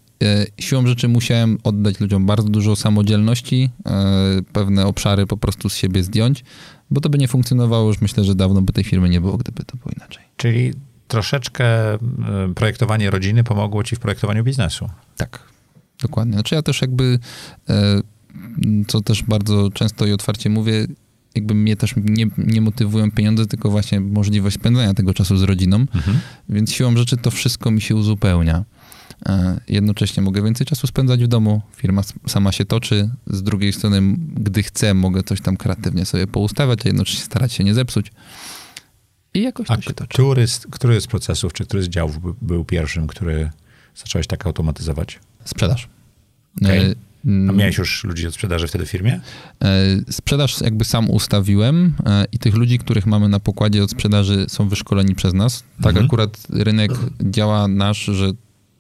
siłą 0.60 0.88
rzeczy 0.88 1.08
musiałem 1.08 1.58
oddać 1.64 2.00
ludziom 2.00 2.26
bardzo 2.26 2.50
dużo 2.50 2.76
samodzielności, 2.76 3.70
pewne 4.54 4.86
obszary 4.86 5.28
po 5.28 5.38
prostu 5.38 5.70
z 5.70 5.76
siebie 5.76 6.04
zdjąć, 6.04 6.44
bo 6.92 7.02
to 7.02 7.10
by 7.10 7.18
nie 7.18 7.28
funkcjonowało 7.28 7.88
już 7.88 8.02
myślę, 8.02 8.24
że 8.24 8.36
dawno 8.36 8.62
by 8.62 8.74
tej 8.74 8.84
firmy 8.84 9.10
nie 9.10 9.22
było, 9.22 9.38
gdyby 9.38 9.64
to 9.64 9.78
było 9.78 9.92
inaczej. 9.98 10.24
Czyli 10.38 10.74
troszeczkę 11.08 11.94
e, 11.94 11.98
projektowanie 12.56 13.10
rodziny 13.10 13.44
pomogło 13.44 13.84
ci 13.84 13.96
w 13.96 14.00
projektowaniu 14.00 14.44
biznesu. 14.44 14.90
Tak, 15.18 15.40
dokładnie. 16.02 16.34
Znaczy 16.34 16.56
ja 16.56 16.62
też 16.62 16.82
jakby, 16.82 17.20
e, 17.70 18.02
co 18.88 19.02
też 19.02 19.24
bardzo 19.24 19.72
często 19.72 20.06
i 20.06 20.12
otwarcie 20.12 20.50
mówię, 20.50 20.88
jakby 21.36 21.54
mnie 21.54 21.76
też 21.76 21.94
nie, 21.96 22.28
nie 22.38 22.62
motywują 22.62 23.12
pieniądze, 23.12 23.46
tylko 23.46 23.70
właśnie 23.70 24.00
możliwość 24.00 24.56
spędzania 24.56 24.94
tego 24.94 25.14
czasu 25.14 25.38
z 25.38 25.44
rodziną, 25.44 25.78
mhm. 25.78 26.20
więc 26.50 26.72
siłą 26.72 26.98
rzeczy 26.98 27.18
to 27.18 27.32
wszystko 27.32 27.72
mi 27.72 27.82
się 27.82 27.96
uzupełnia. 27.96 28.66
E, 29.26 29.60
jednocześnie 29.68 30.24
mogę 30.24 30.44
więcej 30.44 30.68
czasu 30.68 30.88
spędzać 30.88 31.24
w 31.24 31.28
domu, 31.28 31.62
firma 31.76 32.02
sama 32.28 32.52
się 32.52 32.66
toczy. 32.66 33.10
Z 33.28 33.44
drugiej 33.44 33.74
strony, 33.74 34.02
gdy 34.18 34.64
chcę, 34.64 34.94
mogę 34.94 35.24
coś 35.24 35.42
tam 35.42 35.58
kreatywnie 35.58 36.06
sobie 36.06 36.28
poustawiać, 36.28 36.80
a 36.86 36.90
jednocześnie 36.90 37.24
starać 37.24 37.54
się 37.54 37.64
nie 37.64 37.74
zepsuć. 37.74 38.12
I 39.34 39.42
jakoś 39.42 39.72
a 39.72 39.76
to 39.76 39.82
się 39.82 39.94
toczy. 39.94 40.14
Który 40.14 40.48
z, 40.48 40.60
który 40.60 41.02
z 41.02 41.08
procesów, 41.08 41.54
czy 41.54 41.66
który 41.66 41.84
z 41.84 41.90
działów 41.90 42.22
był, 42.22 42.36
był 42.42 42.66
pierwszym, 42.66 43.08
który 43.08 43.50
zacząłeś 43.96 44.28
tak 44.28 44.46
automatyzować? 44.46 45.20
Sprzedaż. 45.46 45.90
Okay. 46.62 46.78
E, 46.80 46.96
a 47.50 47.52
miałeś 47.52 47.78
już 47.78 48.04
ludzi 48.04 48.28
od 48.28 48.34
sprzedaży 48.34 48.68
wtedy 48.68 48.86
w 48.86 48.90
firmie? 48.90 49.20
E, 49.64 49.78
sprzedaż 50.10 50.62
jakby 50.62 50.86
sam 50.86 51.10
ustawiłem 51.10 51.94
i 52.32 52.40
tych 52.40 52.56
ludzi, 52.56 52.80
których 52.80 53.06
mamy 53.06 53.30
na 53.30 53.40
pokładzie 53.40 53.84
od 53.84 53.92
sprzedaży 53.92 54.46
są 54.50 54.70
wyszkoleni 54.70 55.16
przez 55.16 55.34
nas. 55.34 55.64
Tak 55.78 55.90
mhm. 55.90 56.06
akurat 56.06 56.48
rynek 56.50 56.92
działa 57.22 57.68
nasz, 57.68 58.06
że 58.06 58.32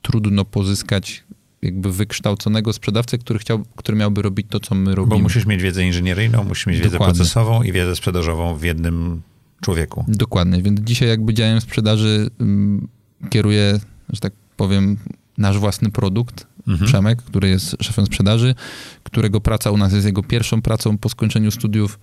trudno 0.08 0.46
pozyskać 0.46 1.24
jakby 1.62 1.92
wykształconego 1.92 2.74
sprzedawcę, 2.74 3.18
który, 3.18 3.40
chciał, 3.40 3.66
który 3.76 3.98
miałby 3.98 4.22
robić 4.22 4.48
to, 4.50 4.60
co 4.60 4.76
my 4.76 4.96
robimy. 4.96 5.16
Bo 5.16 5.24
musisz 5.24 5.46
mieć 5.46 5.62
wiedzę 5.62 5.84
inżynieryjną, 5.84 6.44
musisz 6.44 6.66
mieć 6.66 6.78
Dokładnie. 6.78 6.98
wiedzę 6.98 7.06
procesową 7.06 7.64
i 7.64 7.72
wiedzę 7.72 7.96
sprzedażową 7.96 8.56
w 8.56 8.64
jednym 8.64 9.22
człowieku. 9.62 10.06
Dokładnie, 10.08 10.62
więc 10.62 10.82
dzisiaj 10.82 11.10
jakby 11.10 11.34
działem 11.34 11.62
sprzedaży 11.62 12.30
um, 12.40 12.88
kieruję, 13.30 13.80
że 14.10 14.20
tak 14.20 14.34
powiem, 14.58 14.98
nasz 15.38 15.58
własny 15.58 15.92
produkt, 15.92 16.48
mhm. 16.68 16.88
Przemek, 16.88 17.22
który 17.22 17.50
jest 17.50 17.76
szefem 17.82 18.06
sprzedaży, 18.06 18.56
którego 19.04 19.42
praca 19.42 19.72
u 19.72 19.78
nas 19.78 19.94
jest 19.94 20.06
jego 20.06 20.24
pierwszą 20.24 20.62
pracą 20.62 20.98
po 20.98 21.10
skończeniu 21.10 21.52
studiów. 21.52 22.00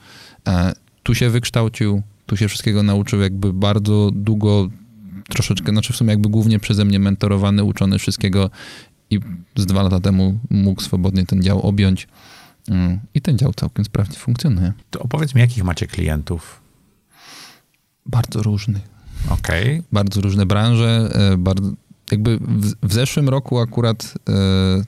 E, 0.49 0.73
tu 1.03 1.15
się 1.15 1.31
wykształcił, 1.31 2.03
tu 2.27 2.37
się 2.37 2.49
wszystkiego 2.49 2.83
nauczył, 2.83 3.21
jakby 3.21 3.53
bardzo 3.53 4.11
długo 4.13 4.69
troszeczkę, 5.29 5.73
znaczy 5.73 5.93
w 5.93 5.97
sumie 5.97 6.11
jakby 6.11 6.29
głównie 6.29 6.61
przeze 6.61 6.85
mnie 6.85 6.99
mentorowany, 6.99 7.65
uczony 7.65 7.99
wszystkiego 7.99 8.51
i 9.11 9.21
z 9.57 9.67
dwa 9.67 9.83
lata 9.83 10.01
temu 10.01 10.39
mógł 10.51 10.83
swobodnie 10.83 11.27
ten 11.27 11.43
dział 11.43 11.61
objąć. 11.61 12.09
Mm, 12.69 13.01
I 13.15 13.21
ten 13.21 13.39
dział 13.39 13.53
całkiem 13.53 13.85
sprawnie 13.85 14.17
funkcjonuje. 14.17 14.73
To 14.91 15.01
opowiedz 15.01 15.35
mi, 15.35 15.41
jakich 15.41 15.65
macie 15.65 15.87
klientów? 15.87 16.61
Bardzo 18.07 18.43
różnych. 18.43 18.83
Okej. 19.29 19.65
Okay. 19.65 19.83
Bardzo 19.93 20.21
różne 20.21 20.47
branże, 20.47 21.11
e, 21.33 21.37
bardzo, 21.37 21.73
jakby 22.11 22.39
w, 22.39 22.89
w, 22.89 22.93
zeszłym 22.93 23.29
roku 23.29 23.59
akurat 23.59 24.15
e, 24.29 24.33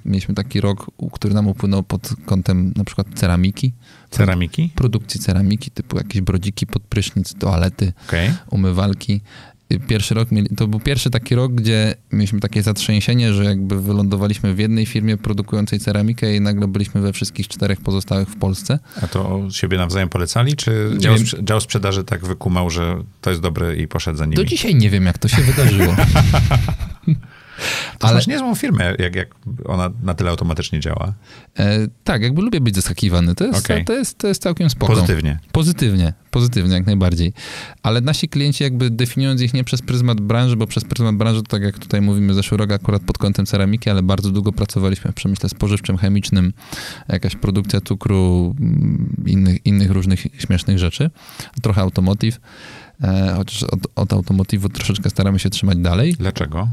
mieliśmy 0.04 0.34
taki 0.34 0.60
rok, 0.60 0.90
który 1.12 1.34
nam 1.34 1.46
upłynął 1.46 1.82
pod 1.82 2.10
kątem 2.26 2.72
na 2.76 2.84
przykład 2.84 3.06
ceramiki. 3.14 3.72
Ceramiki? 4.10 4.72
Produkcji 4.74 5.20
ceramiki, 5.20 5.70
typu 5.70 5.96
jakieś 5.96 6.20
brodziki 6.20 6.66
pod 6.66 6.82
prysznic, 6.82 7.34
toalety, 7.34 7.92
okay. 8.06 8.34
umywalki 8.50 9.20
pierwszy 9.88 10.14
rok, 10.14 10.28
to 10.56 10.66
był 10.66 10.80
pierwszy 10.80 11.10
taki 11.10 11.34
rok, 11.34 11.52
gdzie 11.52 11.94
mieliśmy 12.12 12.40
takie 12.40 12.62
zatrzęsienie, 12.62 13.32
że 13.32 13.44
jakby 13.44 13.82
wylądowaliśmy 13.82 14.54
w 14.54 14.58
jednej 14.58 14.86
firmie 14.86 15.16
produkującej 15.16 15.80
ceramikę 15.80 16.36
i 16.36 16.40
nagle 16.40 16.68
byliśmy 16.68 17.00
we 17.00 17.12
wszystkich 17.12 17.48
czterech 17.48 17.80
pozostałych 17.80 18.28
w 18.28 18.36
Polsce. 18.36 18.78
A 19.02 19.06
to 19.06 19.48
siebie 19.50 19.78
nawzajem 19.78 20.08
polecali, 20.08 20.56
czy 20.56 20.90
dział, 20.98 21.14
dział 21.42 21.60
sprzedaży 21.60 22.04
tak 22.04 22.26
wykumał, 22.26 22.70
że 22.70 23.02
to 23.20 23.30
jest 23.30 23.42
dobre 23.42 23.76
i 23.76 23.88
poszedł 23.88 24.18
za 24.18 24.24
nimi? 24.24 24.36
Do 24.36 24.44
dzisiaj 24.44 24.74
nie 24.74 24.90
wiem, 24.90 25.06
jak 25.06 25.18
to 25.18 25.28
się 25.28 25.42
wydarzyło. 25.42 25.96
To 27.98 28.06
Ale... 28.06 28.14
masz 28.14 28.26
niezłą 28.26 28.54
firmę, 28.54 28.94
jak, 28.98 29.16
jak 29.16 29.34
ona 29.64 29.90
na 30.02 30.14
tyle 30.14 30.30
automatycznie 30.30 30.80
działa. 30.80 31.14
E, 31.58 31.88
tak, 32.04 32.22
jakby 32.22 32.42
lubię 32.42 32.60
być 32.60 32.74
zaskakiwany. 32.74 33.34
To 33.34 33.44
jest, 33.44 33.58
okay. 33.58 33.84
to, 33.84 33.92
jest, 33.92 34.18
to 34.18 34.28
jest 34.28 34.42
całkiem 34.42 34.70
spoko. 34.70 34.92
Pozytywnie. 34.92 35.38
Pozytywnie, 35.52 36.12
pozytywnie, 36.30 36.74
jak 36.74 36.86
najbardziej. 36.86 37.32
Ale 37.82 38.00
nasi 38.00 38.28
klienci 38.28 38.64
jakby 38.64 38.90
definiując 38.90 39.40
ich 39.40 39.54
nie 39.54 39.64
przez 39.64 39.82
pryzmat 39.82 40.20
branży, 40.20 40.56
bo 40.56 40.66
przez 40.66 40.84
pryzmat 40.84 41.14
branży, 41.14 41.42
to 41.42 41.48
tak 41.48 41.62
jak 41.62 41.78
tutaj 41.78 42.00
mówimy, 42.00 42.34
zeszły 42.34 42.58
rok 42.58 42.72
akurat 42.72 43.02
pod 43.02 43.18
kątem 43.18 43.46
ceramiki, 43.46 43.90
ale 43.90 44.02
bardzo 44.02 44.30
długo 44.30 44.52
pracowaliśmy 44.52 45.12
w 45.12 45.14
przemyśle 45.14 45.48
spożywczym, 45.48 45.96
chemicznym, 45.96 46.52
jakaś 47.08 47.36
produkcja 47.36 47.80
cukru, 47.80 48.54
mm, 48.60 49.14
innych, 49.26 49.66
innych 49.66 49.90
różnych 49.90 50.20
śmiesznych 50.38 50.78
rzeczy. 50.78 51.10
Trochę 51.62 51.80
automotive. 51.80 52.40
E, 53.02 53.34
chociaż 53.36 53.62
od, 53.62 53.80
od 53.94 54.12
automotywu 54.12 54.68
troszeczkę 54.68 55.10
staramy 55.10 55.38
się 55.38 55.50
trzymać 55.50 55.78
dalej. 55.78 56.14
Dlaczego? 56.18 56.68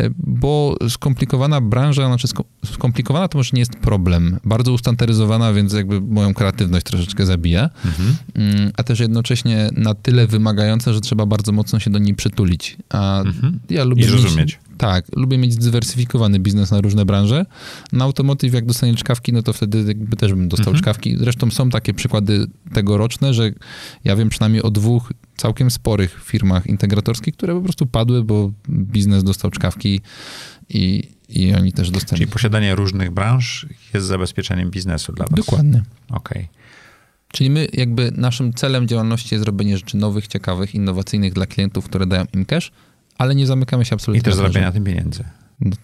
E, 0.00 0.10
bo 0.18 0.76
skomplikowana 0.88 1.60
branża, 1.60 2.06
znaczy 2.06 2.28
skomplikowana 2.64 3.28
to 3.28 3.38
może 3.38 3.50
nie 3.52 3.60
jest 3.60 3.76
problem, 3.76 4.38
bardzo 4.44 4.72
ustandaryzowana, 4.72 5.52
więc 5.52 5.72
jakby 5.72 6.00
moją 6.00 6.34
kreatywność 6.34 6.86
troszeczkę 6.86 7.26
zabija, 7.26 7.70
mhm. 7.84 8.16
Mm, 8.34 8.72
a 8.76 8.82
też 8.82 9.00
jednocześnie 9.00 9.70
na 9.72 9.94
tyle 9.94 10.26
wymagająca, 10.26 10.92
że 10.92 11.00
trzeba 11.00 11.26
bardzo 11.26 11.52
mocno 11.52 11.80
się 11.80 11.90
do 11.90 11.98
niej 11.98 12.14
przytulić. 12.14 12.76
A 12.88 13.20
mhm. 13.20 13.58
ja 13.70 13.84
lubię 13.84 14.02
I 14.02 14.08
zrozumieć. 14.08 14.58
Tak, 14.80 15.06
lubię 15.16 15.38
mieć 15.38 15.52
zdywersyfikowany 15.52 16.38
biznes 16.38 16.70
na 16.70 16.80
różne 16.80 17.04
branże. 17.04 17.46
Na 17.92 18.04
automotive 18.04 18.54
jak 18.54 18.66
dostanie 18.66 18.94
czkawki, 18.94 19.32
no 19.32 19.42
to 19.42 19.52
wtedy 19.52 19.84
jakby 19.88 20.16
też 20.16 20.34
bym 20.34 20.48
dostał 20.48 20.72
mhm. 20.72 20.82
czkawki. 20.82 21.16
Zresztą 21.16 21.50
są 21.50 21.70
takie 21.70 21.94
przykłady 21.94 22.46
tegoroczne, 22.72 23.34
że 23.34 23.52
ja 24.04 24.16
wiem 24.16 24.28
przynajmniej 24.28 24.62
o 24.62 24.70
dwóch 24.70 25.12
całkiem 25.36 25.70
sporych 25.70 26.24
firmach 26.24 26.66
integratorskich, 26.66 27.34
które 27.34 27.54
po 27.54 27.60
prostu 27.60 27.86
padły, 27.86 28.24
bo 28.24 28.50
biznes 28.68 29.24
dostał 29.24 29.50
czkawki 29.50 30.00
i, 30.68 31.02
i 31.28 31.54
oni 31.54 31.72
też 31.72 31.90
dostali. 31.90 32.18
Czyli 32.18 32.32
posiadanie 32.32 32.74
różnych 32.74 33.10
branż 33.10 33.66
jest 33.94 34.06
zabezpieczeniem 34.06 34.70
biznesu 34.70 35.12
dla 35.12 35.26
was. 35.26 35.34
Dokładnie. 35.34 35.82
Okej. 36.10 36.42
Okay. 36.42 36.60
Czyli 37.32 37.50
my 37.50 37.68
jakby 37.72 38.12
naszym 38.16 38.54
celem 38.54 38.88
działalności 38.88 39.34
jest 39.34 39.46
robienie 39.46 39.78
rzeczy 39.78 39.96
nowych, 39.96 40.26
ciekawych, 40.26 40.74
innowacyjnych 40.74 41.32
dla 41.32 41.46
klientów, 41.46 41.84
które 41.84 42.06
dają 42.06 42.24
im 42.34 42.44
cash, 42.44 42.72
ale 43.20 43.34
nie 43.34 43.46
zamykamy 43.46 43.84
się 43.84 43.94
absolutnie. 43.94 44.20
I 44.20 44.22
też 44.22 44.34
zarabiania 44.34 44.66
na 44.66 44.72
tym 44.72 44.84
pieniędzy. 44.84 45.24
No, 45.60 45.76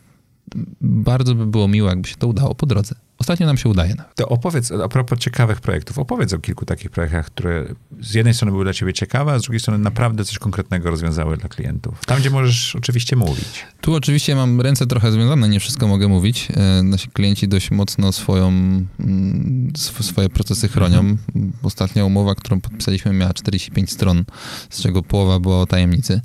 bardzo 0.80 1.34
by 1.34 1.46
było 1.46 1.68
miło, 1.68 1.88
jakby 1.88 2.08
się 2.08 2.16
to 2.16 2.26
udało 2.26 2.54
po 2.54 2.66
drodze. 2.66 2.94
Ostatnio 3.18 3.46
nam 3.46 3.56
się 3.58 3.68
udaje 3.68 3.94
nawet. 3.94 4.14
To 4.14 4.28
opowiedz, 4.28 4.72
a 4.72 4.88
propos 4.88 5.18
ciekawych 5.18 5.60
projektów, 5.60 5.98
opowiedz 5.98 6.32
o 6.32 6.38
kilku 6.38 6.64
takich 6.66 6.90
projektach, 6.90 7.26
które 7.26 7.64
z 8.00 8.14
jednej 8.14 8.34
strony 8.34 8.52
były 8.52 8.64
dla 8.64 8.72
ciebie 8.72 8.92
ciekawe, 8.92 9.32
a 9.32 9.38
z 9.38 9.42
drugiej 9.42 9.60
strony 9.60 9.78
naprawdę 9.78 10.24
coś 10.24 10.38
konkretnego 10.38 10.90
rozwiązały 10.90 11.36
dla 11.36 11.48
klientów. 11.48 12.04
Tam, 12.06 12.18
gdzie 12.20 12.30
możesz 12.30 12.76
oczywiście 12.76 13.16
mówić. 13.16 13.66
Tu 13.80 13.94
oczywiście 13.94 14.36
mam 14.36 14.60
ręce 14.60 14.86
trochę 14.86 15.12
związane, 15.12 15.48
nie 15.48 15.60
wszystko 15.60 15.88
mogę 15.88 16.08
mówić. 16.08 16.48
E, 16.56 16.82
nasi 16.82 17.08
klienci 17.08 17.48
dość 17.48 17.70
mocno 17.70 18.12
swoją, 18.12 18.48
mm, 18.48 19.72
swoje 20.00 20.28
procesy 20.28 20.68
chronią. 20.68 20.98
Mhm. 20.98 21.52
Ostatnia 21.62 22.04
umowa, 22.04 22.34
którą 22.34 22.60
podpisaliśmy 22.60 23.12
miała 23.12 23.34
45 23.34 23.90
stron, 23.90 24.24
z 24.70 24.82
czego 24.82 25.02
połowa 25.02 25.40
była 25.40 25.60
o 25.60 25.66
tajemnicy. 25.66 26.20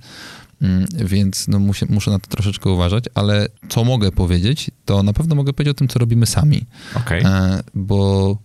Mm, 0.62 0.86
więc 1.06 1.48
no 1.48 1.60
muszę, 1.60 1.86
muszę 1.90 2.12
na 2.12 2.20
to 2.20 2.28
troszeczkę 2.28 2.70
uważać, 2.70 3.06
ale 3.14 3.48
co 3.70 3.84
mogę 3.84 4.12
powiedzieć, 4.12 4.72
to 4.86 5.04
na 5.04 5.14
pewno 5.14 5.36
mogę 5.36 5.54
powiedzieć 5.54 5.72
o 5.72 5.80
tym, 5.80 5.88
co 5.88 6.00
robimy 6.00 6.26
sami. 6.26 6.66
Okay. 6.96 7.24
Bo 7.74 8.38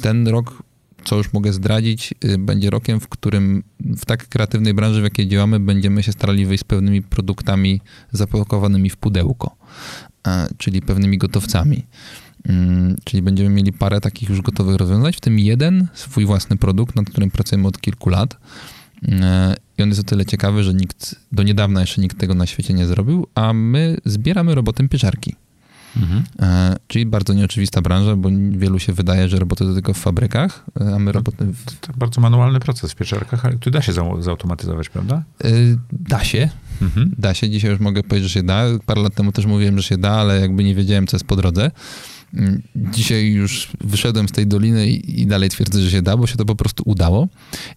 ten 0.00 0.28
rok 0.28 0.62
co 1.06 1.16
już 1.16 1.32
mogę 1.32 1.52
zdradzić, 1.52 2.14
y, 2.24 2.38
będzie 2.38 2.70
rokiem, 2.70 3.00
w 3.00 3.08
którym 3.08 3.62
w 3.80 4.04
tak 4.04 4.28
kreatywnej 4.28 4.74
branży, 4.74 5.00
w 5.00 5.04
jakiej 5.04 5.28
działamy, 5.28 5.60
będziemy 5.60 6.02
się 6.02 6.12
starali 6.12 6.46
wyjść 6.46 6.60
z 6.60 6.64
pewnymi 6.64 7.02
produktami 7.02 7.80
zapakowanymi 8.12 8.90
w 8.90 8.96
pudełko, 8.96 9.56
e, 10.26 10.48
czyli 10.58 10.82
pewnymi 10.82 11.18
gotowcami. 11.18 11.86
Mm, 12.48 12.96
czyli 13.04 13.22
będziemy 13.22 13.50
mieli 13.50 13.72
parę 13.72 14.00
takich 14.00 14.28
już 14.28 14.42
gotowych 14.42 14.76
rozwiązań, 14.76 15.12
w 15.12 15.20
tym 15.20 15.38
jeden 15.38 15.88
swój 15.94 16.26
własny 16.26 16.56
produkt, 16.56 16.96
nad 16.96 17.10
którym 17.10 17.30
pracujemy 17.30 17.68
od 17.68 17.80
kilku 17.80 18.10
lat. 18.10 18.36
I 19.78 19.82
on 19.82 19.88
jest 19.88 20.00
o 20.00 20.04
tyle 20.04 20.26
ciekawy, 20.26 20.64
że 20.64 20.74
nikt, 20.74 21.16
do 21.32 21.42
niedawna 21.42 21.80
jeszcze 21.80 22.00
nikt 22.00 22.18
tego 22.18 22.34
na 22.34 22.46
świecie 22.46 22.74
nie 22.74 22.86
zrobił, 22.86 23.26
a 23.34 23.52
my 23.52 23.96
zbieramy 24.04 24.54
robotem 24.54 24.88
pieczarki. 24.88 25.36
Mhm. 25.96 26.24
E, 26.42 26.76
czyli 26.88 27.06
bardzo 27.06 27.34
nieoczywista 27.34 27.80
branża, 27.80 28.16
bo 28.16 28.28
wielu 28.50 28.78
się 28.78 28.92
wydaje, 28.92 29.28
że 29.28 29.38
roboty 29.38 29.64
to 29.64 29.74
tylko 29.74 29.94
w 29.94 29.98
fabrykach, 29.98 30.64
e, 30.80 30.94
a 30.94 30.98
my 30.98 31.12
roboty... 31.12 31.44
W... 31.44 31.64
To, 31.64 31.72
to 31.80 31.92
bardzo 31.96 32.20
manualny 32.20 32.60
proces 32.60 32.92
w 32.92 32.94
pieczarkach, 32.94 33.44
ale 33.44 33.58
tu 33.58 33.70
da 33.70 33.82
się 33.82 33.92
zautomatyzować, 34.20 34.88
prawda? 34.88 35.22
E, 35.44 35.48
da 35.92 36.24
się. 36.24 36.48
Mhm. 36.82 37.14
Da 37.18 37.34
się. 37.34 37.50
Dzisiaj 37.50 37.70
już 37.70 37.80
mogę 37.80 38.02
powiedzieć, 38.02 38.30
że 38.30 38.34
się 38.34 38.42
da. 38.42 38.64
Parę 38.86 39.02
lat 39.02 39.14
temu 39.14 39.32
też 39.32 39.46
mówiłem, 39.46 39.78
że 39.78 39.82
się 39.82 39.98
da, 39.98 40.12
ale 40.12 40.40
jakby 40.40 40.64
nie 40.64 40.74
wiedziałem, 40.74 41.06
co 41.06 41.16
jest 41.16 41.26
po 41.26 41.36
drodze. 41.36 41.70
Dzisiaj 42.76 43.32
już 43.32 43.72
wyszedłem 43.80 44.28
z 44.28 44.32
tej 44.32 44.46
doliny 44.46 44.88
i, 44.88 45.26
dalej 45.26 45.48
twierdzę, 45.48 45.80
że 45.80 45.90
się 45.90 46.02
da, 46.02 46.16
bo 46.16 46.26
się 46.26 46.36
to 46.36 46.44
po 46.44 46.54
prostu 46.54 46.82
udało. 46.86 47.28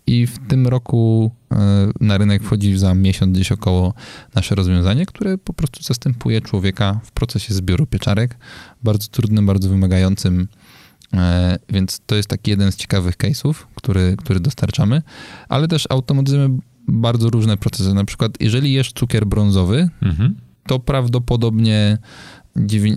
I 0.07 0.27
w 0.27 0.47
tym 0.47 0.67
roku 0.67 1.31
e, 1.51 1.91
na 2.01 2.17
rynek 2.17 2.43
wchodzi 2.43 2.77
za 2.77 2.93
miesiąc 2.93 3.35
gdzieś 3.35 3.51
około 3.51 3.93
nasze 4.35 4.55
rozwiązanie, 4.55 5.05
które 5.05 5.37
po 5.37 5.53
prostu 5.53 5.83
zastępuje 5.83 6.41
człowieka 6.41 6.99
w 7.03 7.11
procesie 7.11 7.53
zbioru 7.53 7.85
pieczarek. 7.85 8.37
Bardzo 8.83 9.07
trudnym, 9.07 9.45
bardzo 9.45 9.69
wymagającym. 9.69 10.47
E, 11.13 11.59
więc 11.69 12.01
to 12.05 12.15
jest 12.15 12.29
taki 12.29 12.51
jeden 12.51 12.71
z 12.71 12.75
ciekawych 12.75 13.17
case'ów, 13.17 13.53
który, 13.75 14.15
który 14.17 14.39
dostarczamy, 14.39 15.01
ale 15.49 15.67
też 15.67 15.87
automatyzujemy 15.89 16.59
bardzo 16.87 17.29
różne 17.29 17.57
procesy. 17.57 17.93
Na 17.93 18.05
przykład, 18.05 18.31
jeżeli 18.39 18.73
jesz 18.73 18.93
cukier 18.93 19.25
brązowy, 19.25 19.89
mhm. 20.01 20.35
to 20.67 20.79
prawdopodobnie 20.79 21.97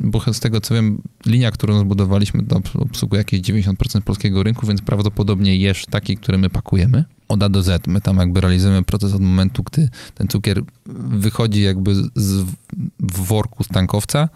bo 0.01 0.33
z 0.33 0.41
tego 0.41 0.61
co 0.61 0.75
wiem, 0.75 1.03
linia, 1.27 1.51
którą 1.51 1.79
zbudowaliśmy, 1.79 2.45
obsługuje 2.75 3.19
jakieś 3.19 3.41
90% 3.41 4.01
polskiego 4.01 4.43
rynku, 4.43 4.67
więc 4.67 4.83
prawdopodobnie 4.83 5.57
jesz 5.57 5.87
taki, 5.87 6.17
który 6.17 6.39
my 6.39 6.51
pakujemy. 6.51 7.05
Od 7.29 7.43
A 7.43 7.49
do 7.49 7.63
Z. 7.63 7.87
My 7.87 8.01
tam 8.01 8.17
jakby 8.17 8.41
realizujemy 8.41 8.83
proces 8.83 9.15
od 9.15 9.21
momentu, 9.21 9.63
gdy 9.63 9.89
ten 10.15 10.29
cukier 10.29 10.63
wychodzi 10.87 11.63
jakby 11.63 11.95
z, 12.15 12.47
worku 13.01 13.65
z 13.65 13.69
tankowca, 13.69 14.29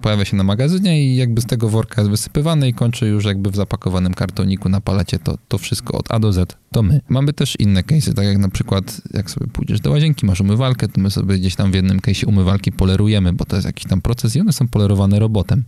pojawia 0.00 0.24
się 0.24 0.36
na 0.36 0.44
magazynie 0.44 1.04
i 1.04 1.16
jakby 1.16 1.40
z 1.40 1.46
tego 1.46 1.68
worka 1.68 2.00
jest 2.00 2.10
wysypywany 2.10 2.68
i 2.68 2.74
kończy 2.74 3.06
już 3.06 3.24
jakby 3.24 3.50
w 3.50 3.56
zapakowanym 3.56 4.14
kartoniku 4.14 4.68
na 4.68 4.80
palecie 4.80 5.18
to, 5.18 5.38
to 5.48 5.58
wszystko 5.58 5.98
od 5.98 6.12
A 6.12 6.18
do 6.18 6.32
Z 6.32 6.56
to 6.72 6.82
my. 6.82 7.00
Mamy 7.08 7.32
też 7.32 7.56
inne 7.58 7.82
case'y, 7.82 8.14
tak 8.14 8.24
jak 8.24 8.38
na 8.38 8.48
przykład 8.48 9.00
jak 9.14 9.30
sobie 9.30 9.46
pójdziesz 9.46 9.80
do 9.80 9.90
łazienki, 9.90 10.26
masz 10.26 10.40
umywalkę, 10.40 10.88
to 10.88 11.00
my 11.00 11.10
sobie 11.10 11.38
gdzieś 11.38 11.56
tam 11.56 11.72
w 11.72 11.74
jednym 11.74 12.00
case'ie 12.00 12.28
umywalki 12.28 12.72
polerujemy, 12.72 13.32
bo 13.32 13.44
to 13.44 13.56
jest 13.56 13.66
jakiś 13.66 13.86
tam 13.86 14.00
proces 14.00 14.36
i 14.36 14.40
one 14.40 14.52
są 14.52 14.68
polerowane 14.68 15.18
robotem. 15.18 15.64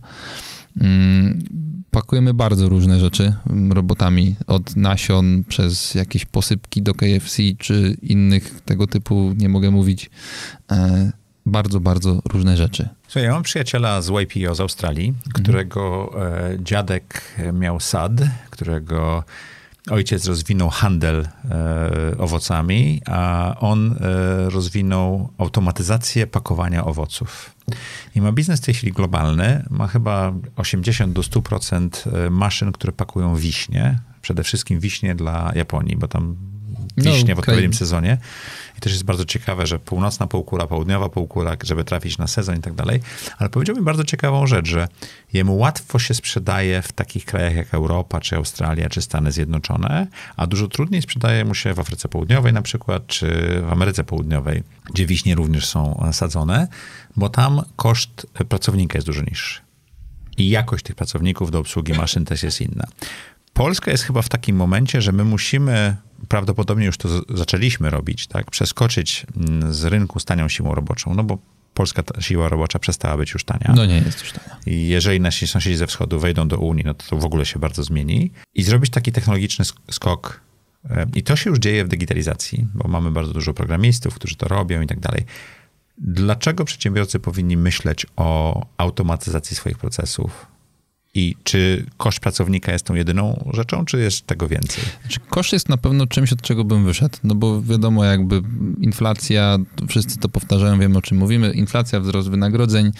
Mm, 0.81 1.43
pakujemy 1.91 2.33
bardzo 2.33 2.69
różne 2.69 2.99
rzeczy 2.99 3.33
robotami, 3.69 4.35
od 4.47 4.75
nasion 4.75 5.43
przez 5.47 5.95
jakieś 5.95 6.25
posypki 6.25 6.81
do 6.81 6.93
KFC 6.93 7.43
czy 7.57 7.97
innych 8.01 8.61
tego 8.61 8.87
typu, 8.87 9.33
nie 9.37 9.49
mogę 9.49 9.71
mówić, 9.71 10.09
e, 10.71 11.11
bardzo, 11.45 11.79
bardzo 11.79 12.21
różne 12.29 12.57
rzeczy. 12.57 12.89
Słuchaj, 13.07 13.23
ja 13.23 13.31
mam 13.31 13.43
przyjaciela 13.43 14.01
z 14.01 14.09
YPO 14.09 14.55
z 14.55 14.59
Australii, 14.59 15.07
mhm. 15.07 15.43
którego 15.43 16.11
e, 16.21 16.57
dziadek 16.63 17.35
miał 17.53 17.79
sad, 17.79 18.11
którego 18.49 19.23
ojciec 19.91 20.27
rozwinął 20.27 20.69
handel 20.69 21.27
e, 21.51 22.17
owocami, 22.17 23.01
a 23.05 23.55
on 23.59 23.91
e, 23.91 24.49
rozwinął 24.49 25.29
automatyzację 25.37 26.27
pakowania 26.27 26.85
owoców. 26.85 27.55
I 28.15 28.21
ma 28.21 28.31
biznes 28.31 28.59
w 28.61 28.65
tej 28.65 28.73
chwili 28.73 28.93
globalny. 28.93 29.65
Ma 29.69 29.87
chyba 29.87 30.33
80 30.55 31.13
do 31.13 31.21
100% 31.21 31.89
e, 32.25 32.29
maszyn, 32.29 32.71
które 32.71 32.93
pakują 32.93 33.35
wiśnie. 33.35 33.99
Przede 34.21 34.43
wszystkim 34.43 34.79
wiśnie 34.79 35.15
dla 35.15 35.51
Japonii, 35.55 35.95
bo 35.95 36.07
tam 36.07 36.35
wiśnie 36.97 37.29
no, 37.29 37.35
w 37.35 37.39
odpowiednim 37.39 37.73
sezonie. 37.73 38.17
I 38.77 38.81
też 38.81 38.91
jest 38.91 39.03
bardzo 39.03 39.25
ciekawe, 39.25 39.67
że 39.67 39.79
północna 39.79 40.27
półkula, 40.27 40.67
południowa 40.67 41.09
półkula, 41.09 41.55
żeby 41.63 41.83
trafić 41.83 42.17
na 42.17 42.27
sezon 42.27 42.57
i 42.57 42.59
tak 42.59 42.73
dalej. 42.73 42.99
Ale 43.37 43.49
powiedziałbym 43.49 43.85
bardzo 43.85 44.03
ciekawą 44.03 44.47
rzecz, 44.47 44.67
że 44.67 44.87
jemu 45.33 45.57
łatwo 45.57 45.99
się 45.99 46.13
sprzedaje 46.13 46.81
w 46.81 46.91
takich 46.91 47.25
krajach 47.25 47.55
jak 47.55 47.73
Europa, 47.73 48.19
czy 48.19 48.35
Australia, 48.35 48.89
czy 48.89 49.01
Stany 49.01 49.31
Zjednoczone, 49.31 50.07
a 50.37 50.47
dużo 50.47 50.67
trudniej 50.67 51.01
sprzedaje 51.01 51.45
mu 51.45 51.55
się 51.55 51.73
w 51.73 51.79
Afryce 51.79 52.09
Południowej 52.09 52.53
na 52.53 52.61
przykład, 52.61 53.07
czy 53.07 53.27
w 53.67 53.71
Ameryce 53.71 54.03
Południowej, 54.03 54.63
gdzie 54.93 55.05
wiśnie 55.05 55.35
również 55.35 55.65
są 55.65 56.09
sadzone, 56.11 56.67
bo 57.15 57.29
tam 57.29 57.61
koszt 57.75 58.27
pracownika 58.49 58.97
jest 58.97 59.07
dużo 59.07 59.21
niższy. 59.21 59.61
I 60.37 60.49
jakość 60.49 60.83
tych 60.83 60.95
pracowników 60.95 61.51
do 61.51 61.59
obsługi 61.59 61.93
maszyn 61.93 62.25
też 62.25 62.43
jest 62.43 62.61
inna. 62.61 62.87
Polska 63.53 63.91
jest 63.91 64.03
chyba 64.03 64.21
w 64.21 64.29
takim 64.29 64.55
momencie, 64.55 65.01
że 65.01 65.11
my 65.11 65.23
musimy, 65.23 65.95
prawdopodobnie 66.27 66.85
już 66.85 66.97
to 66.97 67.09
zaczęliśmy 67.29 67.89
robić, 67.89 68.27
tak, 68.27 68.51
przeskoczyć 68.51 69.25
mm, 69.37 69.73
z 69.73 69.83
rynku 69.83 70.19
z 70.19 70.25
tanią 70.25 70.49
siłą 70.49 70.75
roboczą, 70.75 71.13
no 71.13 71.23
bo 71.23 71.37
polska 71.73 72.03
siła 72.19 72.49
robocza 72.49 72.79
przestała 72.79 73.17
być 73.17 73.31
już 73.31 73.43
tania. 73.43 73.73
No 73.75 73.85
nie 73.85 73.95
jest 73.95 74.19
już 74.19 74.31
tania. 74.31 74.57
I 74.65 74.87
jeżeli 74.87 75.19
nasi 75.19 75.47
sąsiedzi 75.47 75.75
ze 75.75 75.87
wschodu 75.87 76.19
wejdą 76.19 76.47
do 76.47 76.57
Unii, 76.57 76.83
no 76.85 76.93
to, 76.93 77.05
to 77.09 77.17
w 77.17 77.25
ogóle 77.25 77.45
się 77.45 77.59
bardzo 77.59 77.83
zmieni. 77.83 78.31
I 78.53 78.63
zrobić 78.63 78.91
taki 78.91 79.11
technologiczny 79.11 79.65
skok. 79.91 80.41
E, 80.89 81.05
I 81.15 81.23
to 81.23 81.35
się 81.35 81.49
już 81.49 81.59
dzieje 81.59 81.85
w 81.85 81.87
digitalizacji, 81.87 82.67
bo 82.73 82.87
mamy 82.87 83.11
bardzo 83.11 83.33
dużo 83.33 83.53
programistów, 83.53 84.15
którzy 84.15 84.35
to 84.35 84.47
robią 84.47 84.81
i 84.81 84.87
tak 84.87 84.99
dalej. 84.99 85.25
Dlaczego 85.97 86.65
przedsiębiorcy 86.65 87.19
powinni 87.19 87.57
myśleć 87.57 88.05
o 88.15 88.61
automatyzacji 88.77 89.55
swoich 89.55 89.77
procesów, 89.77 90.52
i 91.13 91.35
czy 91.43 91.85
koszt 91.97 92.19
pracownika 92.19 92.71
jest 92.71 92.85
tą 92.85 92.93
jedyną 92.93 93.49
rzeczą, 93.53 93.85
czy 93.85 93.99
jest 93.99 94.27
tego 94.27 94.47
więcej? 94.47 94.83
Znaczy, 95.01 95.19
koszt 95.29 95.53
jest 95.53 95.69
na 95.69 95.77
pewno 95.77 96.07
czymś, 96.07 96.33
od 96.33 96.41
czego 96.41 96.63
bym 96.63 96.85
wyszedł, 96.85 97.17
no 97.23 97.35
bo 97.35 97.61
wiadomo, 97.61 98.05
jakby 98.05 98.41
inflacja, 98.79 99.57
wszyscy 99.87 100.19
to 100.19 100.29
powtarzają, 100.29 100.79
wiemy 100.79 100.97
o 100.97 101.01
czym 101.01 101.17
mówimy, 101.17 101.51
inflacja, 101.51 101.99
wzrost 101.99 102.29
wynagrodzeń, 102.29 102.91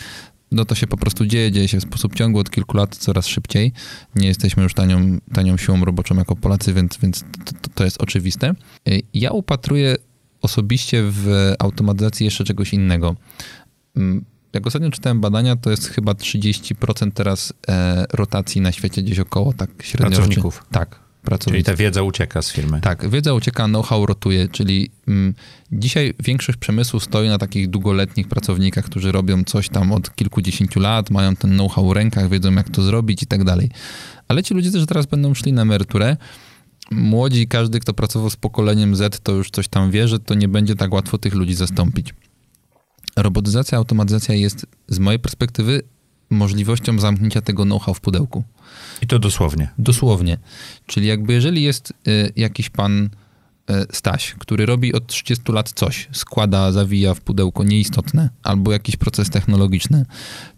no 0.52 0.66
to 0.66 0.76
się 0.76 0.88
po 0.88 0.98
prostu 0.98 1.26
dzieje, 1.26 1.52
dzieje 1.52 1.68
się 1.68 1.78
w 1.78 1.84
sposób 1.84 2.16
ciągły 2.16 2.42
od 2.42 2.50
kilku 2.50 2.78
lat 2.78 2.96
coraz 2.96 3.28
szybciej. 3.28 3.72
Nie 4.16 4.28
jesteśmy 4.28 4.64
już 4.64 4.74
tanią, 4.74 5.20
tanią 5.34 5.58
siłą 5.58 5.86
roboczą 5.86 6.16
jako 6.18 6.36
Polacy, 6.36 6.74
więc, 6.74 6.98
więc 6.98 7.24
to, 7.62 7.70
to 7.76 7.84
jest 7.84 8.02
oczywiste. 8.02 8.54
Ja 9.14 9.32
upatruję 9.32 9.96
osobiście 10.42 11.04
w 11.06 11.54
automatyzacji 11.60 12.26
jeszcze 12.26 12.44
czegoś 12.44 12.74
innego 12.74 13.16
mm, 13.96 14.26
jak 14.54 14.68
ostatnio 14.68 14.90
czytałem 14.90 15.22
badania, 15.22 15.56
to 15.56 15.72
jest 15.72 15.88
chyba 15.88 16.12
30% 16.12 17.12
teraz 17.12 17.54
e, 17.68 18.06
rotacji 18.14 18.62
na 18.62 18.72
świecie 18.72 19.04
gdzieś 19.04 19.20
około 19.20 19.54
tak 19.54 19.70
średnio. 19.84 20.18
Pracowników. 20.18 20.66
Tak, 20.72 21.00
pracowników. 21.24 21.54
Czyli 21.54 21.64
ta 21.64 21.84
wiedza 21.84 22.04
ucieka 22.04 22.42
z 22.42 22.52
firmy. 22.52 22.82
Tak, 22.82 23.10
wiedza 23.10 23.34
ucieka, 23.34 23.66
know-how 23.66 24.06
rotuje, 24.06 24.48
czyli 24.48 24.92
mm, 25.08 25.34
dzisiaj 25.72 26.14
większość 26.24 26.58
przemysłu 26.58 27.00
stoi 27.00 27.28
na 27.28 27.38
takich 27.38 27.70
długoletnich 27.70 28.28
pracownikach, 28.28 28.86
którzy 28.86 29.12
robią 29.12 29.44
coś 29.44 29.70
tam 29.70 29.92
od 29.92 30.16
kilkudziesięciu 30.16 30.80
lat, 30.80 31.10
mają 31.10 31.36
ten 31.36 31.52
know-how 31.52 31.90
w 31.90 31.92
rękach, 31.92 32.30
wiedzą 32.30 32.54
jak 32.54 32.70
to 32.70 32.82
zrobić 32.82 33.24
i 33.24 33.28
tak 33.28 33.44
dalej. 33.44 33.70
Ale 34.28 34.44
ci 34.44 34.54
ludzie 34.54 34.72
też 34.72 34.86
teraz 34.86 35.06
będą 35.06 35.34
szli 35.34 35.54
na 35.54 35.62
emeryturę. 35.62 36.18
Młodzi, 36.92 37.48
każdy, 37.48 37.80
kto 37.80 37.94
pracował 37.94 38.30
z 38.30 38.36
pokoleniem 38.36 38.96
Z, 38.96 39.20
to 39.24 39.32
już 39.32 39.50
coś 39.50 39.68
tam 39.68 39.92
wie, 39.92 40.08
że 40.08 40.20
to 40.20 40.34
nie 40.34 40.48
będzie 40.48 40.76
tak 40.76 40.94
łatwo 40.94 41.18
tych 41.18 41.34
ludzi 41.34 41.54
zastąpić 41.54 42.14
robotyzacja, 43.16 43.78
automatyzacja 43.78 44.36
jest 44.36 44.66
z 44.88 45.00
mojej 45.00 45.20
perspektywy 45.20 45.82
możliwością 46.30 47.00
zamknięcia 47.00 47.42
tego 47.42 47.64
know-how 47.64 47.94
w 47.94 48.02
pudełku. 48.02 48.44
I 49.02 49.08
to 49.08 49.20
dosłownie. 49.20 49.70
Dosłownie. 49.78 50.38
Czyli 50.86 51.08
jakby 51.08 51.34
jeżeli 51.34 51.64
jest 51.64 51.94
y, 52.08 52.34
jakiś 52.36 52.70
pan 52.70 53.04
y, 53.04 53.10
Staś, 53.92 54.36
który 54.40 54.66
robi 54.66 54.94
od 54.94 55.08
30 55.08 55.52
lat 55.52 55.72
coś, 55.72 56.10
składa, 56.12 56.72
zawija 56.72 57.14
w 57.14 57.22
pudełko 57.22 57.64
nieistotne, 57.64 58.30
albo 58.44 58.72
jakiś 58.72 58.96
proces 58.96 59.30
technologiczny, 59.30 60.06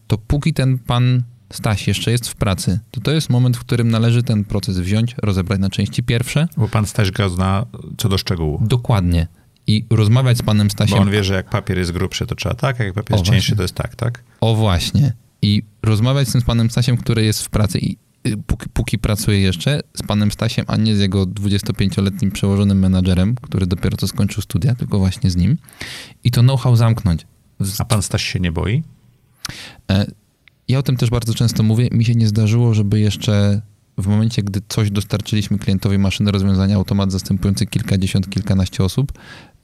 to 0.08 0.18
póki 0.18 0.54
ten 0.54 0.80
pan 0.80 1.24
Staś 1.54 1.88
jeszcze 1.88 2.12
jest 2.12 2.28
w 2.28 2.36
pracy, 2.36 2.80
to 2.92 3.02
to 3.02 3.12
jest 3.12 3.30
moment, 3.30 3.58
w 3.58 3.60
którym 3.60 3.90
należy 3.90 4.24
ten 4.24 4.46
proces 4.46 4.80
wziąć, 4.80 5.16
rozebrać 5.18 5.60
na 5.60 5.70
części 5.70 6.04
pierwsze. 6.04 6.48
Bo 6.58 6.68
pan 6.68 6.86
Staś 6.86 7.12
go 7.12 7.30
zna 7.30 7.66
co 7.98 8.10
do 8.10 8.18
szczegółu. 8.18 8.62
Dokładnie 8.62 9.28
i 9.68 9.86
rozmawiać 9.90 10.38
z 10.38 10.42
panem 10.42 10.72
Stasiem. 10.72 10.98
Bo 10.98 11.02
on 11.04 11.12
wie, 11.12 11.24
że 11.24 11.34
jak 11.34 11.50
papier 11.50 11.78
jest 11.78 11.92
grubszy, 11.92 12.26
to 12.26 12.36
trzeba 12.36 12.56
tak, 12.56 12.82
a 12.82 12.84
jak 12.84 12.94
papier 12.94 13.18
jest 13.18 13.32
cieńszy, 13.32 13.56
to 13.56 13.62
jest 13.62 13.76
tak, 13.76 13.96
tak? 13.96 14.24
O 14.42 14.56
właśnie. 14.56 15.14
I 15.42 15.64
rozmawiać 15.84 16.28
z 16.28 16.32
tym 16.32 16.42
z 16.42 16.44
panem 16.44 16.70
Stasiem, 16.70 16.98
który 16.98 17.26
jest 17.26 17.44
w 17.44 17.50
pracy 17.50 17.80
i 17.80 17.98
y, 18.28 18.38
póki, 18.48 18.70
póki 18.70 19.00
pracuje 19.00 19.40
jeszcze, 19.40 19.82
z 19.94 20.04
panem 20.04 20.32
Stasiem, 20.32 20.66
a 20.68 20.78
nie 20.78 20.96
z 20.96 21.00
jego 21.00 21.24
25-letnim 21.24 22.32
przełożonym 22.32 22.80
menadżerem, 22.80 23.36
który 23.36 23.68
dopiero 23.68 23.98
co 23.98 24.08
skończył 24.08 24.42
studia, 24.42 24.76
tylko 24.76 25.00
właśnie 25.00 25.30
z 25.30 25.36
nim. 25.36 25.58
I 26.24 26.32
to 26.32 26.42
know-how 26.42 26.76
zamknąć. 26.76 27.28
A 27.80 27.86
pan 27.86 28.02
Staś 28.02 28.24
się 28.24 28.40
nie 28.40 28.52
boi? 28.52 28.84
E, 29.92 30.06
ja 30.68 30.80
o 30.80 30.84
tym 30.84 30.98
też 30.98 31.10
bardzo 31.10 31.34
często 31.34 31.64
mówię. 31.64 31.90
Mi 31.92 32.06
się 32.06 32.16
nie 32.16 32.28
zdarzyło, 32.28 32.74
żeby 32.74 33.00
jeszcze 33.00 33.62
w 33.98 34.08
momencie, 34.08 34.44
gdy 34.44 34.62
coś 34.70 34.92
dostarczyliśmy 34.92 35.60
klientowi 35.60 35.98
maszyny 35.98 36.32
rozwiązania, 36.32 36.76
automat 36.76 37.12
zastępujący 37.12 37.66
kilkadziesiąt, 37.66 38.30
kilkanaście 38.30 38.84
osób, 38.84 39.12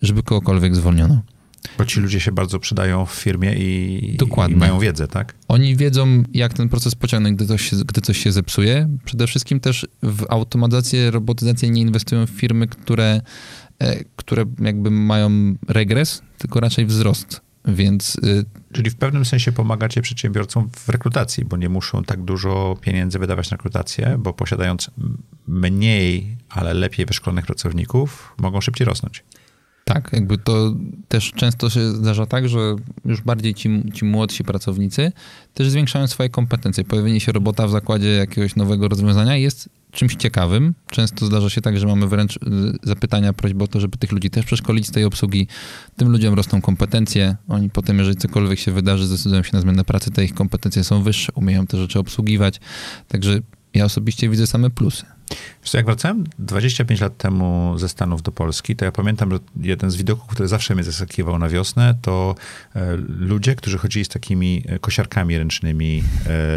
żeby 0.02 0.24
kogokolwiek 0.24 0.76
zwolniono. 0.76 1.22
Bo 1.78 1.86
ci 1.86 2.00
ludzie 2.00 2.20
się 2.20 2.32
bardzo 2.32 2.60
przydają 2.60 3.06
w 3.06 3.12
firmie 3.12 3.54
i, 3.54 4.16
Dokładnie. 4.18 4.56
i 4.56 4.60
mają 4.60 4.80
wiedzę, 4.80 5.08
tak? 5.08 5.36
Oni 5.48 5.76
wiedzą, 5.76 6.24
jak 6.34 6.54
ten 6.54 6.70
proces 6.70 6.96
pociągnąć, 6.96 7.36
gdy 7.36 7.48
coś, 7.48 7.70
się, 7.70 7.76
gdy 7.76 8.02
coś 8.02 8.18
się 8.18 8.32
zepsuje. 8.32 8.90
Przede 9.06 9.28
wszystkim 9.28 9.60
też 9.60 9.88
w 10.04 10.26
automatyzację, 10.30 11.12
robotyzację 11.12 11.70
nie 11.70 11.82
inwestują 11.82 12.26
w 12.26 12.30
firmy, 12.30 12.68
które, 12.68 13.22
e, 13.80 14.04
które 14.16 14.46
jakby 14.60 14.92
mają 14.92 15.56
regres, 15.68 16.22
tylko 16.38 16.60
raczej 16.60 16.86
wzrost. 16.86 17.42
Więc, 17.66 18.16
y, 18.16 18.46
Czyli 18.74 18.90
w 18.90 18.96
pewnym 18.96 19.26
sensie 19.26 19.52
pomagacie 19.52 20.02
przedsiębiorcom 20.02 20.70
w 20.76 20.90
rekrutacji, 20.90 21.46
bo 21.46 21.58
nie 21.58 21.70
muszą 21.70 22.04
tak 22.04 22.24
dużo 22.24 22.78
pieniędzy 22.82 23.20
wydawać 23.20 23.52
na 23.52 23.58
rekrutację, 23.58 24.16
bo 24.20 24.34
posiadając 24.34 24.92
mniej, 25.48 26.38
ale 26.50 26.74
lepiej 26.74 27.06
wyszkolonych 27.06 27.46
pracowników, 27.46 28.36
mogą 28.38 28.62
szybciej 28.62 28.86
rosnąć. 28.86 29.24
Tak, 29.94 30.14
jakby 30.14 30.38
to 30.38 30.76
też 31.08 31.32
często 31.32 31.70
się 31.70 31.92
zdarza 31.92 32.26
tak, 32.26 32.50
że 32.50 32.76
już 33.06 33.22
bardziej 33.22 33.54
ci, 33.54 33.84
ci 33.94 34.06
młodsi 34.06 34.44
pracownicy 34.44 35.12
też 35.54 35.70
zwiększają 35.70 36.08
swoje 36.08 36.30
kompetencje. 36.30 36.84
Pojawienie 36.84 37.20
się 37.20 37.32
robota 37.32 37.68
w 37.68 37.72
zakładzie 37.72 38.10
jakiegoś 38.10 38.56
nowego 38.56 38.88
rozwiązania 38.88 39.36
jest 39.36 39.70
czymś 39.92 40.16
ciekawym. 40.16 40.74
Często 40.90 41.26
zdarza 41.26 41.50
się 41.50 41.62
tak, 41.62 41.80
że 41.80 41.88
mamy 41.88 42.08
wręcz 42.08 42.36
y, 42.36 42.40
zapytania, 42.84 43.34
prośby 43.34 43.64
o 43.64 43.68
to, 43.68 43.80
żeby 43.80 43.98
tych 43.98 44.12
ludzi 44.12 44.30
też 44.30 44.46
przeszkolić 44.46 44.88
z 44.88 44.92
tej 44.92 45.04
obsługi. 45.04 45.48
Tym 45.98 46.10
ludziom 46.10 46.34
rosną 46.34 46.62
kompetencje. 46.62 47.36
Oni 47.48 47.70
potem, 47.70 48.00
jeżeli 48.00 48.18
cokolwiek 48.18 48.60
się 48.60 48.72
wydarzy, 48.72 49.08
zdecydują 49.08 49.44
się 49.44 49.50
na 49.54 49.62
zmianę 49.62 49.84
pracy, 49.84 50.12
te 50.12 50.24
ich 50.24 50.34
kompetencje 50.34 50.84
są 50.84 51.04
wyższe, 51.04 51.32
umieją 51.36 51.68
te 51.68 51.78
rzeczy 51.78 52.00
obsługiwać. 52.00 52.60
Także 53.08 53.40
ja 53.74 53.86
osobiście 53.86 54.30
widzę 54.30 54.48
same 54.48 54.70
plusy. 54.70 55.06
Wiesz, 55.64 55.74
jak 55.74 55.86
wracałem 55.86 56.24
25 56.40 57.02
lat 57.02 57.18
temu 57.18 57.74
ze 57.78 57.90
Stanów 57.90 58.22
do 58.22 58.32
Polski, 58.32 58.76
to 58.76 58.86
ja 58.86 58.92
pamiętam, 58.92 59.32
że 59.32 59.40
jeden 59.62 59.92
z 59.92 59.96
widoków, 59.96 60.28
który 60.28 60.48
zawsze 60.48 60.76
mnie 60.76 60.84
zaskakiwał 60.84 61.40
na 61.40 61.50
wiosnę, 61.50 61.96
to 62.02 62.36
e, 62.76 62.98
ludzie, 63.08 63.56
którzy 63.56 63.78
chodzili 63.78 64.06
z 64.06 64.08
takimi 64.08 64.64
e, 64.66 64.80
kosiarkami 64.80 65.38
ręcznymi 65.38 66.04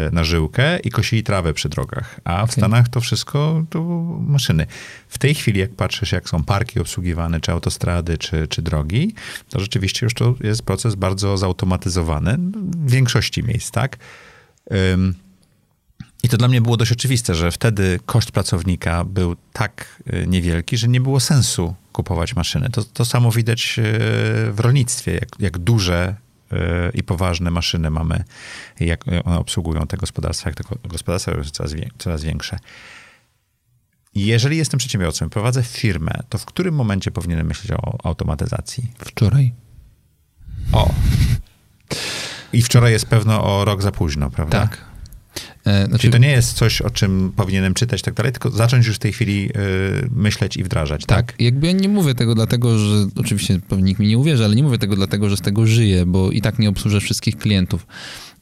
e, 0.07 0.11
na 0.11 0.23
żyłkę 0.23 0.79
i 0.79 0.89
kosili 0.89 1.23
trawę 1.23 1.53
przy 1.53 1.69
drogach. 1.69 2.19
A 2.23 2.37
w 2.37 2.43
okay. 2.43 2.53
Stanach 2.53 2.89
to 2.89 3.01
wszystko 3.01 3.63
to 3.69 3.83
maszyny. 4.27 4.65
W 5.07 5.17
tej 5.17 5.35
chwili, 5.35 5.59
jak 5.59 5.71
patrzysz, 5.71 6.11
jak 6.11 6.29
są 6.29 6.43
parki 6.43 6.79
obsługiwane, 6.79 7.39
czy 7.39 7.51
autostrady, 7.51 8.17
czy, 8.17 8.47
czy 8.47 8.61
drogi, 8.61 9.13
to 9.49 9.59
rzeczywiście 9.59 10.05
już 10.05 10.13
to 10.13 10.35
jest 10.41 10.61
proces 10.63 10.95
bardzo 10.95 11.37
zautomatyzowany 11.37 12.37
w 12.61 12.91
większości 12.91 13.43
miejsc, 13.43 13.71
tak? 13.71 13.97
I 16.25 16.29
to 16.29 16.37
dla 16.37 16.47
mnie 16.47 16.61
było 16.61 16.77
dość 16.77 16.91
oczywiste, 16.91 17.35
że 17.35 17.51
wtedy 17.51 17.99
koszt 18.05 18.31
pracownika 18.31 19.03
był 19.03 19.35
tak 19.53 20.01
e, 20.05 20.27
niewielki, 20.27 20.77
że 20.77 20.87
nie 20.87 21.01
było 21.01 21.19
sensu 21.19 21.75
kupować 21.91 22.35
maszyny. 22.35 22.69
To, 22.69 22.83
to 22.83 23.05
samo 23.05 23.31
widać 23.31 23.79
e, 23.79 23.83
w 24.51 24.55
rolnictwie, 24.57 25.13
jak, 25.13 25.29
jak 25.39 25.57
duże 25.57 26.15
e, 26.51 26.91
i 26.93 27.03
poważne 27.03 27.51
maszyny 27.51 27.89
mamy, 27.89 28.23
jak 28.79 29.05
one 29.23 29.39
obsługują 29.39 29.87
te 29.87 29.97
gospodarstwa, 29.97 30.49
jak 30.49 30.57
te 30.57 30.63
gospodarstwa 30.89 31.31
są 31.31 31.51
coraz, 31.51 31.71
coraz 31.97 32.23
większe. 32.23 32.59
Jeżeli 34.15 34.57
jestem 34.57 34.77
przedsiębiorcą 34.77 35.25
i 35.25 35.29
prowadzę 35.29 35.63
firmę, 35.63 36.23
to 36.29 36.37
w 36.37 36.45
którym 36.45 36.75
momencie 36.75 37.11
powinienem 37.11 37.47
myśleć 37.47 37.71
o 37.71 38.07
automatyzacji? 38.07 38.91
Wczoraj. 38.97 39.53
O. 40.71 40.93
I 42.53 42.61
wczoraj 42.61 42.91
jest 42.91 43.05
pewno 43.05 43.43
o 43.43 43.65
rok 43.65 43.81
za 43.81 43.91
późno, 43.91 44.29
prawda? 44.29 44.59
Tak. 44.59 44.94
E, 45.65 45.85
znaczy, 45.85 46.01
Czyli 46.01 46.13
to 46.13 46.17
nie 46.17 46.31
jest 46.31 46.53
coś, 46.53 46.81
o 46.81 46.89
czym 46.89 47.31
powinienem 47.35 47.73
czytać 47.73 48.01
tak 48.01 48.13
dalej, 48.13 48.31
tylko 48.31 48.49
zacząć 48.49 48.87
już 48.87 48.95
w 48.95 48.99
tej 48.99 49.13
chwili 49.13 49.49
y, 49.49 50.09
myśleć 50.11 50.57
i 50.57 50.63
wdrażać, 50.63 51.05
tak? 51.05 51.27
Tak, 51.27 51.41
jakby 51.41 51.67
ja 51.67 51.73
nie 51.73 51.89
mówię 51.89 52.15
tego 52.15 52.35
dlatego, 52.35 52.77
że 52.77 53.07
oczywiście 53.15 53.59
nikt 53.81 53.99
mi 53.99 54.07
nie 54.07 54.17
uwierzy, 54.17 54.45
ale 54.45 54.55
nie 54.55 54.63
mówię 54.63 54.77
tego 54.77 54.95
dlatego, 54.95 55.29
że 55.29 55.37
z 55.37 55.41
tego 55.41 55.67
żyję, 55.67 56.05
bo 56.05 56.31
i 56.31 56.41
tak 56.41 56.59
nie 56.59 56.69
obsłużę 56.69 56.99
wszystkich 56.99 57.37
klientów. 57.37 57.87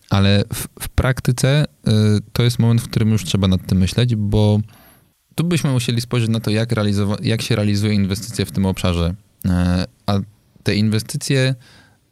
Ale 0.09 0.43
w, 0.53 0.67
w 0.79 0.89
praktyce 0.89 1.65
y, 1.87 1.91
to 2.33 2.43
jest 2.43 2.59
moment, 2.59 2.81
w 2.81 2.89
którym 2.89 3.11
już 3.11 3.23
trzeba 3.25 3.47
nad 3.47 3.65
tym 3.65 3.77
myśleć, 3.77 4.15
bo 4.15 4.59
tu 5.35 5.43
byśmy 5.43 5.71
musieli 5.71 6.01
spojrzeć 6.01 6.29
na 6.29 6.39
to, 6.39 6.51
jak, 6.51 6.69
jak 7.21 7.41
się 7.41 7.55
realizuje 7.55 7.93
inwestycje 7.93 8.45
w 8.45 8.51
tym 8.51 8.65
obszarze. 8.65 9.15
Y, 9.45 9.49
a 10.05 10.19
te 10.63 10.75
inwestycje 10.75 11.55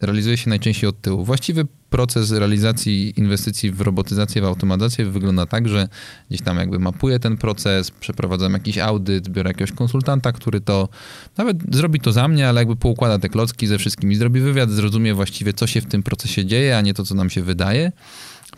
realizuje 0.01 0.37
się 0.37 0.49
najczęściej 0.49 0.89
od 0.89 1.01
tyłu. 1.01 1.25
Właściwy 1.25 1.65
proces 1.89 2.31
realizacji 2.31 3.13
inwestycji 3.19 3.71
w 3.71 3.81
robotyzację, 3.81 4.41
w 4.41 4.45
automatyzację 4.45 5.05
wygląda 5.05 5.45
tak, 5.45 5.69
że 5.69 5.87
gdzieś 6.29 6.41
tam 6.41 6.57
jakby 6.57 6.79
mapuję 6.79 7.19
ten 7.19 7.37
proces, 7.37 7.91
przeprowadzam 7.91 8.53
jakiś 8.53 8.77
audyt, 8.77 9.29
biorę 9.29 9.49
jakiegoś 9.49 9.71
konsultanta, 9.71 10.31
który 10.31 10.61
to 10.61 10.89
nawet 11.37 11.57
zrobi 11.75 11.99
to 11.99 12.11
za 12.11 12.27
mnie, 12.27 12.49
ale 12.49 12.61
jakby 12.61 12.75
poukłada 12.75 13.19
te 13.19 13.29
klocki 13.29 13.67
ze 13.67 13.77
wszystkimi, 13.77 14.15
zrobi 14.15 14.39
wywiad, 14.39 14.69
zrozumie 14.69 15.13
właściwie, 15.13 15.53
co 15.53 15.67
się 15.67 15.81
w 15.81 15.85
tym 15.85 16.03
procesie 16.03 16.45
dzieje, 16.45 16.77
a 16.77 16.81
nie 16.81 16.93
to, 16.93 17.05
co 17.05 17.15
nam 17.15 17.29
się 17.29 17.41
wydaje. 17.43 17.91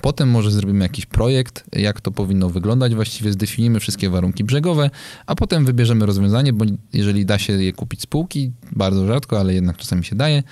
Potem 0.02 0.30
może 0.30 0.52
zrobimy 0.52 0.86
jakiś 0.86 1.06
projekt, 1.06 1.64
jak 1.72 2.02
to 2.02 2.12
powinno 2.12 2.50
wyglądać, 2.50 2.96
właściwie 2.96 3.32
zdefiniujemy 3.32 3.80
wszystkie 3.80 4.10
warunki 4.10 4.44
brzegowe, 4.44 4.90
a 5.26 5.36
potem 5.36 5.66
wybierzemy 5.66 6.06
rozwiązanie, 6.06 6.54
bo 6.54 6.66
jeżeli 6.94 7.26
da 7.26 7.40
się 7.40 7.54
je 7.64 7.74
kupić 7.74 8.02
z 8.02 8.06
półki, 8.06 8.52
bardzo 8.72 9.08
rzadko, 9.08 9.40
ale 9.40 9.54
jednak 9.54 9.78
czasami 9.78 10.06
się 10.06 10.16
daje, 10.16 10.44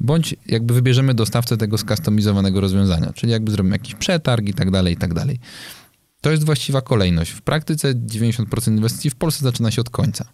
bądź 0.00 0.34
jakby 0.46 0.74
wybierzemy 0.74 1.14
dostawcę 1.14 1.56
tego 1.56 1.78
skustomizowanego 1.78 2.60
rozwiązania, 2.60 3.12
czyli 3.12 3.32
jakby 3.32 3.50
zrobimy 3.50 3.74
jakiś 3.74 3.94
przetarg 3.94 4.48
i 4.48 4.54
tak 4.54 4.70
dalej, 4.70 4.94
i 4.94 4.96
tak 4.96 5.14
dalej. 5.14 5.38
To 6.20 6.30
jest 6.30 6.44
właściwa 6.44 6.80
kolejność. 6.80 7.30
W 7.30 7.42
praktyce 7.42 7.94
90% 7.94 8.68
inwestycji 8.68 9.10
w 9.10 9.14
Polsce 9.14 9.44
zaczyna 9.44 9.70
się 9.70 9.80
od 9.80 9.90
końca. 9.90 10.24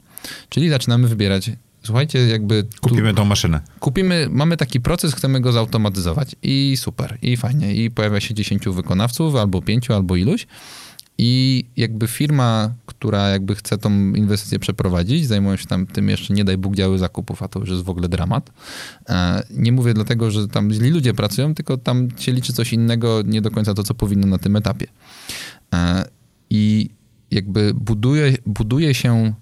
Czyli 0.48 0.68
zaczynamy 0.68 1.08
wybierać 1.08 1.50
słuchajcie, 1.86 2.18
jakby... 2.18 2.66
Kupimy 2.80 3.14
tą 3.14 3.24
maszynę. 3.24 3.60
Kupimy, 3.80 4.28
mamy 4.30 4.56
taki 4.56 4.80
proces, 4.80 5.14
chcemy 5.14 5.40
go 5.40 5.52
zautomatyzować 5.52 6.36
i 6.42 6.76
super, 6.76 7.18
i 7.22 7.36
fajnie. 7.36 7.74
I 7.74 7.90
pojawia 7.90 8.20
się 8.20 8.34
10 8.34 8.68
wykonawców, 8.68 9.34
albo 9.34 9.62
5, 9.62 9.90
albo 9.90 10.16
iluś. 10.16 10.46
I 11.18 11.64
jakby 11.76 12.06
firma, 12.08 12.74
która 12.86 13.28
jakby 13.28 13.54
chce 13.54 13.78
tą 13.78 13.90
inwestycję 14.14 14.58
przeprowadzić, 14.58 15.26
zajmują 15.26 15.56
się 15.56 15.66
tam 15.66 15.86
tym 15.86 16.08
jeszcze, 16.08 16.34
nie 16.34 16.44
daj 16.44 16.58
Bóg, 16.58 16.74
działy 16.74 16.98
zakupów, 16.98 17.42
a 17.42 17.48
to 17.48 17.60
już 17.60 17.70
jest 17.70 17.82
w 17.82 17.90
ogóle 17.90 18.08
dramat. 18.08 18.50
E, 19.08 19.42
nie 19.50 19.72
mówię 19.72 19.94
dlatego, 19.94 20.30
że 20.30 20.48
tam 20.48 20.70
źli 20.72 20.90
ludzie 20.90 21.14
pracują, 21.14 21.54
tylko 21.54 21.76
tam 21.76 22.08
się 22.18 22.32
liczy 22.32 22.52
coś 22.52 22.72
innego, 22.72 23.22
nie 23.24 23.42
do 23.42 23.50
końca 23.50 23.74
to, 23.74 23.82
co 23.82 23.94
powinno 23.94 24.26
na 24.26 24.38
tym 24.38 24.56
etapie. 24.56 24.86
E, 25.74 26.08
I 26.50 26.90
jakby 27.30 27.74
buduje, 27.74 28.36
buduje 28.46 28.94
się 28.94 29.34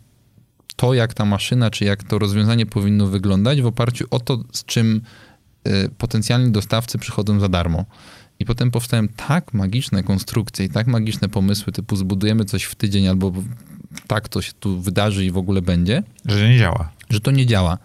to, 0.76 0.94
jak 0.94 1.14
ta 1.14 1.24
maszyna, 1.24 1.70
czy 1.70 1.84
jak 1.84 2.02
to 2.02 2.18
rozwiązanie 2.18 2.66
powinno 2.66 3.06
wyglądać 3.06 3.62
w 3.62 3.66
oparciu 3.66 4.06
o 4.10 4.20
to, 4.20 4.44
z 4.52 4.64
czym 4.64 5.00
y, 5.68 5.90
potencjalni 5.98 6.52
dostawcy 6.52 6.98
przychodzą 6.98 7.40
za 7.40 7.48
darmo. 7.48 7.84
I 8.38 8.44
potem 8.44 8.70
powstają 8.70 9.08
tak 9.08 9.54
magiczne 9.54 10.02
konstrukcje 10.02 10.66
i 10.66 10.68
tak 10.68 10.86
magiczne 10.86 11.28
pomysły, 11.28 11.72
typu 11.72 11.96
zbudujemy 11.96 12.44
coś 12.44 12.64
w 12.64 12.74
tydzień 12.74 13.08
albo 13.08 13.32
tak 14.06 14.28
to 14.28 14.42
się 14.42 14.52
tu 14.52 14.80
wydarzy 14.80 15.24
i 15.24 15.30
w 15.30 15.36
ogóle 15.36 15.62
będzie. 15.62 16.02
Że 16.26 16.48
nie 16.48 16.58
działa. 16.58 16.90
Że 17.10 17.20
to 17.20 17.30
nie 17.30 17.46
działa. 17.46 17.78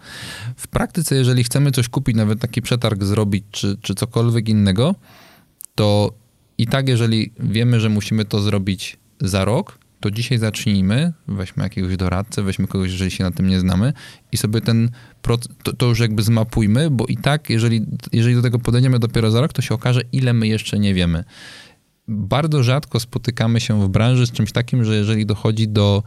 W 0.56 0.68
praktyce, 0.68 1.14
jeżeli 1.14 1.44
chcemy 1.44 1.72
coś 1.72 1.88
kupić, 1.88 2.16
nawet 2.16 2.40
taki 2.40 2.62
przetarg 2.62 3.04
zrobić, 3.04 3.44
czy, 3.50 3.76
czy 3.82 3.94
cokolwiek 3.94 4.48
innego, 4.48 4.94
to 5.74 6.12
i 6.58 6.66
tak, 6.66 6.88
jeżeli 6.88 7.32
wiemy, 7.38 7.80
że 7.80 7.88
musimy 7.88 8.24
to 8.24 8.40
zrobić 8.40 8.96
za 9.20 9.44
rok, 9.44 9.78
to 10.00 10.10
dzisiaj 10.10 10.38
zacznijmy, 10.38 11.12
weźmy 11.28 11.62
jakiegoś 11.62 11.96
doradcę, 11.96 12.42
weźmy 12.42 12.66
kogoś, 12.66 12.90
jeżeli 12.90 13.10
się 13.10 13.24
na 13.24 13.30
tym 13.30 13.48
nie 13.48 13.60
znamy 13.60 13.92
i 14.32 14.36
sobie 14.36 14.60
ten, 14.60 14.90
to, 15.62 15.72
to, 15.72 15.86
już 15.86 15.98
jakby 15.98 16.22
zmapujmy, 16.22 16.90
bo 16.90 17.06
i 17.06 17.16
tak, 17.16 17.50
jeżeli, 17.50 17.86
jeżeli 18.12 18.34
do 18.34 18.42
tego 18.42 18.58
podejdziemy 18.58 18.98
dopiero 18.98 19.30
za 19.30 19.40
rok, 19.40 19.52
to 19.52 19.62
się 19.62 19.74
okaże, 19.74 20.00
ile 20.12 20.32
my 20.32 20.46
jeszcze 20.46 20.78
nie 20.78 20.94
wiemy. 20.94 21.24
Bardzo 22.08 22.62
rzadko 22.62 23.00
spotykamy 23.00 23.60
się 23.60 23.84
w 23.84 23.88
branży 23.88 24.26
z 24.26 24.32
czymś 24.32 24.52
takim, 24.52 24.84
że 24.84 24.96
jeżeli 24.96 25.26
dochodzi 25.26 25.68
do 25.68 26.02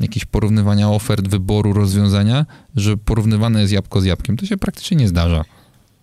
jakiegoś 0.00 0.24
porównywania 0.24 0.90
ofert, 0.90 1.28
wyboru 1.28 1.72
rozwiązania, 1.72 2.46
że 2.76 2.96
porównywane 2.96 3.60
jest 3.60 3.72
jabłko 3.72 4.00
z 4.00 4.04
jabłkiem. 4.04 4.36
To 4.36 4.46
się 4.46 4.56
praktycznie 4.56 4.96
nie 4.96 5.08
zdarza. 5.08 5.44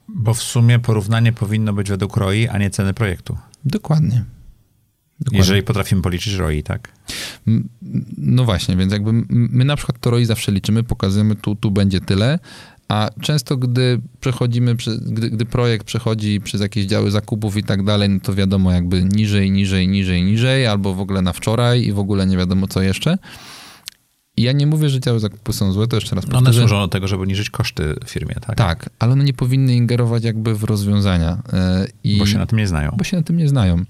Bo 0.07 0.33
w 0.33 0.43
sumie 0.43 0.79
porównanie 0.79 1.33
powinno 1.33 1.73
być 1.73 1.89
według 1.89 2.17
ROI, 2.17 2.47
a 2.47 2.57
nie 2.57 2.69
ceny 2.69 2.93
projektu. 2.93 3.37
Dokładnie. 3.65 4.25
Dokładnie. 5.19 5.37
Jeżeli 5.37 5.63
potrafimy 5.63 6.01
policzyć 6.01 6.33
ROI, 6.33 6.63
tak? 6.63 6.91
No 8.17 8.45
właśnie, 8.45 8.75
więc 8.75 8.93
jakby 8.93 9.13
my 9.29 9.65
na 9.65 9.75
przykład 9.75 9.99
to 9.99 10.09
ROI 10.09 10.25
zawsze 10.25 10.51
liczymy, 10.51 10.83
pokazujemy 10.83 11.35
tu, 11.35 11.55
tu 11.55 11.71
będzie 11.71 12.01
tyle, 12.01 12.39
a 12.87 13.09
często 13.21 13.57
gdy 13.57 14.01
przechodzimy, 14.19 14.75
gdy, 15.01 15.29
gdy 15.29 15.45
projekt 15.45 15.85
przechodzi 15.85 16.41
przez 16.41 16.61
jakieś 16.61 16.85
działy 16.85 17.11
zakupów 17.11 17.57
i 17.57 17.63
tak 17.63 17.83
dalej, 17.83 18.09
no 18.09 18.19
to 18.19 18.33
wiadomo 18.33 18.71
jakby 18.71 19.03
niżej, 19.03 19.51
niżej, 19.51 19.87
niżej, 19.87 20.23
niżej, 20.23 20.67
albo 20.67 20.93
w 20.93 20.99
ogóle 20.99 21.21
na 21.21 21.33
wczoraj 21.33 21.83
i 21.83 21.91
w 21.91 21.99
ogóle 21.99 22.27
nie 22.27 22.37
wiadomo 22.37 22.67
co 22.67 22.81
jeszcze. 22.81 23.17
Ja 24.37 24.51
nie 24.51 24.67
mówię, 24.67 24.89
że 24.89 24.99
działy 24.99 25.19
zakupy 25.19 25.53
są 25.53 25.71
złe, 25.71 25.87
to 25.87 25.97
jeszcze 25.97 26.15
raz 26.15 26.25
powtórzę. 26.25 26.49
One 26.49 26.53
służą 26.53 26.79
do 26.79 26.87
tego, 26.87 27.07
żeby 27.07 27.21
obniżyć 27.21 27.49
koszty 27.49 27.95
firmie, 28.05 28.35
tak? 28.35 28.55
Tak, 28.55 28.89
ale 28.99 29.13
one 29.13 29.23
nie 29.23 29.33
powinny 29.33 29.75
ingerować 29.75 30.23
jakby 30.23 30.55
w 30.55 30.63
rozwiązania. 30.63 31.41
E, 31.53 31.87
I, 32.03 32.17
bo 32.17 32.25
się 32.25 32.37
na 32.37 32.45
tym 32.45 32.59
nie 32.59 32.67
znają. 32.67 32.93
Bo 32.97 33.03
się 33.03 33.17
na 33.17 33.23
tym 33.23 33.37
nie 33.37 33.49
znają. 33.49 33.83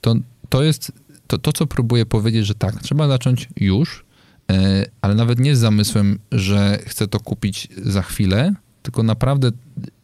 To 0.00 0.14
to 0.48 0.62
jest 0.62 0.92
to, 1.26 1.38
to, 1.38 1.52
co 1.52 1.66
próbuję 1.66 2.06
powiedzieć, 2.06 2.46
że 2.46 2.54
tak, 2.54 2.82
trzeba 2.82 3.08
zacząć 3.08 3.48
już, 3.56 4.04
e, 4.52 4.86
ale 5.00 5.14
nawet 5.14 5.40
nie 5.40 5.56
z 5.56 5.58
zamysłem, 5.58 6.18
że 6.32 6.78
chcę 6.86 7.08
to 7.08 7.20
kupić 7.20 7.68
za 7.82 8.02
chwilę, 8.02 8.54
tylko 8.82 9.02
naprawdę 9.02 9.50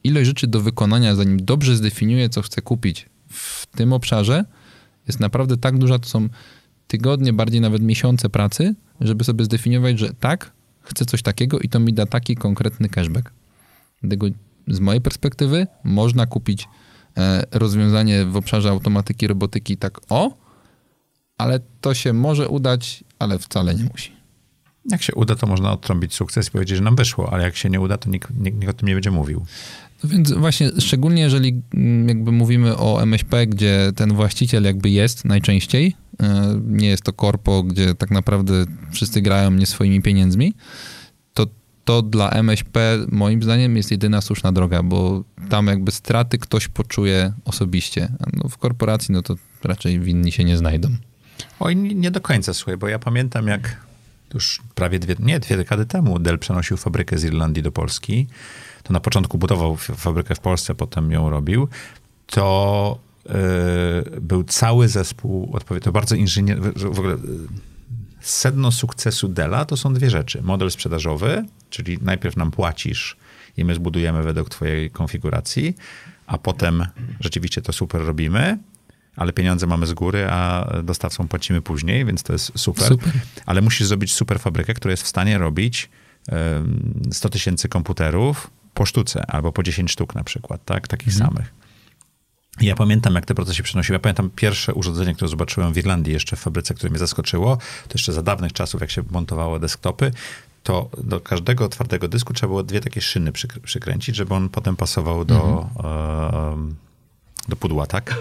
ilość 0.04 0.26
rzeczy 0.26 0.46
do 0.46 0.60
wykonania, 0.60 1.14
zanim 1.14 1.44
dobrze 1.44 1.76
zdefiniuję, 1.76 2.28
co 2.28 2.42
chcę 2.42 2.62
kupić 2.62 3.08
w 3.28 3.66
tym 3.66 3.92
obszarze, 3.92 4.44
jest 5.08 5.20
naprawdę 5.20 5.56
tak 5.56 5.78
duża, 5.78 5.98
to 5.98 6.08
są 6.08 6.28
tygodnie, 6.86 7.32
bardziej 7.32 7.60
nawet 7.60 7.82
miesiące 7.82 8.28
pracy, 8.28 8.74
żeby 9.00 9.24
sobie 9.24 9.44
zdefiniować, 9.44 9.98
że 9.98 10.14
tak, 10.14 10.52
chcę 10.82 11.04
coś 11.04 11.22
takiego 11.22 11.58
i 11.58 11.68
to 11.68 11.80
mi 11.80 11.92
da 11.92 12.06
taki 12.06 12.36
konkretny 12.36 12.88
cashback. 12.88 13.32
Dlatego 14.00 14.26
z 14.68 14.80
mojej 14.80 15.00
perspektywy 15.00 15.66
można 15.84 16.26
kupić 16.26 16.68
rozwiązanie 17.50 18.24
w 18.24 18.36
obszarze 18.36 18.70
automatyki, 18.70 19.26
robotyki 19.26 19.76
tak 19.76 20.00
o, 20.08 20.36
ale 21.38 21.60
to 21.80 21.94
się 21.94 22.12
może 22.12 22.48
udać, 22.48 23.04
ale 23.18 23.38
wcale 23.38 23.74
nie 23.74 23.84
musi. 23.84 24.12
Jak 24.90 25.02
się 25.02 25.14
uda, 25.14 25.34
to 25.36 25.46
można 25.46 25.72
odtrąbić 25.72 26.14
sukces 26.14 26.48
i 26.48 26.50
powiedzieć, 26.50 26.76
że 26.76 26.84
nam 26.84 26.96
wyszło, 26.96 27.32
ale 27.32 27.44
jak 27.44 27.56
się 27.56 27.70
nie 27.70 27.80
uda, 27.80 27.98
to 27.98 28.10
nikt, 28.10 28.30
nikt, 28.40 28.58
nikt 28.58 28.70
o 28.70 28.72
tym 28.72 28.88
nie 28.88 28.94
będzie 28.94 29.10
mówił. 29.10 29.46
No 30.04 30.10
więc 30.10 30.32
właśnie, 30.32 30.70
szczególnie 30.78 31.22
jeżeli 31.22 31.62
mm, 31.74 32.08
jakby 32.08 32.32
mówimy 32.32 32.76
o 32.76 33.02
MŚP, 33.02 33.46
gdzie 33.46 33.92
ten 33.96 34.14
właściciel 34.14 34.64
jakby 34.64 34.90
jest 34.90 35.24
najczęściej, 35.24 35.96
e, 36.22 36.60
nie 36.66 36.88
jest 36.88 37.02
to 37.02 37.12
korpo, 37.12 37.62
gdzie 37.62 37.94
tak 37.94 38.10
naprawdę 38.10 38.64
wszyscy 38.92 39.22
grają 39.22 39.50
nie 39.50 39.66
swoimi 39.66 40.02
pieniędzmi, 40.02 40.54
to 41.84 42.02
dla 42.02 42.30
MŚP 42.30 42.98
moim 43.12 43.42
zdaniem 43.42 43.76
jest 43.76 43.90
jedyna 43.90 44.20
słuszna 44.20 44.52
droga, 44.52 44.82
bo 44.82 45.24
tam 45.48 45.66
jakby 45.66 45.92
straty 45.92 46.38
ktoś 46.38 46.68
poczuje 46.68 47.32
osobiście. 47.44 48.08
No 48.32 48.48
w 48.48 48.58
korporacji 48.58 49.12
no 49.12 49.22
to 49.22 49.34
raczej 49.64 50.00
winni 50.00 50.32
się 50.32 50.44
nie 50.44 50.56
znajdą. 50.56 50.88
Oj, 51.60 51.76
nie 51.76 52.10
do 52.10 52.20
końca, 52.20 52.54
słuchaj, 52.54 52.76
bo 52.76 52.88
ja 52.88 52.98
pamiętam 52.98 53.46
jak 53.46 53.76
już 54.34 54.62
prawie 54.74 54.98
dwie, 54.98 55.16
nie, 55.18 55.40
dwie 55.40 55.56
dekady 55.56 55.86
temu 55.86 56.18
Dell 56.18 56.38
przenosił 56.38 56.76
fabrykę 56.76 57.18
z 57.18 57.24
Irlandii 57.24 57.62
do 57.62 57.72
Polski. 57.72 58.26
To 58.82 58.92
na 58.92 59.00
początku 59.00 59.38
budował 59.38 59.76
fabrykę 59.76 60.34
w 60.34 60.40
Polsce, 60.40 60.74
potem 60.74 61.10
ją 61.10 61.30
robił. 61.30 61.68
To 62.26 62.98
yy, 63.26 64.20
był 64.20 64.44
cały 64.44 64.88
zespół 64.88 65.50
odpowiedni. 65.52 65.84
To 65.84 65.92
bardzo 65.92 66.14
inżynier... 66.14 66.60
W 66.76 66.98
ogóle 66.98 67.16
sedno 68.22 68.72
sukcesu 68.72 69.28
Della 69.28 69.64
to 69.64 69.76
są 69.76 69.94
dwie 69.94 70.10
rzeczy. 70.10 70.42
Model 70.42 70.70
sprzedażowy, 70.70 71.44
czyli 71.70 71.98
najpierw 72.02 72.36
nam 72.36 72.50
płacisz 72.50 73.16
i 73.56 73.64
my 73.64 73.74
zbudujemy 73.74 74.22
według 74.22 74.50
twojej 74.50 74.90
konfiguracji, 74.90 75.76
a 76.26 76.38
potem 76.38 76.86
rzeczywiście 77.20 77.62
to 77.62 77.72
super 77.72 78.00
robimy 78.04 78.58
ale 79.16 79.32
pieniądze 79.32 79.66
mamy 79.66 79.86
z 79.86 79.92
góry, 79.92 80.26
a 80.30 80.70
dostawcom 80.82 81.28
płacimy 81.28 81.62
później, 81.62 82.04
więc 82.04 82.22
to 82.22 82.32
jest 82.32 82.52
super. 82.58 82.88
super. 82.88 83.12
Ale 83.46 83.60
musisz 83.60 83.86
zrobić 83.86 84.14
super 84.14 84.40
fabrykę, 84.40 84.74
która 84.74 84.90
jest 84.90 85.02
w 85.02 85.08
stanie 85.08 85.38
robić 85.38 85.90
100 87.12 87.28
tysięcy 87.28 87.68
komputerów 87.68 88.50
po 88.74 88.86
sztuce, 88.86 89.24
albo 89.26 89.52
po 89.52 89.62
10 89.62 89.92
sztuk 89.92 90.14
na 90.14 90.24
przykład, 90.24 90.64
tak? 90.64 90.88
Takich 90.88 91.14
mhm. 91.14 91.30
samych. 91.30 91.61
Ja 92.60 92.74
pamiętam, 92.74 93.14
jak 93.14 93.26
te 93.26 93.34
procesy 93.34 93.62
przenosiły. 93.62 93.94
Ja 93.94 93.98
pamiętam 94.00 94.30
pierwsze 94.30 94.74
urządzenie, 94.74 95.14
które 95.14 95.28
zobaczyłem 95.28 95.72
w 95.72 95.78
Irlandii 95.78 96.12
jeszcze 96.12 96.36
w 96.36 96.40
fabryce, 96.40 96.74
które 96.74 96.90
mnie 96.90 96.98
zaskoczyło. 96.98 97.56
To 97.56 97.94
jeszcze 97.94 98.12
za 98.12 98.22
dawnych 98.22 98.52
czasów, 98.52 98.80
jak 98.80 98.90
się 98.90 99.02
montowało 99.10 99.58
desktopy, 99.58 100.12
to 100.62 100.90
do 100.98 101.20
każdego 101.20 101.68
twardego 101.68 102.08
dysku 102.08 102.32
trzeba 102.32 102.48
było 102.48 102.62
dwie 102.62 102.80
takie 102.80 103.00
szyny 103.00 103.32
przykręcić, 103.64 104.16
żeby 104.16 104.34
on 104.34 104.48
potem 104.48 104.76
pasował 104.76 105.24
do, 105.24 105.68
mhm. 105.76 106.68
e, 106.68 107.48
do 107.48 107.56
pudła, 107.56 107.86
tak? 107.86 108.14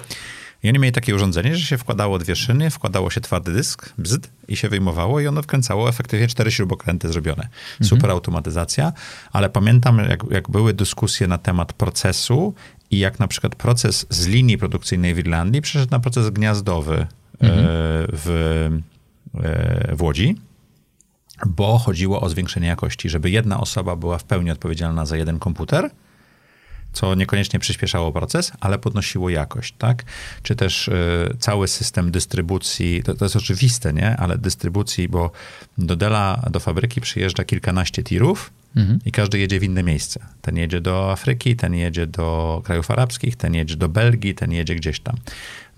I 0.63 0.69
oni 0.69 0.79
mieli 0.79 0.91
takie 0.91 1.15
urządzenie, 1.15 1.55
że 1.55 1.65
się 1.65 1.77
wkładało 1.77 2.19
dwie 2.19 2.35
szyny, 2.35 2.69
wkładało 2.69 3.09
się 3.09 3.21
twardy 3.21 3.53
dysk, 3.53 3.93
bzd, 3.97 4.27
i 4.47 4.57
się 4.57 4.69
wyjmowało 4.69 5.19
i 5.19 5.27
ono 5.27 5.41
wkręcało 5.41 5.89
efektywnie 5.89 6.27
cztery 6.27 6.51
śrubokręty 6.51 7.07
zrobione. 7.07 7.43
Mhm. 7.43 7.89
Super 7.89 8.11
automatyzacja, 8.11 8.93
ale 9.31 9.49
pamiętam, 9.49 9.97
jak, 10.09 10.23
jak 10.31 10.49
były 10.49 10.73
dyskusje 10.73 11.27
na 11.27 11.37
temat 11.37 11.73
procesu 11.73 12.53
i 12.91 12.99
jak 12.99 13.19
na 13.19 13.27
przykład 13.27 13.55
proces 13.55 14.05
z 14.09 14.27
linii 14.27 14.57
produkcyjnej 14.57 15.13
w 15.13 15.19
Irlandii 15.19 15.61
przeszedł 15.61 15.91
na 15.91 15.99
proces 15.99 16.29
gniazdowy 16.29 16.95
e, 16.95 17.07
mhm. 17.39 17.65
w, 18.13 18.29
e, 19.43 19.95
w 19.95 20.01
Łodzi, 20.01 20.35
bo 21.45 21.77
chodziło 21.77 22.21
o 22.21 22.29
zwiększenie 22.29 22.67
jakości, 22.67 23.09
żeby 23.09 23.29
jedna 23.29 23.59
osoba 23.59 23.95
była 23.95 24.17
w 24.17 24.23
pełni 24.23 24.51
odpowiedzialna 24.51 25.05
za 25.05 25.17
jeden 25.17 25.39
komputer, 25.39 25.89
co 26.93 27.15
niekoniecznie 27.15 27.59
przyspieszało 27.59 28.11
proces, 28.11 28.51
ale 28.59 28.79
podnosiło 28.79 29.29
jakość, 29.29 29.75
tak? 29.77 30.03
Czy 30.43 30.55
też 30.55 30.87
y, 30.87 31.35
cały 31.39 31.67
system 31.67 32.11
dystrybucji, 32.11 33.03
to, 33.03 33.13
to, 33.13 33.25
jest 33.25 33.35
oczywiste, 33.35 33.93
nie? 33.93 34.17
Ale 34.17 34.37
dystrybucji, 34.37 35.07
bo 35.07 35.31
do 35.77 35.95
Dela, 35.95 36.45
do 36.49 36.59
fabryki 36.59 37.01
przyjeżdża 37.01 37.43
kilkanaście 37.43 38.03
tirów 38.03 38.51
mhm. 38.75 38.99
i 39.05 39.11
każdy 39.11 39.39
jedzie 39.39 39.59
w 39.59 39.63
inne 39.63 39.83
miejsce. 39.83 40.19
Ten 40.41 40.57
jedzie 40.57 40.81
do 40.81 41.11
Afryki, 41.11 41.55
ten 41.55 41.73
jedzie 41.73 42.07
do 42.07 42.61
krajów 42.65 42.91
arabskich, 42.91 43.35
ten 43.35 43.53
jedzie 43.53 43.75
do 43.75 43.89
Belgii, 43.89 44.35
ten 44.35 44.51
jedzie 44.51 44.75
gdzieś 44.75 44.99
tam. 44.99 45.15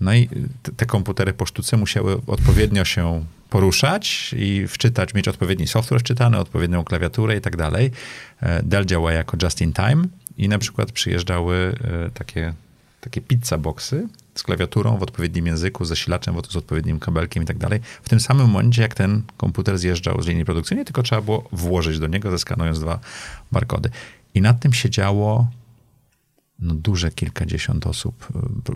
No 0.00 0.14
i 0.14 0.28
te, 0.62 0.72
te 0.72 0.86
komputery 0.86 1.32
po 1.32 1.46
sztuce 1.46 1.76
musiały 1.76 2.20
odpowiednio 2.26 2.84
się 2.84 3.24
poruszać 3.50 4.34
i 4.38 4.66
wczytać, 4.68 5.14
mieć 5.14 5.28
odpowiedni 5.28 5.66
software 5.66 6.00
wczytany, 6.00 6.38
odpowiednią 6.38 6.84
klawiaturę 6.84 7.36
i 7.36 7.40
tak 7.40 7.56
dalej. 7.56 7.90
E, 8.40 8.62
Dell 8.62 8.84
działa 8.84 9.12
jako 9.12 9.36
just 9.42 9.60
in 9.60 9.72
time, 9.72 10.04
i 10.36 10.48
na 10.48 10.58
przykład 10.58 10.92
przyjeżdżały 10.92 11.74
e, 12.06 12.10
takie, 12.10 12.54
takie 13.00 13.20
pizza 13.20 13.58
boxy 13.58 14.08
z 14.34 14.42
klawiaturą 14.42 14.98
w 14.98 15.02
odpowiednim 15.02 15.46
języku, 15.46 15.84
z 15.84 15.88
zasilaczem, 15.88 16.34
z 16.50 16.56
odpowiednim 16.56 16.98
kabelkiem 16.98 17.42
i 17.42 17.46
tak 17.46 17.58
dalej. 17.58 17.80
W 18.02 18.08
tym 18.08 18.20
samym 18.20 18.46
momencie, 18.46 18.82
jak 18.82 18.94
ten 18.94 19.22
komputer 19.36 19.78
zjeżdżał 19.78 20.22
z 20.22 20.26
linii 20.26 20.44
produkcyjnej, 20.44 20.84
tylko 20.84 21.02
trzeba 21.02 21.22
było 21.22 21.48
włożyć 21.52 21.98
do 21.98 22.06
niego, 22.06 22.30
zeskanując 22.30 22.80
dwa 22.80 22.98
barkody. 23.52 23.90
I 24.34 24.40
nad 24.40 24.60
tym 24.60 24.72
siedziało 24.72 25.48
no, 26.58 26.74
duże 26.74 27.10
kilkadziesiąt 27.10 27.86
osób, 27.86 28.28
e, 28.68 28.74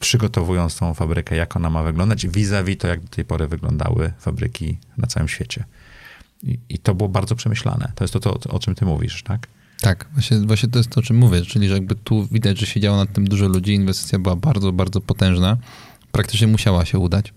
przygotowując 0.00 0.76
tą 0.76 0.94
fabrykę, 0.94 1.36
jak 1.36 1.56
ona 1.56 1.70
ma 1.70 1.82
wyglądać, 1.82 2.26
vis-a-vis 2.26 2.78
to, 2.78 2.88
jak 2.88 3.00
do 3.00 3.08
tej 3.08 3.24
pory 3.24 3.48
wyglądały 3.48 4.12
fabryki 4.18 4.78
na 4.96 5.06
całym 5.06 5.28
świecie. 5.28 5.64
I, 6.42 6.58
i 6.68 6.78
to 6.78 6.94
było 6.94 7.08
bardzo 7.08 7.36
przemyślane. 7.36 7.92
To 7.94 8.04
jest 8.04 8.14
to, 8.14 8.20
to, 8.20 8.50
o 8.50 8.58
czym 8.58 8.74
ty 8.74 8.84
mówisz, 8.84 9.22
tak? 9.22 9.48
Tak, 9.80 10.08
właśnie, 10.12 10.38
właśnie 10.38 10.68
to 10.68 10.78
jest 10.78 10.90
to, 10.90 11.00
o 11.00 11.02
czym 11.02 11.16
mówię, 11.16 11.42
czyli 11.42 11.68
że 11.68 11.74
jakby 11.74 11.94
tu 11.94 12.26
widać, 12.26 12.58
że 12.58 12.66
siedziało 12.66 12.96
nad 12.96 13.12
tym 13.12 13.28
dużo 13.28 13.48
ludzi, 13.48 13.74
inwestycja 13.74 14.18
była 14.18 14.36
bardzo, 14.36 14.72
bardzo 14.72 15.00
potężna, 15.00 15.56
praktycznie 16.12 16.46
musiała 16.46 16.84
się 16.84 16.98
udać. 16.98 17.34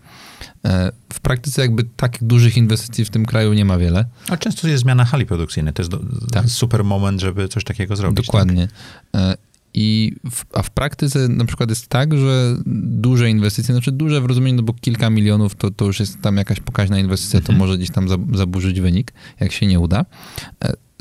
E, 0.66 0.92
w 1.14 1.20
praktyce 1.20 1.62
jakby 1.62 1.84
takich 1.84 2.24
dużych 2.24 2.58
inwestycji 2.58 3.06
w 3.06 3.10
tym 3.10 3.26
kraju 3.26 3.54
nie 3.54 3.66
ma 3.66 3.78
wiele. 3.78 4.06
A 4.30 4.38
często 4.38 4.68
jest 4.68 4.84
zmiana 4.84 5.06
hali 5.06 5.26
produkcyjnej. 5.26 5.74
To 5.74 5.82
jest 5.82 5.92
do, 5.92 6.00
tak. 6.32 6.50
super 6.50 6.84
moment, 6.84 7.22
żeby 7.22 7.48
coś 7.48 7.64
takiego 7.64 7.96
zrobić. 7.96 8.26
Dokładnie. 8.26 8.68
Tak? 9.12 9.38
I 9.74 10.16
w, 10.32 10.46
a 10.54 10.62
w 10.64 10.70
praktyce 10.70 11.28
na 11.28 11.46
przykład 11.46 11.70
jest 11.70 11.88
tak, 11.88 12.18
że 12.18 12.56
duże 12.86 13.30
inwestycje, 13.30 13.74
znaczy 13.74 13.92
duże 13.92 14.22
w 14.22 14.26
rozumieniu, 14.26 14.58
no 14.58 14.64
bo 14.64 14.74
kilka 14.74 15.10
milionów 15.10 15.56
to, 15.56 15.72
to 15.72 15.86
już 15.86 16.00
jest 16.00 16.22
tam 16.22 16.38
jakaś 16.38 16.60
pokaźna 16.60 17.00
inwestycja, 17.00 17.40
mhm. 17.40 17.58
to 17.58 17.60
może 17.60 17.78
gdzieś 17.78 17.90
tam 17.92 18.08
zaburzyć 18.34 18.82
wynik, 18.82 19.14
jak 19.40 19.52
się 19.52 19.68
nie 19.68 19.80
uda. 19.80 20.06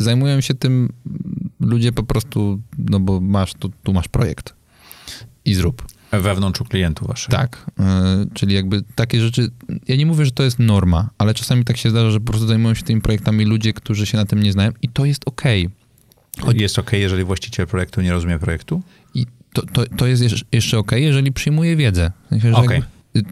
E, 0.00 0.04
zajmują 0.04 0.40
się 0.40 0.54
tym 0.54 0.88
ludzie 1.60 1.92
po 1.92 2.02
prostu, 2.02 2.60
no 2.78 3.00
bo 3.00 3.20
masz, 3.20 3.54
tu, 3.54 3.70
tu 3.82 3.92
masz 3.92 4.08
projekt 4.08 4.54
i 5.44 5.54
zrób. 5.54 5.86
Wewnątrz 6.12 6.60
u 6.60 6.64
klientów 6.64 7.08
waszych. 7.08 7.30
Tak, 7.30 7.66
yy, 7.78 7.84
czyli 8.34 8.54
jakby 8.54 8.82
takie 8.94 9.20
rzeczy, 9.20 9.50
ja 9.88 9.96
nie 9.96 10.06
mówię, 10.06 10.24
że 10.24 10.30
to 10.30 10.42
jest 10.42 10.58
norma, 10.58 11.10
ale 11.18 11.34
czasami 11.34 11.64
tak 11.64 11.76
się 11.76 11.90
zdarza, 11.90 12.10
że 12.10 12.20
po 12.20 12.26
prostu 12.26 12.46
zajmują 12.46 12.74
się 12.74 12.82
tymi 12.82 13.00
projektami 13.00 13.44
ludzie, 13.44 13.72
którzy 13.72 14.06
się 14.06 14.18
na 14.18 14.26
tym 14.26 14.42
nie 14.42 14.52
znają 14.52 14.72
i 14.82 14.88
to 14.88 15.04
jest 15.04 15.22
okej. 15.26 15.66
Okay. 15.66 16.46
Choć... 16.46 16.60
Jest 16.60 16.78
ok, 16.78 16.92
jeżeli 16.92 17.24
właściciel 17.24 17.66
projektu 17.66 18.00
nie 18.00 18.12
rozumie 18.12 18.38
projektu? 18.38 18.82
I 19.14 19.26
to, 19.52 19.62
to, 19.72 19.86
to 19.96 20.06
jest 20.06 20.22
jeszcze 20.52 20.78
ok, 20.78 20.92
jeżeli 20.92 21.32
przyjmuje 21.32 21.76
wiedzę. 21.76 22.12
W 22.26 22.28
sensie, 22.28 22.52
okay 22.52 22.82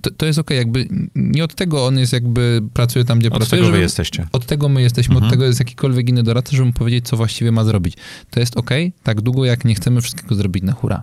to, 0.02 0.10
to 0.10 0.26
jest 0.26 0.38
okej, 0.38 0.58
okay. 0.58 0.82
jakby 0.82 0.88
nie 1.14 1.44
od 1.44 1.54
tego 1.54 1.86
on 1.86 1.98
jest 1.98 2.12
jakby, 2.12 2.62
pracuje 2.74 3.04
tam, 3.04 3.18
gdzie 3.18 3.28
od 3.28 3.36
pracuje. 3.36 3.62
Od 3.62 3.66
tego 3.66 3.76
wy 3.76 3.82
jesteście. 3.82 4.26
Od 4.32 4.46
tego 4.46 4.68
my 4.68 4.82
jesteśmy, 4.82 5.14
mhm. 5.14 5.26
od 5.26 5.30
tego 5.30 5.44
jest 5.44 5.58
jakikolwiek 5.58 6.08
inny 6.08 6.22
doradca, 6.22 6.56
żeby 6.56 6.66
mu 6.66 6.72
powiedzieć, 6.72 7.08
co 7.08 7.16
właściwie 7.16 7.52
ma 7.52 7.64
zrobić. 7.64 7.96
To 8.30 8.40
jest 8.40 8.56
okej, 8.56 8.86
okay, 8.86 9.02
tak 9.02 9.20
długo 9.20 9.44
jak 9.44 9.64
nie 9.64 9.74
chcemy 9.74 10.00
wszystkiego 10.00 10.34
zrobić 10.34 10.64
na 10.64 10.72
hura. 10.72 11.02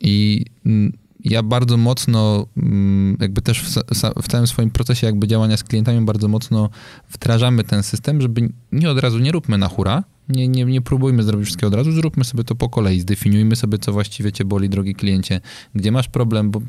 I 0.00 0.44
mm, 0.66 0.92
ja 1.24 1.42
bardzo 1.42 1.76
mocno, 1.76 2.46
mm, 2.56 3.16
jakby 3.20 3.42
też 3.42 3.60
w, 3.62 3.82
w 4.22 4.28
całym 4.28 4.46
swoim 4.46 4.70
procesie 4.70 5.06
jakby 5.06 5.28
działania 5.28 5.56
z 5.56 5.64
klientami 5.64 6.00
bardzo 6.00 6.28
mocno 6.28 6.70
wdrażamy 7.10 7.64
ten 7.64 7.82
system, 7.82 8.20
żeby 8.20 8.48
nie 8.72 8.90
od 8.90 8.98
razu, 8.98 9.18
nie 9.18 9.32
róbmy 9.32 9.58
na 9.58 9.68
hura, 9.68 10.04
nie, 10.28 10.48
nie, 10.48 10.64
nie 10.64 10.80
próbujmy 10.80 11.22
zrobić 11.22 11.46
wszystkiego 11.46 11.68
od 11.68 11.74
razu, 11.74 11.92
zróbmy 11.92 12.24
sobie 12.24 12.44
to 12.44 12.54
po 12.54 12.68
kolei, 12.68 13.00
zdefiniujmy 13.00 13.56
sobie, 13.56 13.78
co 13.78 13.92
właściwie 13.92 14.32
cię 14.32 14.44
boli, 14.44 14.68
drogi 14.68 14.94
kliencie, 14.94 15.40
gdzie 15.74 15.92
masz 15.92 16.08
problem, 16.08 16.50
bo 16.50 16.60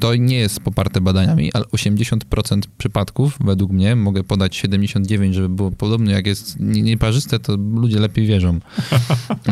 to 0.00 0.14
nie 0.14 0.36
jest 0.36 0.60
poparte 0.60 1.00
badaniami, 1.00 1.52
ale 1.52 1.64
80% 1.64 2.60
przypadków, 2.78 3.38
według 3.40 3.72
mnie, 3.72 3.96
mogę 3.96 4.24
podać 4.24 4.56
79, 4.56 5.34
żeby 5.34 5.48
było 5.48 5.70
podobne, 5.70 6.12
jak 6.12 6.26
jest 6.26 6.56
nieparzyste, 6.60 7.38
to 7.38 7.56
ludzie 7.56 7.98
lepiej 7.98 8.26
wierzą. 8.26 8.58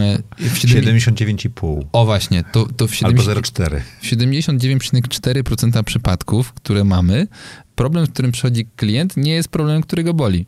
E, 0.01 0.19
w 0.39 0.59
79,5. 0.59 1.85
O 1.93 2.05
właśnie, 2.05 2.45
to, 2.53 2.67
to 2.77 2.89
w, 2.89 2.95
70, 2.95 3.29
Albo 3.29 3.41
0,4. 3.41 3.81
w 4.01 4.05
79,4% 4.05 5.85
przypadków, 5.85 6.53
które 6.53 6.85
mamy, 6.85 7.27
problem, 7.75 8.07
z 8.07 8.11
którym 8.11 8.33
przychodzi 8.33 8.67
klient, 8.77 9.17
nie 9.17 9.33
jest 9.33 9.49
problemem, 9.49 9.83
który 9.83 10.05
go 10.05 10.15
boli. 10.15 10.47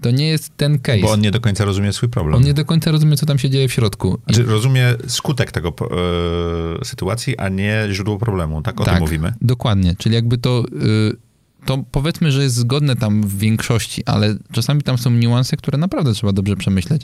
To 0.00 0.10
nie 0.10 0.28
jest 0.28 0.56
ten 0.56 0.78
case. 0.78 0.98
Bo 0.98 1.10
on 1.10 1.20
nie 1.20 1.30
do 1.30 1.40
końca 1.40 1.64
rozumie 1.64 1.92
swój 1.92 2.08
problem. 2.08 2.34
On 2.34 2.42
nie 2.42 2.54
do 2.54 2.64
końca 2.64 2.90
rozumie, 2.90 3.16
co 3.16 3.26
tam 3.26 3.38
się 3.38 3.50
dzieje 3.50 3.68
w 3.68 3.72
środku. 3.72 4.18
Znaczy, 4.26 4.42
rozumie 4.42 4.94
skutek 5.06 5.52
tego 5.52 5.68
e, 5.68 6.84
sytuacji, 6.84 7.38
a 7.38 7.48
nie 7.48 7.88
źródło 7.92 8.18
problemu. 8.18 8.62
Tak 8.62 8.80
o 8.80 8.84
tak, 8.84 8.94
tym 8.94 9.02
mówimy. 9.02 9.32
Dokładnie. 9.40 9.94
Czyli 9.98 10.14
jakby 10.14 10.38
to. 10.38 10.64
E, 11.12 11.26
to 11.66 11.84
powiedzmy, 11.92 12.32
że 12.32 12.42
jest 12.42 12.54
zgodne 12.54 12.96
tam 12.96 13.22
w 13.22 13.38
większości, 13.38 14.02
ale 14.04 14.36
czasami 14.52 14.82
tam 14.82 14.98
są 14.98 15.10
niuanse, 15.10 15.56
które 15.56 15.78
naprawdę 15.78 16.12
trzeba 16.14 16.32
dobrze 16.32 16.56
przemyśleć. 16.56 17.02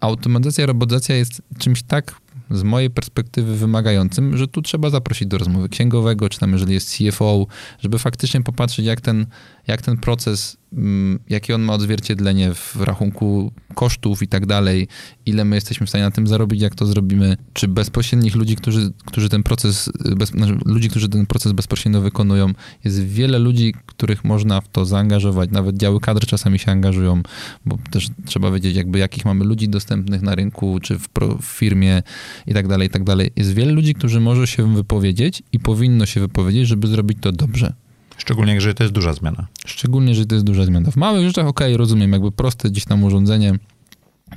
Automatyzacja, 0.00 0.66
robotyzacja 0.66 1.16
jest 1.16 1.42
czymś 1.58 1.82
tak 1.82 2.14
z 2.50 2.62
mojej 2.62 2.90
perspektywy 2.90 3.56
wymagającym, 3.56 4.36
że 4.36 4.48
tu 4.48 4.62
trzeba 4.62 4.90
zaprosić 4.90 5.28
do 5.28 5.38
rozmowy 5.38 5.68
księgowego, 5.68 6.28
czy 6.28 6.38
tam 6.38 6.52
jeżeli 6.52 6.74
jest 6.74 6.96
CFO, 6.96 7.46
żeby 7.78 7.98
faktycznie 7.98 8.42
popatrzeć, 8.42 8.86
jak 8.86 9.00
ten, 9.00 9.26
jak 9.66 9.82
ten 9.82 9.96
proces 9.96 10.56
Mm, 10.72 11.18
jakie 11.28 11.54
on 11.54 11.62
ma 11.62 11.72
odzwierciedlenie 11.72 12.54
w 12.54 12.76
rachunku 12.76 13.52
kosztów 13.74 14.22
i 14.22 14.28
tak 14.28 14.46
dalej, 14.46 14.88
ile 15.26 15.44
my 15.44 15.56
jesteśmy 15.56 15.86
w 15.86 15.88
stanie 15.88 16.04
na 16.04 16.10
tym 16.10 16.26
zarobić, 16.26 16.60
jak 16.60 16.74
to 16.74 16.86
zrobimy, 16.86 17.36
czy 17.52 17.68
bezpośrednich 17.68 18.34
ludzi, 18.34 18.56
którzy, 18.56 18.92
którzy 19.04 19.28
ten 19.28 19.42
proces, 19.42 19.90
bez, 20.16 20.28
znaczy 20.28 20.58
ludzi, 20.64 20.88
którzy 20.88 21.08
ten 21.08 21.26
proces 21.26 21.52
bezpośrednio 21.52 22.00
wykonują. 22.00 22.52
Jest 22.84 23.04
wiele 23.04 23.38
ludzi, 23.38 23.74
których 23.86 24.24
można 24.24 24.60
w 24.60 24.68
to 24.68 24.84
zaangażować, 24.84 25.50
nawet 25.50 25.76
działy 25.76 26.00
kadr 26.00 26.26
czasami 26.26 26.58
się 26.58 26.72
angażują, 26.72 27.22
bo 27.66 27.78
też 27.90 28.08
trzeba 28.24 28.50
wiedzieć, 28.50 28.76
jakby 28.76 28.98
jakich 28.98 29.24
mamy 29.24 29.44
ludzi 29.44 29.68
dostępnych 29.68 30.22
na 30.22 30.34
rynku, 30.34 30.78
czy 30.82 30.98
w, 30.98 31.08
w 31.40 31.44
firmie 31.44 32.02
i 32.46 32.54
tak 32.54 32.68
dalej, 32.68 32.88
i 32.88 32.90
tak 32.90 33.04
dalej. 33.04 33.30
Jest 33.36 33.54
wiele 33.54 33.72
ludzi, 33.72 33.94
którzy 33.94 34.20
może 34.20 34.46
się 34.46 34.74
wypowiedzieć 34.74 35.42
i 35.52 35.60
powinno 35.60 36.06
się 36.06 36.20
wypowiedzieć, 36.20 36.68
żeby 36.68 36.86
zrobić 36.86 37.18
to 37.20 37.32
dobrze. 37.32 37.85
Szczególnie, 38.18 38.54
jeżeli 38.54 38.74
to 38.74 38.82
jest 38.84 38.94
duża 38.94 39.12
zmiana. 39.12 39.46
Szczególnie, 39.66 40.14
że 40.14 40.26
to 40.26 40.34
jest 40.34 40.46
duża 40.46 40.64
zmiana. 40.64 40.90
W 40.90 40.96
małych 40.96 41.26
rzeczach, 41.26 41.46
okej, 41.46 41.68
okay, 41.68 41.76
rozumiem, 41.76 42.12
jakby 42.12 42.32
proste 42.32 42.70
gdzieś 42.70 42.84
tam 42.84 43.04
urządzenie, 43.04 43.58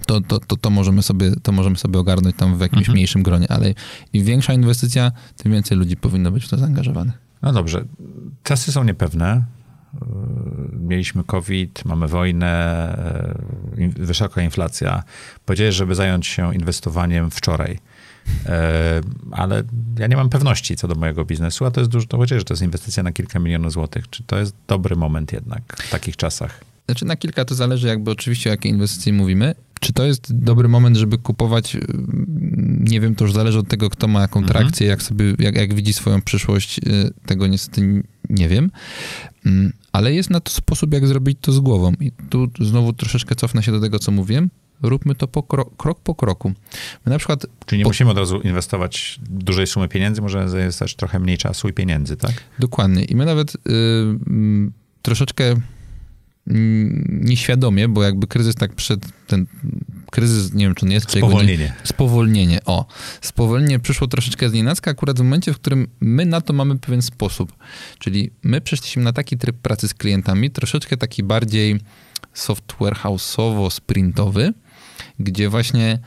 to, 0.06 0.22
to, 0.22 0.40
to, 0.40 0.58
to, 0.58 0.70
możemy 0.70 1.02
sobie, 1.02 1.32
to 1.44 1.52
możemy 1.52 1.78
sobie 1.78 2.00
ogarnąć 2.00 2.36
tam 2.36 2.58
w 2.58 2.62
jakimś 2.62 2.80
mhm. 2.80 2.94
mniejszym 2.96 3.24
gronie, 3.24 3.52
ale 3.52 3.74
im 4.14 4.26
większa 4.26 4.54
inwestycja, 4.54 5.12
tym 5.38 5.52
więcej 5.52 5.78
ludzi 5.78 5.98
powinno 5.98 6.32
być 6.32 6.46
w 6.46 6.50
to 6.50 6.58
zaangażowanych. 6.58 7.18
No 7.42 7.54
dobrze. 7.54 7.86
Czasy 8.44 8.72
są 8.72 8.84
niepewne. 8.84 9.44
Mieliśmy 10.80 11.24
COVID, 11.24 11.86
mamy 11.86 12.08
wojnę, 12.08 12.98
wysoka 13.96 14.42
inflacja. 14.42 15.04
Powiedziałeś, 15.46 15.76
żeby 15.76 15.96
zająć 15.96 16.28
się 16.28 16.56
inwestowaniem 16.56 17.32
wczoraj. 17.32 17.80
E, 18.46 19.02
ale 19.32 19.64
ja 20.00 20.08
nie 20.08 20.16
mam 20.16 20.30
pewności 20.30 20.76
co 20.76 20.88
do 20.88 20.96
mojego 20.96 21.26
biznesu, 21.26 21.66
a 21.66 21.72
to 21.72 21.82
jest 21.82 21.92
dużo, 21.92 22.08
to 22.08 22.18
powiedzieć, 22.18 22.40
że 22.40 22.46
to 22.46 22.54
jest 22.54 22.64
inwestycja 22.64 23.04
na 23.04 23.12
kilka 23.12 23.40
milionów 23.40 23.72
złotych. 23.72 24.10
Czy 24.10 24.24
to 24.24 24.40
jest 24.40 24.56
dobry 24.68 24.96
moment 24.96 25.34
jednak 25.34 25.78
w 25.78 25.90
takich 25.90 26.18
czasach? 26.18 26.64
Znaczy 26.86 27.06
na 27.06 27.16
kilka 27.16 27.46
to 27.46 27.56
zależy 27.56 27.88
jakby 27.88 28.12
oczywiście 28.12 28.50
o 28.50 28.54
jakiej 28.54 28.72
inwestycji 28.72 29.14
mówimy. 29.14 29.56
Czy 29.80 29.94
to 29.94 30.06
jest 30.06 30.44
dobry 30.44 30.68
moment, 30.68 30.98
żeby 30.98 31.18
kupować? 31.18 31.78
Nie 32.80 33.02
wiem, 33.02 33.16
to 33.16 33.26
już 33.26 33.34
zależy 33.34 33.60
od 33.60 33.68
tego, 33.68 33.90
kto 33.90 34.08
ma 34.08 34.22
jaką 34.22 34.40
mhm. 34.40 34.58
trakcję, 34.60 34.88
jak 34.88 35.04
sobie, 35.04 35.26
jak, 35.40 35.56
jak 35.56 35.74
widzi 35.74 35.94
swoją 35.94 36.22
przyszłość. 36.22 36.78
Y, 36.80 37.14
tego 37.26 37.48
niestety 37.48 38.04
nie 38.30 38.50
wiem. 38.50 38.72
Mm, 39.46 39.74
ale 39.92 40.14
jest 40.14 40.30
na 40.30 40.40
to 40.40 40.52
sposób, 40.52 40.94
jak 40.94 41.08
zrobić 41.08 41.38
to 41.42 41.52
z 41.52 41.60
głową. 41.60 41.94
I 42.00 42.12
tu 42.30 42.48
znowu 42.60 42.94
troszeczkę 42.94 43.36
cofnę 43.36 43.64
się 43.64 43.72
do 43.72 43.80
tego, 43.80 44.00
co 44.00 44.12
mówiłem 44.12 44.50
róbmy 44.82 45.16
to 45.16 45.28
po 45.28 45.44
krok, 45.44 45.78
krok 45.78 46.00
po 46.00 46.16
kroku. 46.16 46.54
My 47.06 47.12
na 47.12 47.18
przykład... 47.18 47.46
Czyli 47.66 47.80
nie 47.80 47.84
po... 47.84 47.90
musimy 47.90 48.12
od 48.12 48.18
razu 48.18 48.42
inwestować 48.42 49.20
dużej 49.30 49.68
sumy 49.68 49.88
pieniędzy, 49.88 50.22
możemy 50.22 50.50
zainwestować 50.50 50.96
trochę 50.96 51.20
mniej 51.20 51.38
czasu 51.38 51.70
i 51.70 51.74
pieniędzy, 51.74 52.18
tak? 52.18 52.34
Dokładnie. 52.60 53.04
I 53.04 53.16
my 53.16 53.26
nawet 53.26 53.54
yy, 53.66 54.72
troszeczkę 55.02 55.56
nieświadomie, 57.10 57.88
bo 57.88 58.04
jakby 58.04 58.28
kryzys 58.28 58.56
tak 58.56 58.74
przed 58.74 59.00
ten 59.28 59.46
kryzys, 60.12 60.54
nie 60.54 60.66
wiem 60.66 60.76
czy 60.76 60.86
on 60.86 60.92
jest, 60.92 61.06
czy 61.06 61.18
spowolnienie. 61.18 61.64
Nie, 61.64 61.74
spowolnienie, 61.84 62.60
o. 62.66 62.86
Spowolnienie 63.22 63.80
przyszło 63.80 64.08
troszeczkę 64.08 64.50
z 64.50 64.54
nienacka, 64.54 64.92
akurat 64.92 65.18
w 65.20 65.24
momencie, 65.24 65.54
w 65.54 65.56
którym 65.56 65.88
my 66.00 66.26
na 66.26 66.42
to 66.42 66.54
mamy 66.54 66.80
pewien 66.80 67.02
sposób. 67.02 67.54
Czyli 68.00 68.32
my 68.44 68.62
przeszliśmy 68.62 69.04
na 69.04 69.14
taki 69.14 69.38
tryb 69.38 69.58
pracy 69.58 69.88
z 69.88 69.94
klientami, 69.94 70.52
troszeczkę 70.52 70.98
taki 70.98 71.24
bardziej 71.24 71.80
software 72.34 72.96
houseowo-sprintowy, 72.96 74.54
gdzie 75.20 75.50
właśnie 75.50 76.00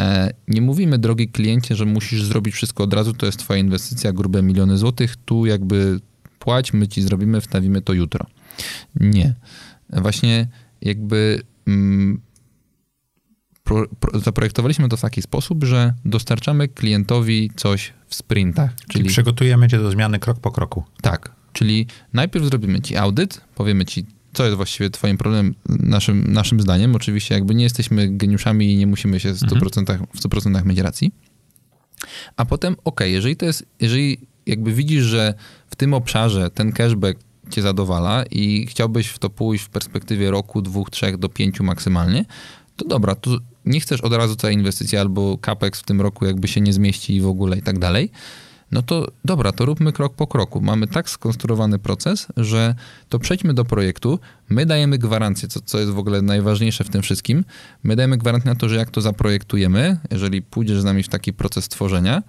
e, 0.00 0.32
nie 0.48 0.62
mówimy, 0.62 0.98
drogi 0.98 1.28
kliencie, 1.28 1.76
że 1.76 1.86
musisz 1.86 2.22
zrobić 2.22 2.54
wszystko 2.54 2.84
od 2.84 2.94
razu, 2.94 3.14
to 3.14 3.26
jest 3.26 3.38
twoja 3.38 3.60
inwestycja, 3.60 4.12
grube 4.12 4.42
miliony 4.42 4.78
złotych, 4.78 5.16
tu 5.24 5.46
jakby 5.46 6.00
płać, 6.38 6.72
my 6.72 6.88
ci 6.88 7.02
zrobimy, 7.02 7.40
wstawimy 7.40 7.82
to 7.82 7.92
jutro. 7.92 8.26
Nie. 9.00 9.34
Właśnie 9.90 10.48
jakby 10.82 11.42
mm, 11.66 12.20
pro, 13.64 13.88
pro, 14.00 14.20
zaprojektowaliśmy 14.20 14.88
to 14.88 14.96
w 14.96 15.00
taki 15.00 15.22
sposób, 15.22 15.64
że 15.64 15.94
dostarczamy 16.04 16.68
klientowi 16.68 17.50
coś 17.56 17.92
w 18.06 18.14
sprintach. 18.14 18.74
Czyli, 18.74 18.88
czyli 18.88 19.08
przygotujemy 19.08 19.68
cię 19.68 19.78
do 19.78 19.90
zmiany 19.90 20.18
krok 20.18 20.40
po 20.40 20.50
kroku. 20.50 20.84
Tak. 21.02 21.32
Czyli 21.52 21.86
najpierw 22.12 22.44
zrobimy 22.44 22.80
ci 22.80 22.96
audyt, 22.96 23.40
powiemy 23.54 23.84
ci, 23.84 24.06
co 24.32 24.44
jest 24.44 24.56
właściwie 24.56 24.90
twoim 24.90 25.18
problemem, 25.18 25.54
naszym, 25.68 26.32
naszym 26.32 26.60
zdaniem. 26.60 26.94
Oczywiście 26.94 27.34
jakby 27.34 27.54
nie 27.54 27.64
jesteśmy 27.64 28.08
geniuszami 28.08 28.72
i 28.72 28.76
nie 28.76 28.86
musimy 28.86 29.20
się 29.20 29.32
w 29.32 29.38
100%, 29.38 29.78
mhm. 29.78 30.06
w 30.14 30.20
100% 30.20 30.64
mieć 30.64 30.78
racji. 30.78 31.12
A 32.36 32.44
potem, 32.44 32.76
ok, 32.84 33.00
jeżeli 33.04 33.36
to 33.36 33.46
jest, 33.46 33.66
jeżeli 33.80 34.18
jakby 34.46 34.72
widzisz, 34.72 35.04
że 35.04 35.34
w 35.70 35.76
tym 35.76 35.94
obszarze 35.94 36.50
ten 36.50 36.72
cashback 36.72 37.20
cię 37.50 37.62
zadowala 37.62 38.24
i 38.30 38.66
chciałbyś 38.66 39.08
w 39.08 39.18
to 39.18 39.30
pójść 39.30 39.64
w 39.64 39.68
perspektywie 39.68 40.30
roku, 40.30 40.62
dwóch, 40.62 40.90
trzech 40.90 41.16
do 41.16 41.28
pięciu 41.28 41.64
maksymalnie, 41.64 42.24
to 42.76 42.84
dobra, 42.84 43.14
to 43.14 43.30
nie 43.64 43.80
chcesz 43.80 44.00
od 44.00 44.12
razu 44.12 44.36
całej 44.36 44.56
inwestycji 44.56 44.98
albo 44.98 45.38
capex 45.46 45.80
w 45.80 45.84
tym 45.84 46.00
roku 46.00 46.26
jakby 46.26 46.48
się 46.48 46.60
nie 46.60 46.72
zmieści 46.72 47.16
i 47.16 47.20
w 47.20 47.26
ogóle 47.26 47.58
i 47.58 47.62
tak 47.62 47.78
dalej, 47.78 48.10
no 48.72 48.82
to 48.82 49.06
dobra, 49.24 49.52
to 49.52 49.64
róbmy 49.64 49.92
krok 49.92 50.14
po 50.14 50.26
kroku. 50.26 50.60
Mamy 50.60 50.86
tak 50.86 51.10
skonstruowany 51.10 51.78
proces, 51.78 52.26
że 52.36 52.74
to 53.08 53.18
przejdźmy 53.18 53.54
do 53.54 53.64
projektu, 53.64 54.18
my 54.48 54.66
dajemy 54.66 54.98
gwarancję, 54.98 55.48
co, 55.48 55.60
co 55.60 55.78
jest 55.78 55.90
w 55.90 55.98
ogóle 55.98 56.22
najważniejsze 56.22 56.84
w 56.84 56.90
tym 56.90 57.02
wszystkim, 57.02 57.44
my 57.82 57.96
dajemy 57.96 58.18
gwarancję 58.18 58.50
na 58.50 58.54
to, 58.54 58.68
że 58.68 58.76
jak 58.76 58.90
to 58.90 59.00
zaprojektujemy, 59.00 59.98
jeżeli 60.10 60.42
pójdziesz 60.42 60.80
z 60.80 60.84
nami 60.84 61.02
w 61.02 61.08
taki 61.08 61.32
proces 61.32 61.68
tworzenia, 61.68 62.22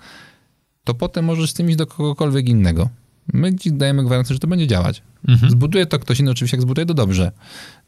to 0.84 0.94
potem 0.94 1.26
możesz 1.26 1.50
z 1.52 1.54
tym 1.54 1.70
iść 1.70 1.78
do 1.78 1.88
kogokolwiek 1.88 2.50
innego. 2.50 2.90
My 3.34 3.56
ci 3.56 3.74
dajemy 3.74 4.04
gwarancję, 4.04 4.34
że 4.34 4.40
to 4.40 4.48
będzie 4.48 4.68
działać. 4.68 5.02
Mhm. 5.28 5.52
Zbuduje 5.52 5.86
to 5.86 6.00
ktoś 6.00 6.20
inny, 6.20 6.32
oczywiście 6.32 6.58
jak 6.58 6.62
zbuduje 6.62 6.86
to 6.86 6.94
dobrze. 6.94 7.32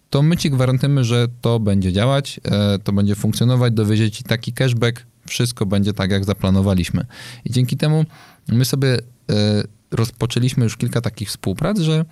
To 0.09 0.21
my 0.21 0.37
ci 0.37 0.49
gwarantujemy, 0.49 1.03
że 1.03 1.27
to 1.41 1.59
będzie 1.59 1.93
działać, 1.93 2.39
e, 2.43 2.79
to 2.79 2.93
będzie 2.93 3.15
funkcjonować, 3.15 3.73
dowiezie 3.73 4.11
ci 4.11 4.23
taki 4.23 4.53
cashback, 4.53 5.05
wszystko 5.27 5.65
będzie 5.65 5.93
tak, 5.93 6.11
jak 6.11 6.25
zaplanowaliśmy. 6.25 7.05
I 7.45 7.51
dzięki 7.51 7.77
temu 7.77 8.05
my 8.47 8.65
sobie 8.65 8.97
e, 9.29 9.63
rozpoczęliśmy 9.91 10.63
już 10.63 10.77
kilka 10.77 11.01
takich 11.01 11.27
współprac, 11.29 11.79
że 11.79 12.05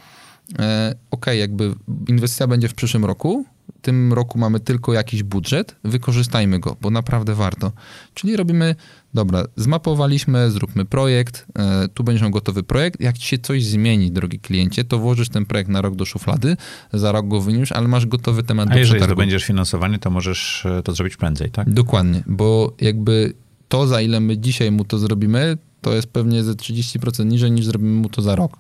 e, 0.60 0.96
ok, 1.12 1.26
jakby 1.38 1.74
inwestycja 2.08 2.48
będzie 2.48 2.68
w 2.68 2.74
przyszłym 2.74 3.06
roku, 3.06 3.46
w 3.78 3.82
tym 3.82 4.14
roku 4.14 4.40
mamy 4.40 4.60
tylko 4.60 4.94
jakiś 4.94 5.24
budżet, 5.24 5.76
wykorzystajmy 5.84 6.60
go, 6.60 6.78
bo 6.82 6.90
naprawdę 6.90 7.36
warto. 7.36 7.72
Czyli 8.14 8.36
robimy, 8.38 8.76
dobra, 9.14 9.44
zmapowaliśmy, 9.56 10.52
zróbmy 10.52 10.86
projekt, 10.86 11.46
e, 11.60 11.88
tu 11.88 12.04
będziesz 12.04 12.22
miał 12.22 12.32
gotowy 12.32 12.64
projekt, 12.64 13.02
jak 13.02 13.18
ci 13.18 13.28
się 13.28 13.38
coś 13.38 13.66
zmieni, 13.66 14.12
drogi 14.12 14.40
kliencie, 14.40 14.84
to 14.84 15.00
włożysz 15.00 15.30
ten 15.30 15.46
projekt 15.46 15.70
na 15.70 15.82
rok 15.82 15.96
do 15.96 16.06
szuflady, 16.06 16.58
za 16.94 17.12
rok 17.12 17.28
go 17.28 17.42
wyniósł, 17.42 17.74
ale 17.74 17.88
masz 17.88 18.06
gotowy 18.06 18.44
temat 18.44 18.70
A 18.70 18.74
do 18.74 18.80
jeżeli 18.80 18.96
przetargu. 18.96 19.14
zdobędziesz 19.14 19.44
finansowanie, 19.44 20.00
to 20.00 20.10
możesz 20.10 20.68
to 20.84 20.94
zrobić 20.94 21.18
prędzej, 21.18 21.52
tak? 21.52 21.70
Dokładnie, 21.70 22.24
bo 22.28 22.74
jakby 22.82 23.34
to, 23.70 23.88
za 23.88 24.02
ile 24.02 24.20
my 24.20 24.38
dzisiaj 24.38 24.72
mu 24.72 24.86
to 24.86 24.98
zrobimy, 24.98 25.58
to 25.82 25.94
jest 25.94 26.08
pewnie 26.08 26.44
ze 26.44 26.54
30% 26.54 27.26
niżej 27.26 27.52
niż 27.52 27.66
zrobimy 27.66 28.02
mu 28.02 28.10
to 28.10 28.22
za 28.22 28.36
rok, 28.36 28.58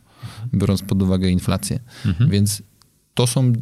biorąc 0.54 0.82
pod 0.82 1.02
uwagę 1.02 1.30
inflację. 1.30 1.80
Mhm. 2.06 2.30
Więc 2.30 2.62
to 3.14 3.28
są 3.28 3.54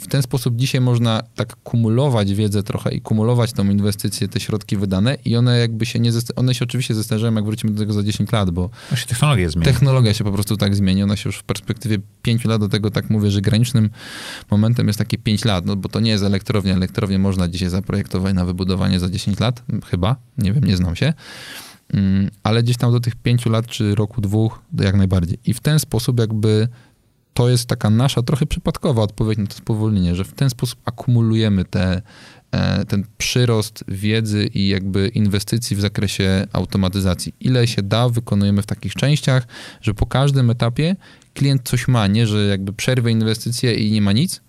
w 0.00 0.06
ten 0.06 0.22
sposób 0.22 0.56
dzisiaj 0.56 0.80
można 0.80 1.22
tak 1.34 1.56
kumulować 1.56 2.34
wiedzę 2.34 2.62
trochę 2.62 2.94
i 2.94 3.00
kumulować 3.00 3.52
tą 3.52 3.70
inwestycję, 3.70 4.28
te 4.28 4.40
środki 4.40 4.76
wydane 4.76 5.16
i 5.24 5.36
one 5.36 5.58
jakby 5.58 5.86
się 5.86 6.00
nie, 6.00 6.10
one 6.36 6.54
się 6.54 6.64
oczywiście 6.64 6.94
zestarzają, 6.94 7.34
jak 7.34 7.44
wrócimy 7.44 7.72
do 7.72 7.78
tego 7.78 7.92
za 7.92 8.02
10 8.02 8.32
lat, 8.32 8.50
bo 8.50 8.70
się 8.94 9.06
technologia 9.06 9.48
zmieni. 9.48 9.64
Technologia 9.64 10.14
się 10.14 10.24
po 10.24 10.32
prostu 10.32 10.56
tak 10.56 10.76
zmieni, 10.76 11.02
ona 11.02 11.16
się 11.16 11.28
już 11.28 11.36
w 11.36 11.42
perspektywie 11.42 11.98
5 12.22 12.44
lat 12.44 12.60
do 12.60 12.68
tego 12.68 12.90
tak 12.90 13.10
mówię, 13.10 13.30
że 13.30 13.40
granicznym 13.40 13.90
momentem 14.50 14.86
jest 14.86 14.98
takie 14.98 15.18
5 15.18 15.44
lat, 15.44 15.66
no 15.66 15.76
bo 15.76 15.88
to 15.88 16.00
nie 16.00 16.10
jest 16.10 16.24
elektrownia, 16.24 16.74
elektrownię 16.74 17.18
można 17.18 17.48
dzisiaj 17.48 17.68
zaprojektować 17.68 18.34
na 18.34 18.44
wybudowanie 18.44 19.00
za 19.00 19.10
10 19.10 19.40
lat, 19.40 19.62
chyba, 19.86 20.16
nie 20.38 20.52
wiem, 20.52 20.64
nie 20.64 20.76
znam 20.76 20.96
się. 20.96 21.12
Mm, 21.94 22.30
ale 22.42 22.62
gdzieś 22.62 22.76
tam 22.76 22.92
do 22.92 23.00
tych 23.00 23.16
pięciu 23.16 23.50
lat, 23.50 23.66
czy 23.66 23.94
roku, 23.94 24.20
dwóch, 24.20 24.62
jak 24.80 24.96
najbardziej. 24.96 25.38
I 25.44 25.54
w 25.54 25.60
ten 25.60 25.78
sposób 25.78 26.20
jakby 26.20 26.68
to 27.34 27.48
jest 27.48 27.66
taka 27.66 27.90
nasza 27.90 28.22
trochę 28.22 28.46
przypadkowa 28.46 29.02
odpowiedź 29.02 29.38
na 29.38 29.46
to 29.46 29.54
spowolnienie, 29.54 30.14
że 30.14 30.24
w 30.24 30.32
ten 30.32 30.50
sposób 30.50 30.78
akumulujemy 30.84 31.64
te, 31.64 32.02
e, 32.50 32.84
ten 32.84 33.04
przyrost 33.18 33.84
wiedzy 33.88 34.46
i 34.54 34.68
jakby 34.68 35.08
inwestycji 35.08 35.76
w 35.76 35.80
zakresie 35.80 36.46
automatyzacji. 36.52 37.34
Ile 37.40 37.66
się 37.66 37.82
da, 37.82 38.08
wykonujemy 38.08 38.62
w 38.62 38.66
takich 38.66 38.94
częściach, 38.94 39.46
że 39.80 39.94
po 39.94 40.06
każdym 40.06 40.50
etapie 40.50 40.96
klient 41.34 41.62
coś 41.64 41.88
ma, 41.88 42.06
nie, 42.06 42.26
że 42.26 42.46
jakby 42.46 42.72
przerwę 42.72 43.10
inwestycję 43.10 43.74
i 43.74 43.92
nie 43.92 44.02
ma 44.02 44.12
nic, 44.12 44.40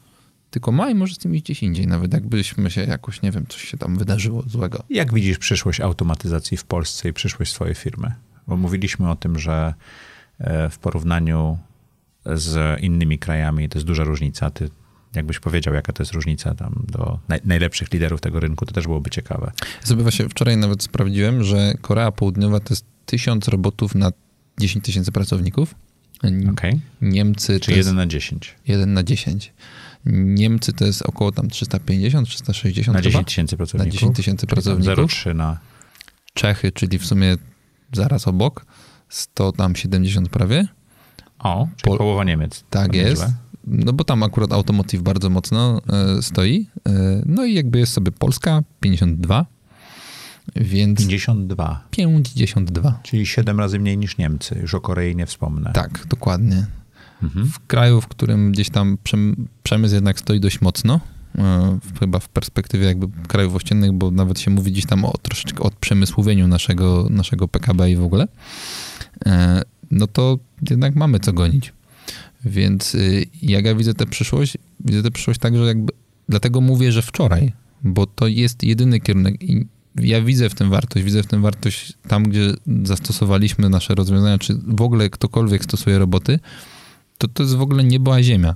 tylko 0.50 0.72
ma 0.72 0.89
i 0.89 0.95
może 0.95 1.16
z 1.16 1.18
tym 1.18 1.36
iść 1.36 1.43
gdzieś 1.43 1.64
indziej, 1.64 1.88
nawet 1.88 2.14
jakbyśmy 2.14 2.72
się 2.72 2.82
jakoś, 2.82 3.22
nie 3.22 3.32
wiem, 3.32 3.45
coś 3.50 3.62
się 3.62 3.78
tam 3.78 3.97
wydarzyło 3.97 4.43
złego. 4.47 4.84
Jak 4.89 5.14
widzisz 5.14 5.38
przyszłość 5.38 5.80
automatyzacji 5.80 6.58
w 6.58 6.64
Polsce 6.64 7.10
i 7.10 7.14
przyszłość 7.14 7.52
swojej 7.52 7.76
firmy? 7.76 8.12
Bo 8.47 8.58
mówiliśmy 8.58 9.12
o 9.12 9.16
tym, 9.16 9.39
że 9.39 9.74
e, 10.39 10.70
w 10.70 10.78
porównaniu 10.78 11.58
z 12.26 12.82
innymi 12.82 13.20
krajami 13.20 13.70
to 13.70 13.78
jest 13.78 13.88
duża 13.88 14.04
różnica. 14.04 14.50
Ty 14.50 14.70
jakbyś 15.16 15.39
powiedział, 15.39 15.74
jaka 15.74 15.93
to 15.93 16.04
jest 16.04 16.14
różnica 16.14 16.56
tam 16.56 16.86
do 16.88 17.20
naj, 17.28 17.39
najlepszych 17.45 17.93
liderów 17.93 18.22
tego 18.22 18.39
rynku, 18.39 18.66
to 18.66 18.74
też 18.74 18.84
byłoby 18.84 19.10
ciekawe. 19.10 19.52
sobie 19.84 20.04
właśnie 20.04 20.30
wczoraj 20.30 20.58
nawet 20.58 20.84
sprawdziłem, 20.84 21.43
że 21.43 21.74
Korea 21.82 22.12
Południowa 22.12 22.60
to 22.60 22.74
jest 22.74 22.86
tysiąc 23.06 23.47
robotów 23.47 23.95
na 23.95 24.12
10 24.60 24.86
tysięcy 24.86 25.12
pracowników. 25.12 25.76
Okay. 26.52 26.80
Niemcy 27.02 27.60
Czyli 27.60 27.78
1 27.78 27.95
na 27.95 28.06
10. 28.06 28.56
1 28.68 28.93
na 28.93 29.04
10. 29.04 29.54
Niemcy 30.06 30.74
to 30.74 30.86
jest 30.86 31.02
około 31.02 31.32
tam 31.32 31.50
350, 31.50 32.28
360 32.28 32.95
Na 32.95 33.02
10 33.02 33.28
tysięcy 33.28 33.58
pracowników. 33.58 33.93
Na 33.93 34.00
10 34.00 34.16
tysięcy 34.16 34.47
pracowników. 34.47 35.12
0,3 35.12 35.36
na... 35.36 35.58
Czechy, 36.34 36.72
czyli 36.72 37.00
w 37.00 37.06
sumie 37.06 37.36
zaraz 37.93 38.28
obok, 38.28 38.66
100 39.10 39.52
tam 39.52 39.76
70 39.76 40.30
prawie. 40.30 40.68
O, 41.39 41.68
czyli 41.76 41.97
połowa 41.97 42.24
Niemiec. 42.24 42.64
Tak 42.70 42.95
jest. 42.95 43.22
Źle. 43.22 43.34
No 43.68 43.93
bo 43.93 44.04
tam 44.04 44.24
akurat 44.24 44.54
automotive 44.54 45.04
bardzo 45.04 45.30
mocno 45.30 45.82
e, 46.18 46.22
stoi. 46.22 46.68
E, 46.88 46.91
no 47.26 47.45
i 47.45 47.54
jakby 47.54 47.80
jest 47.80 47.93
sobie 47.93 48.12
Polska, 48.12 48.62
52. 48.80 49.45
Więc 50.56 51.00
52. 51.00 51.84
52. 51.91 53.00
Czyli 53.04 53.26
7 53.26 53.60
razy 53.60 53.80
mniej 53.80 53.97
niż 53.97 54.18
Niemcy. 54.18 54.60
Już 54.62 54.74
o 54.74 54.82
Korei 54.82 55.16
nie 55.16 55.26
wspomnę. 55.26 55.72
Tak, 55.74 56.06
dokładnie. 56.08 56.66
Mhm. 57.24 57.45
W 57.45 57.67
kraju, 57.67 58.01
w 58.01 58.07
którym 58.07 58.51
gdzieś 58.51 58.70
tam 58.70 58.97
przemysł 59.63 59.95
jednak 59.95 60.20
stoi 60.20 60.39
dość 60.39 60.61
mocno, 60.61 60.99
e, 61.38 61.80
chyba 61.99 62.20
w 62.20 62.30
perspektywie 62.30 62.86
jakby 62.86 63.07
krajów 63.28 63.55
ościennych, 63.55 63.91
bo 63.91 64.11
nawet 64.11 64.39
się 64.39 64.51
mówi 64.51 64.72
gdzieś 64.72 64.86
tam 64.86 65.05
o 65.05 65.13
troszeczkę 65.22 65.63
o 65.63 65.72
przemysłowieniu 65.80 66.47
naszego, 66.47 67.07
naszego 67.09 67.47
PKB 67.47 67.91
i 67.91 67.95
w 67.95 68.03
ogóle, 68.03 68.28
no 69.91 70.07
to 70.07 70.39
jednak 70.70 70.95
mamy 70.95 71.20
co 71.20 71.34
gonić. 71.34 71.74
Więc 72.45 72.95
y, 72.95 73.26
jak 73.41 73.65
ja 73.65 73.76
widzę 73.76 73.93
tę 73.93 74.05
przyszłość, 74.05 74.57
widzę 74.80 75.03
tę 75.03 75.11
przyszłość 75.11 75.39
tak, 75.39 75.57
że 75.57 75.65
jakby, 75.65 75.93
dlatego 76.30 76.61
mówię, 76.61 76.91
że 76.91 77.01
wczoraj, 77.01 77.53
bo 77.84 78.05
to 78.05 78.28
jest 78.28 78.63
jedyny 78.63 78.99
kierunek 78.99 79.43
i 79.43 79.65
ja 79.95 80.22
widzę 80.22 80.49
w 80.49 80.55
tym 80.55 80.70
wartość, 80.70 81.05
widzę 81.05 81.24
w 81.24 81.28
tym 81.28 81.41
wartość 81.41 81.93
tam, 82.07 82.24
gdzie 82.24 82.53
zastosowaliśmy 82.84 83.70
nasze 83.70 83.95
rozwiązania, 83.95 84.38
czy 84.38 84.53
w 84.67 84.82
ogóle 84.82 85.09
ktokolwiek 85.09 85.63
stosuje 85.63 85.99
roboty, 85.99 86.39
to 87.20 87.28
to 87.28 87.43
jest 87.43 87.55
w 87.55 87.61
ogóle 87.61 87.84
niebo 87.84 88.15
a 88.15 88.24
ziemia. 88.24 88.55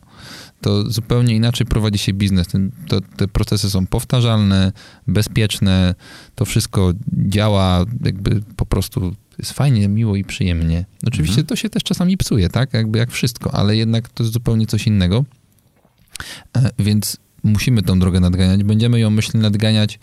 To 0.61 0.91
zupełnie 0.91 1.35
inaczej 1.35 1.67
prowadzi 1.67 1.97
się 1.99 2.13
biznes. 2.13 2.47
Ten, 2.47 2.71
to, 2.87 3.01
te 3.01 3.27
procesy 3.27 3.69
są 3.69 3.87
powtarzalne, 3.87 4.71
bezpieczne, 5.07 5.95
to 6.35 6.45
wszystko 6.45 6.93
działa 7.13 7.85
jakby 8.05 8.41
po 8.55 8.65
prostu 8.65 9.15
jest 9.39 9.53
fajnie, 9.53 9.87
miło 9.87 10.15
i 10.15 10.23
przyjemnie. 10.23 10.85
Oczywiście 11.07 11.41
mhm. 11.41 11.47
to 11.47 11.55
się 11.55 11.69
też 11.69 11.83
czasami 11.83 12.17
psuje, 12.17 12.49
tak? 12.49 12.73
Jakby 12.73 12.99
jak 12.99 13.11
wszystko, 13.11 13.53
ale 13.53 13.75
jednak 13.75 14.09
to 14.09 14.23
jest 14.23 14.33
zupełnie 14.33 14.67
coś 14.67 14.87
innego. 14.87 15.25
E, 16.57 16.71
więc 16.79 17.17
musimy 17.43 17.81
tą 17.81 17.99
drogę 17.99 18.19
nadganiać. 18.19 18.63
Będziemy 18.63 18.99
ją, 18.99 19.09
myślę, 19.09 19.39
nadganiać 19.39 19.99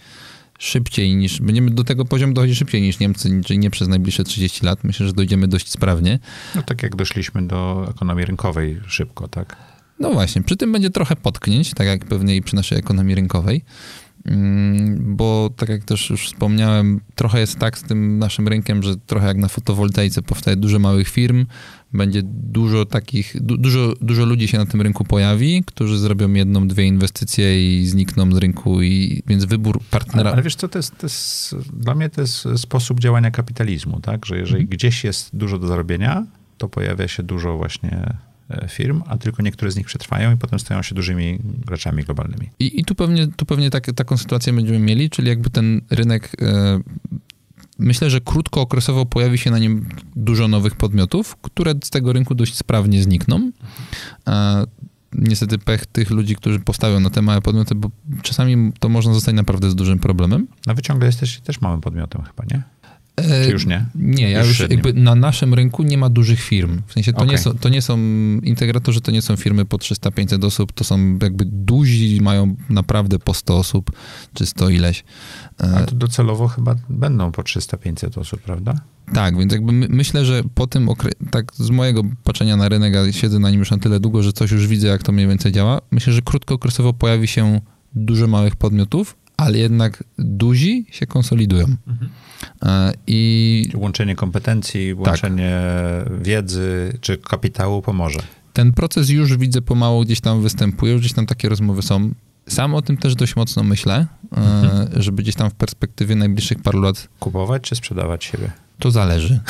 szybciej 0.60 1.16
niż, 1.16 1.40
będziemy 1.40 1.70
do 1.70 1.84
tego 1.84 2.04
poziomu 2.04 2.32
dochodzić 2.32 2.58
szybciej 2.58 2.82
niż 2.82 2.98
Niemcy, 2.98 3.40
czyli 3.44 3.58
nie 3.58 3.70
przez 3.70 3.88
najbliższe 3.88 4.24
30 4.24 4.66
lat. 4.66 4.84
Myślę, 4.84 5.06
że 5.06 5.12
dojdziemy 5.12 5.48
dość 5.48 5.70
sprawnie. 5.70 6.18
No 6.54 6.62
tak 6.62 6.82
jak 6.82 6.96
doszliśmy 6.96 7.46
do 7.46 7.86
ekonomii 7.90 8.24
rynkowej 8.24 8.80
szybko, 8.86 9.28
tak? 9.28 9.56
No 10.00 10.10
właśnie, 10.10 10.42
przy 10.42 10.56
tym 10.56 10.72
będzie 10.72 10.90
trochę 10.90 11.16
potknięć, 11.16 11.74
tak 11.74 11.86
jak 11.86 12.04
pewnie 12.04 12.36
i 12.36 12.42
przy 12.42 12.56
naszej 12.56 12.78
ekonomii 12.78 13.14
rynkowej. 13.14 13.64
Mm, 14.24 15.16
bo 15.16 15.50
tak 15.56 15.68
jak 15.68 15.84
też 15.84 16.10
już 16.10 16.26
wspomniałem, 16.26 17.00
trochę 17.14 17.40
jest 17.40 17.58
tak 17.58 17.78
z 17.78 17.82
tym 17.82 18.18
naszym 18.18 18.48
rynkiem, 18.48 18.82
że 18.82 18.96
trochę 18.96 19.26
jak 19.26 19.36
na 19.36 19.48
fotowoltaice 19.48 20.22
powstaje 20.22 20.56
dużo 20.56 20.78
małych 20.78 21.08
firm, 21.08 21.46
będzie 21.92 22.22
dużo 22.24 22.84
takich, 22.84 23.36
du, 23.40 23.56
dużo, 23.56 23.94
dużo 24.00 24.24
ludzi 24.24 24.48
się 24.48 24.58
na 24.58 24.66
tym 24.66 24.82
rynku 24.82 25.04
pojawi, 25.04 25.62
którzy 25.66 25.98
zrobią 25.98 26.32
jedną, 26.32 26.68
dwie 26.68 26.84
inwestycje 26.84 27.80
i 27.80 27.86
znikną 27.86 28.32
z 28.32 28.36
rynku, 28.36 28.82
i, 28.82 29.22
więc 29.26 29.44
wybór 29.44 29.80
partnera... 29.90 30.32
Ale, 30.32 30.42
wiesz 30.42 30.54
co, 30.54 30.68
to 30.68 30.78
jest, 30.78 30.98
to 30.98 31.06
jest, 31.06 31.54
dla 31.72 31.94
mnie 31.94 32.10
to 32.10 32.20
jest 32.20 32.48
sposób 32.56 33.00
działania 33.00 33.30
kapitalizmu, 33.30 34.00
tak, 34.00 34.26
że 34.26 34.38
jeżeli 34.38 34.62
mhm. 34.62 34.76
gdzieś 34.76 35.04
jest 35.04 35.36
dużo 35.36 35.58
do 35.58 35.66
zarobienia, 35.66 36.26
to 36.58 36.68
pojawia 36.68 37.08
się 37.08 37.22
dużo 37.22 37.56
właśnie 37.56 38.14
firm, 38.68 39.02
a 39.06 39.18
tylko 39.18 39.42
niektóre 39.42 39.70
z 39.70 39.76
nich 39.76 39.86
przetrwają 39.86 40.34
i 40.34 40.36
potem 40.36 40.58
stają 40.58 40.82
się 40.82 40.94
dużymi 40.94 41.38
graczami 41.44 42.04
globalnymi. 42.04 42.50
I, 42.58 42.80
i 42.80 42.84
tu 42.84 42.94
pewnie, 42.94 43.26
tu 43.26 43.46
pewnie 43.46 43.70
tak, 43.70 43.86
taką 43.86 44.16
sytuację 44.16 44.52
będziemy 44.52 44.78
mieli, 44.78 45.10
czyli 45.10 45.28
jakby 45.28 45.50
ten 45.50 45.80
rynek. 45.90 46.32
E, 46.42 46.80
myślę, 47.78 48.10
że 48.10 48.20
krótkookresowo 48.20 49.06
pojawi 49.06 49.38
się 49.38 49.50
na 49.50 49.58
nim 49.58 49.88
dużo 50.16 50.48
nowych 50.48 50.76
podmiotów, 50.76 51.36
które 51.36 51.74
z 51.84 51.90
tego 51.90 52.12
rynku 52.12 52.34
dość 52.34 52.56
sprawnie 52.56 53.02
znikną. 53.02 53.50
E, 54.28 54.64
niestety 55.12 55.58
pech 55.58 55.86
tych 55.86 56.10
ludzi, 56.10 56.36
którzy 56.36 56.60
postawią 56.60 57.00
na 57.00 57.10
te 57.10 57.22
małe 57.22 57.40
podmioty, 57.40 57.74
bo 57.74 57.90
czasami 58.22 58.72
to 58.78 58.88
można 58.88 59.14
zostać 59.14 59.34
naprawdę 59.34 59.70
z 59.70 59.74
dużym 59.74 59.98
problemem. 59.98 60.46
Na 60.66 60.74
wyciągle 60.74 61.06
jesteś 61.06 61.40
też 61.40 61.60
małym 61.60 61.80
podmiotem 61.80 62.22
chyba, 62.22 62.44
nie? 62.50 62.62
Czy 63.44 63.50
już 63.50 63.66
nie? 63.66 63.86
Nie, 63.94 64.30
ja 64.30 64.38
już, 64.38 64.60
już 64.60 64.70
jakby 64.70 64.92
na 64.92 65.14
naszym 65.14 65.54
rynku 65.54 65.82
nie 65.82 65.98
ma 65.98 66.08
dużych 66.08 66.40
firm. 66.40 66.82
W 66.86 66.92
sensie 66.92 67.12
to, 67.12 67.18
okay. 67.18 67.30
nie, 67.30 67.38
są, 67.38 67.58
to 67.58 67.68
nie 67.68 67.82
są 67.82 67.98
integratorzy, 68.42 69.00
to 69.00 69.10
nie 69.10 69.22
są 69.22 69.36
firmy 69.36 69.64
po 69.64 69.76
300-500 69.76 70.44
osób, 70.44 70.72
to 70.72 70.84
są 70.84 71.18
jakby 71.22 71.44
duzi, 71.44 72.18
mają 72.20 72.56
naprawdę 72.68 73.18
po 73.18 73.34
100 73.34 73.58
osób, 73.58 73.92
czy 74.34 74.46
100 74.46 74.68
ileś. 74.68 75.04
A 75.58 75.82
to 75.82 75.94
docelowo 75.94 76.48
chyba 76.48 76.74
będą 76.88 77.32
po 77.32 77.42
300-500 77.42 78.18
osób, 78.18 78.40
prawda? 78.40 78.74
Tak, 79.12 79.38
więc 79.38 79.52
jakby 79.52 79.72
my, 79.72 79.86
myślę, 79.90 80.24
że 80.24 80.42
po 80.54 80.66
tym 80.66 80.88
okresie, 80.88 81.16
tak 81.30 81.52
z 81.54 81.70
mojego 81.70 82.02
patrzenia 82.24 82.56
na 82.56 82.68
rynek, 82.68 82.96
a 82.96 83.12
siedzę 83.12 83.38
na 83.38 83.50
nim 83.50 83.58
już 83.58 83.70
na 83.70 83.78
tyle 83.78 84.00
długo, 84.00 84.22
że 84.22 84.32
coś 84.32 84.50
już 84.50 84.66
widzę, 84.66 84.88
jak 84.88 85.02
to 85.02 85.12
mniej 85.12 85.26
więcej 85.26 85.52
działa, 85.52 85.80
myślę, 85.90 86.12
że 86.12 86.22
krótkookresowo 86.22 86.92
pojawi 86.92 87.28
się 87.28 87.60
dużo 87.94 88.26
małych 88.26 88.56
podmiotów, 88.56 89.16
ale 89.40 89.58
jednak 89.58 90.04
duzi 90.18 90.86
się 90.90 91.06
konsolidują. 91.06 91.66
Mhm. 91.86 92.10
E, 92.62 92.92
I 93.06 93.70
łączenie 93.74 94.16
kompetencji, 94.16 94.94
tak. 94.98 95.06
łączenie 95.06 95.60
tak. 96.04 96.22
wiedzy 96.22 96.98
czy 97.00 97.18
kapitału 97.18 97.82
pomoże. 97.82 98.20
Ten 98.52 98.72
proces 98.72 99.08
już 99.08 99.36
widzę 99.36 99.62
pomału 99.62 100.04
gdzieś 100.04 100.20
tam 100.20 100.42
występuje, 100.42 100.98
gdzieś 100.98 101.12
tam 101.12 101.26
takie 101.26 101.48
rozmowy 101.48 101.82
są. 101.82 102.10
Sam 102.48 102.74
o 102.74 102.82
tym 102.82 102.96
też 102.96 103.14
dość 103.14 103.36
mocno 103.36 103.62
myślę, 103.62 104.06
e, 104.32 104.36
mhm. 104.36 105.02
żeby 105.02 105.22
gdzieś 105.22 105.34
tam 105.34 105.50
w 105.50 105.54
perspektywie 105.54 106.16
najbliższych 106.16 106.62
paru 106.62 106.80
lat. 106.80 107.08
Kupować 107.20 107.62
czy 107.62 107.76
sprzedawać 107.76 108.24
siebie? 108.24 108.50
To 108.78 108.90
zależy. 108.90 109.40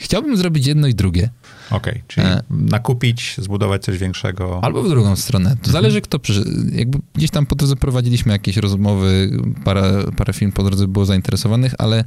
Chciałbym 0.00 0.36
zrobić 0.36 0.66
jedno 0.66 0.86
i 0.86 0.94
drugie. 0.94 1.30
Okej, 1.72 1.92
okay, 1.92 2.02
czyli 2.08 2.26
e... 2.26 2.42
nakupić, 2.50 3.36
zbudować 3.38 3.82
coś 3.82 3.98
większego. 3.98 4.64
Albo 4.64 4.82
w 4.82 4.88
drugą 4.88 5.16
stronę. 5.16 5.50
To 5.50 5.56
mhm. 5.56 5.72
zależy 5.72 6.00
kto 6.00 6.18
przyszedł. 6.18 6.50
Jakby 6.72 6.98
gdzieś 7.14 7.30
tam 7.30 7.46
po 7.46 7.54
drodze 7.54 7.76
prowadziliśmy 7.76 8.32
jakieś 8.32 8.56
rozmowy, 8.56 9.30
parę, 9.64 10.04
parę 10.16 10.32
firm 10.32 10.52
po 10.52 10.62
drodze 10.62 10.88
było 10.88 11.04
zainteresowanych, 11.04 11.74
ale 11.78 12.04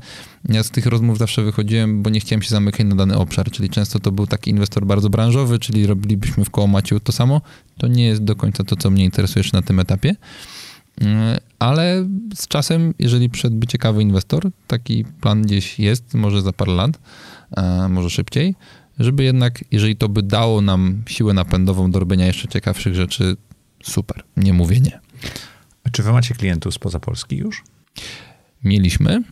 ja 0.49 0.63
z 0.63 0.69
tych 0.69 0.85
rozmów 0.85 1.17
zawsze 1.17 1.43
wychodziłem, 1.43 2.03
bo 2.03 2.09
nie 2.09 2.19
chciałem 2.19 2.41
się 2.41 2.49
zamykać 2.49 2.85
na 2.85 2.95
dany 2.95 3.17
obszar, 3.17 3.51
czyli 3.51 3.69
często 3.69 3.99
to 3.99 4.11
był 4.11 4.27
taki 4.27 4.51
inwestor 4.51 4.85
bardzo 4.85 5.09
branżowy, 5.09 5.59
czyli 5.59 5.87
robilibyśmy 5.87 6.45
w 6.45 6.49
koło 6.49 6.67
Maciu 6.67 6.99
to 6.99 7.11
samo. 7.11 7.41
To 7.77 7.87
nie 7.87 8.05
jest 8.05 8.23
do 8.23 8.35
końca 8.35 8.63
to, 8.63 8.75
co 8.75 8.89
mnie 8.89 9.05
interesuje 9.05 9.45
na 9.53 9.61
tym 9.61 9.79
etapie. 9.79 10.15
E, 11.01 11.39
ale 11.59 12.05
z 12.35 12.47
czasem, 12.47 12.93
jeżeli 12.99 13.29
przyszedłby 13.29 13.67
ciekawy 13.67 14.01
inwestor, 14.01 14.51
taki 14.67 15.05
plan 15.21 15.41
gdzieś 15.41 15.79
jest, 15.79 16.13
może 16.13 16.41
za 16.41 16.53
parę 16.53 16.73
lat, 16.73 16.99
może 17.89 18.09
szybciej, 18.09 18.55
żeby 18.99 19.23
jednak, 19.23 19.63
jeżeli 19.71 19.95
to 19.95 20.09
by 20.09 20.23
dało 20.23 20.61
nam 20.61 21.03
siłę 21.07 21.33
napędową 21.33 21.91
do 21.91 21.99
robienia 21.99 22.25
jeszcze 22.25 22.47
ciekawszych 22.47 22.95
rzeczy, 22.95 23.37
super, 23.83 24.23
nie 24.37 24.53
mówię 24.53 24.79
nie. 24.79 24.99
A 25.83 25.89
czy 25.89 26.03
wy 26.03 26.11
macie 26.11 26.35
klientów 26.35 26.73
spoza 26.73 26.99
Polski 26.99 27.37
już? 27.37 27.63
Mieliśmy, 28.63 29.23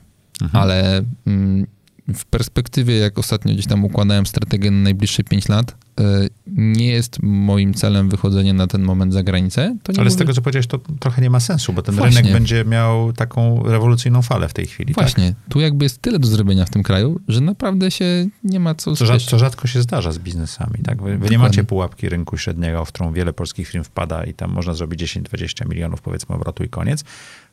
mhm. 0.41 0.63
ale 0.63 1.03
mm, 1.27 1.67
w 2.07 2.25
perspektywie, 2.25 2.97
jak 2.97 3.19
ostatnio 3.19 3.53
gdzieś 3.53 3.67
tam 3.67 3.85
układałem 3.85 4.25
strategię 4.25 4.71
na 4.71 4.83
najbliższe 4.83 5.23
5 5.23 5.49
lat, 5.49 5.75
e, 5.99 6.03
nie 6.47 6.87
jest 6.87 7.17
moim 7.21 7.73
celem 7.73 8.09
wychodzenie 8.09 8.53
na 8.53 8.67
ten 8.67 8.81
moment 8.81 9.13
za 9.13 9.23
granicę. 9.23 9.61
Ale 9.61 9.97
mówię... 9.97 10.11
z 10.11 10.15
tego, 10.15 10.33
co 10.33 10.41
powiedziałeś, 10.41 10.67
to 10.67 10.79
trochę 10.99 11.21
nie 11.21 11.29
ma 11.29 11.39
sensu, 11.39 11.73
bo 11.73 11.81
ten 11.81 11.95
Właśnie. 11.95 12.17
rynek 12.17 12.33
będzie 12.33 12.65
miał 12.65 13.13
taką 13.13 13.63
rewolucyjną 13.63 14.21
falę 14.21 14.47
w 14.47 14.53
tej 14.53 14.67
chwili. 14.67 14.95
Tak? 14.95 15.03
Właśnie. 15.03 15.27
Tak? 15.27 15.49
Tu 15.49 15.59
jakby 15.59 15.85
jest 15.85 16.01
tyle 16.01 16.19
do 16.19 16.27
zrobienia 16.27 16.65
w 16.65 16.69
tym 16.69 16.83
kraju, 16.83 17.19
że 17.27 17.41
naprawdę 17.41 17.91
się 17.91 18.27
nie 18.43 18.59
ma 18.59 18.75
co 18.75 18.95
co, 18.95 19.19
co 19.19 19.39
rzadko 19.39 19.67
się 19.67 19.81
zdarza 19.81 20.11
z 20.11 20.19
biznesami. 20.19 20.79
Tak? 20.83 21.01
Wy, 21.01 21.17
wy 21.17 21.29
nie 21.29 21.39
macie 21.39 21.63
pułapki 21.63 22.09
rynku 22.09 22.37
średniego, 22.37 22.85
w 22.85 22.87
którą 22.87 23.13
wiele 23.13 23.33
polskich 23.33 23.67
firm 23.67 23.83
wpada 23.83 24.23
i 24.23 24.33
tam 24.33 24.51
można 24.51 24.73
zrobić 24.73 25.03
10-20 25.03 25.69
milionów 25.69 26.01
powiedzmy 26.01 26.35
obrotu 26.35 26.63
i 26.63 26.69
koniec. 26.69 27.03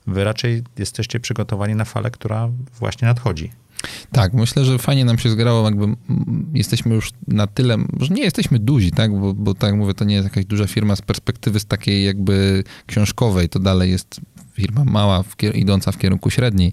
Wy 0.07 0.25
raczej 0.25 0.63
jesteście 0.79 1.21
przygotowani 1.21 1.75
na 1.75 1.85
falę, 1.85 2.11
która 2.11 2.49
właśnie 2.79 3.09
nadchodzi. 3.09 3.51
Tak, 4.13 4.35
myślę, 4.35 4.65
że 4.65 4.79
fajnie 4.79 5.05
nam 5.05 5.19
się 5.19 5.31
zgrało, 5.31 5.65
jakby 5.65 5.87
jesteśmy 6.55 6.95
już 6.95 7.11
na 7.29 7.47
tyle, 7.47 7.77
że 8.01 8.15
nie 8.15 8.23
jesteśmy 8.23 8.59
duzi, 8.59 8.91
tak, 8.91 9.21
bo, 9.21 9.35
bo 9.35 9.55
tak 9.55 9.75
mówię, 9.75 9.95
to 9.95 10.05
nie 10.05 10.15
jest 10.15 10.25
jakaś 10.25 10.45
duża 10.45 10.67
firma 10.67 10.97
z 10.97 11.03
perspektywy 11.03 11.61
z 11.61 11.67
takiej 11.67 12.05
jakby 12.05 12.65
książkowej, 12.87 13.49
to 13.49 13.59
dalej 13.59 13.91
jest 13.91 14.21
firma 14.53 14.85
mała, 14.85 15.23
w, 15.23 15.37
idąca 15.55 15.93
w 15.93 15.99
kierunku 15.99 16.31
średniej, 16.31 16.73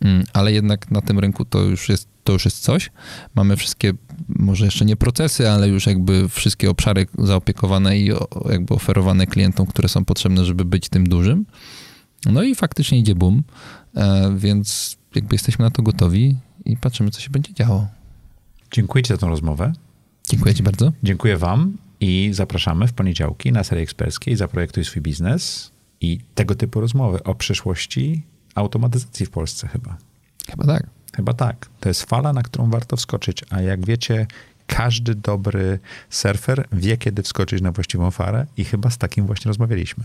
mm, 0.00 0.24
ale 0.32 0.52
jednak 0.52 0.90
na 0.90 1.00
tym 1.00 1.18
rynku 1.18 1.44
to 1.44 1.62
już 1.62 1.88
jest 1.88 2.08
to 2.26 2.32
już 2.32 2.44
jest 2.44 2.60
coś. 2.60 2.90
Mamy 3.34 3.56
wszystkie, 3.56 3.92
może 4.28 4.64
jeszcze 4.64 4.84
nie 4.84 4.96
procesy, 4.96 5.50
ale 5.50 5.68
już 5.68 5.86
jakby 5.86 6.28
wszystkie 6.28 6.70
obszary 6.70 7.06
zaopiekowane 7.18 7.98
i 7.98 8.10
jakby 8.50 8.74
oferowane 8.74 9.26
klientom, 9.26 9.66
które 9.66 9.88
są 9.88 10.04
potrzebne, 10.04 10.44
żeby 10.44 10.64
być 10.64 10.88
tym 10.88 11.08
dużym. 11.08 11.46
No 12.26 12.42
i 12.42 12.54
faktycznie 12.54 12.98
idzie 12.98 13.14
boom, 13.14 13.42
e, 13.96 14.34
więc 14.36 14.96
jakby 15.16 15.34
jesteśmy 15.34 15.64
na 15.64 15.70
to 15.70 15.82
gotowi 15.82 16.36
i 16.64 16.76
patrzymy, 16.76 17.10
co 17.10 17.20
się 17.20 17.30
będzie 17.30 17.54
działo. 17.54 17.86
Dziękuję 18.72 19.04
Ci 19.04 19.08
za 19.08 19.18
tą 19.18 19.28
rozmowę. 19.28 19.72
Dziękuję 20.28 20.54
Ci 20.54 20.62
bardzo. 20.62 20.92
Dziękuję 21.02 21.36
Wam 21.36 21.76
i 22.00 22.30
zapraszamy 22.32 22.88
w 22.88 22.92
poniedziałki 22.92 23.52
na 23.52 23.64
serii 23.64 23.84
eksperckiej 23.84 24.36
Zaprojektuj 24.36 24.84
swój 24.84 25.02
biznes 25.02 25.72
i 26.00 26.20
tego 26.34 26.54
typu 26.54 26.80
rozmowy 26.80 27.22
o 27.22 27.34
przyszłości 27.34 28.22
automatyzacji 28.54 29.26
w 29.26 29.30
Polsce 29.30 29.68
chyba. 29.68 29.96
Chyba 30.50 30.64
tak. 30.64 30.86
Chyba 31.16 31.32
tak. 31.32 31.68
To 31.80 31.88
jest 31.88 32.02
fala, 32.02 32.32
na 32.32 32.42
którą 32.42 32.70
warto 32.70 32.96
wskoczyć, 32.96 33.44
a 33.50 33.60
jak 33.60 33.86
wiecie, 33.86 34.26
każdy 34.66 35.14
dobry 35.14 35.78
surfer 36.10 36.68
wie, 36.72 36.96
kiedy 36.96 37.22
wskoczyć 37.22 37.62
na 37.62 37.72
właściwą 37.72 38.10
falę 38.10 38.46
i 38.56 38.64
chyba 38.64 38.90
z 38.90 38.98
takim 38.98 39.26
właśnie 39.26 39.48
rozmawialiśmy. 39.48 40.04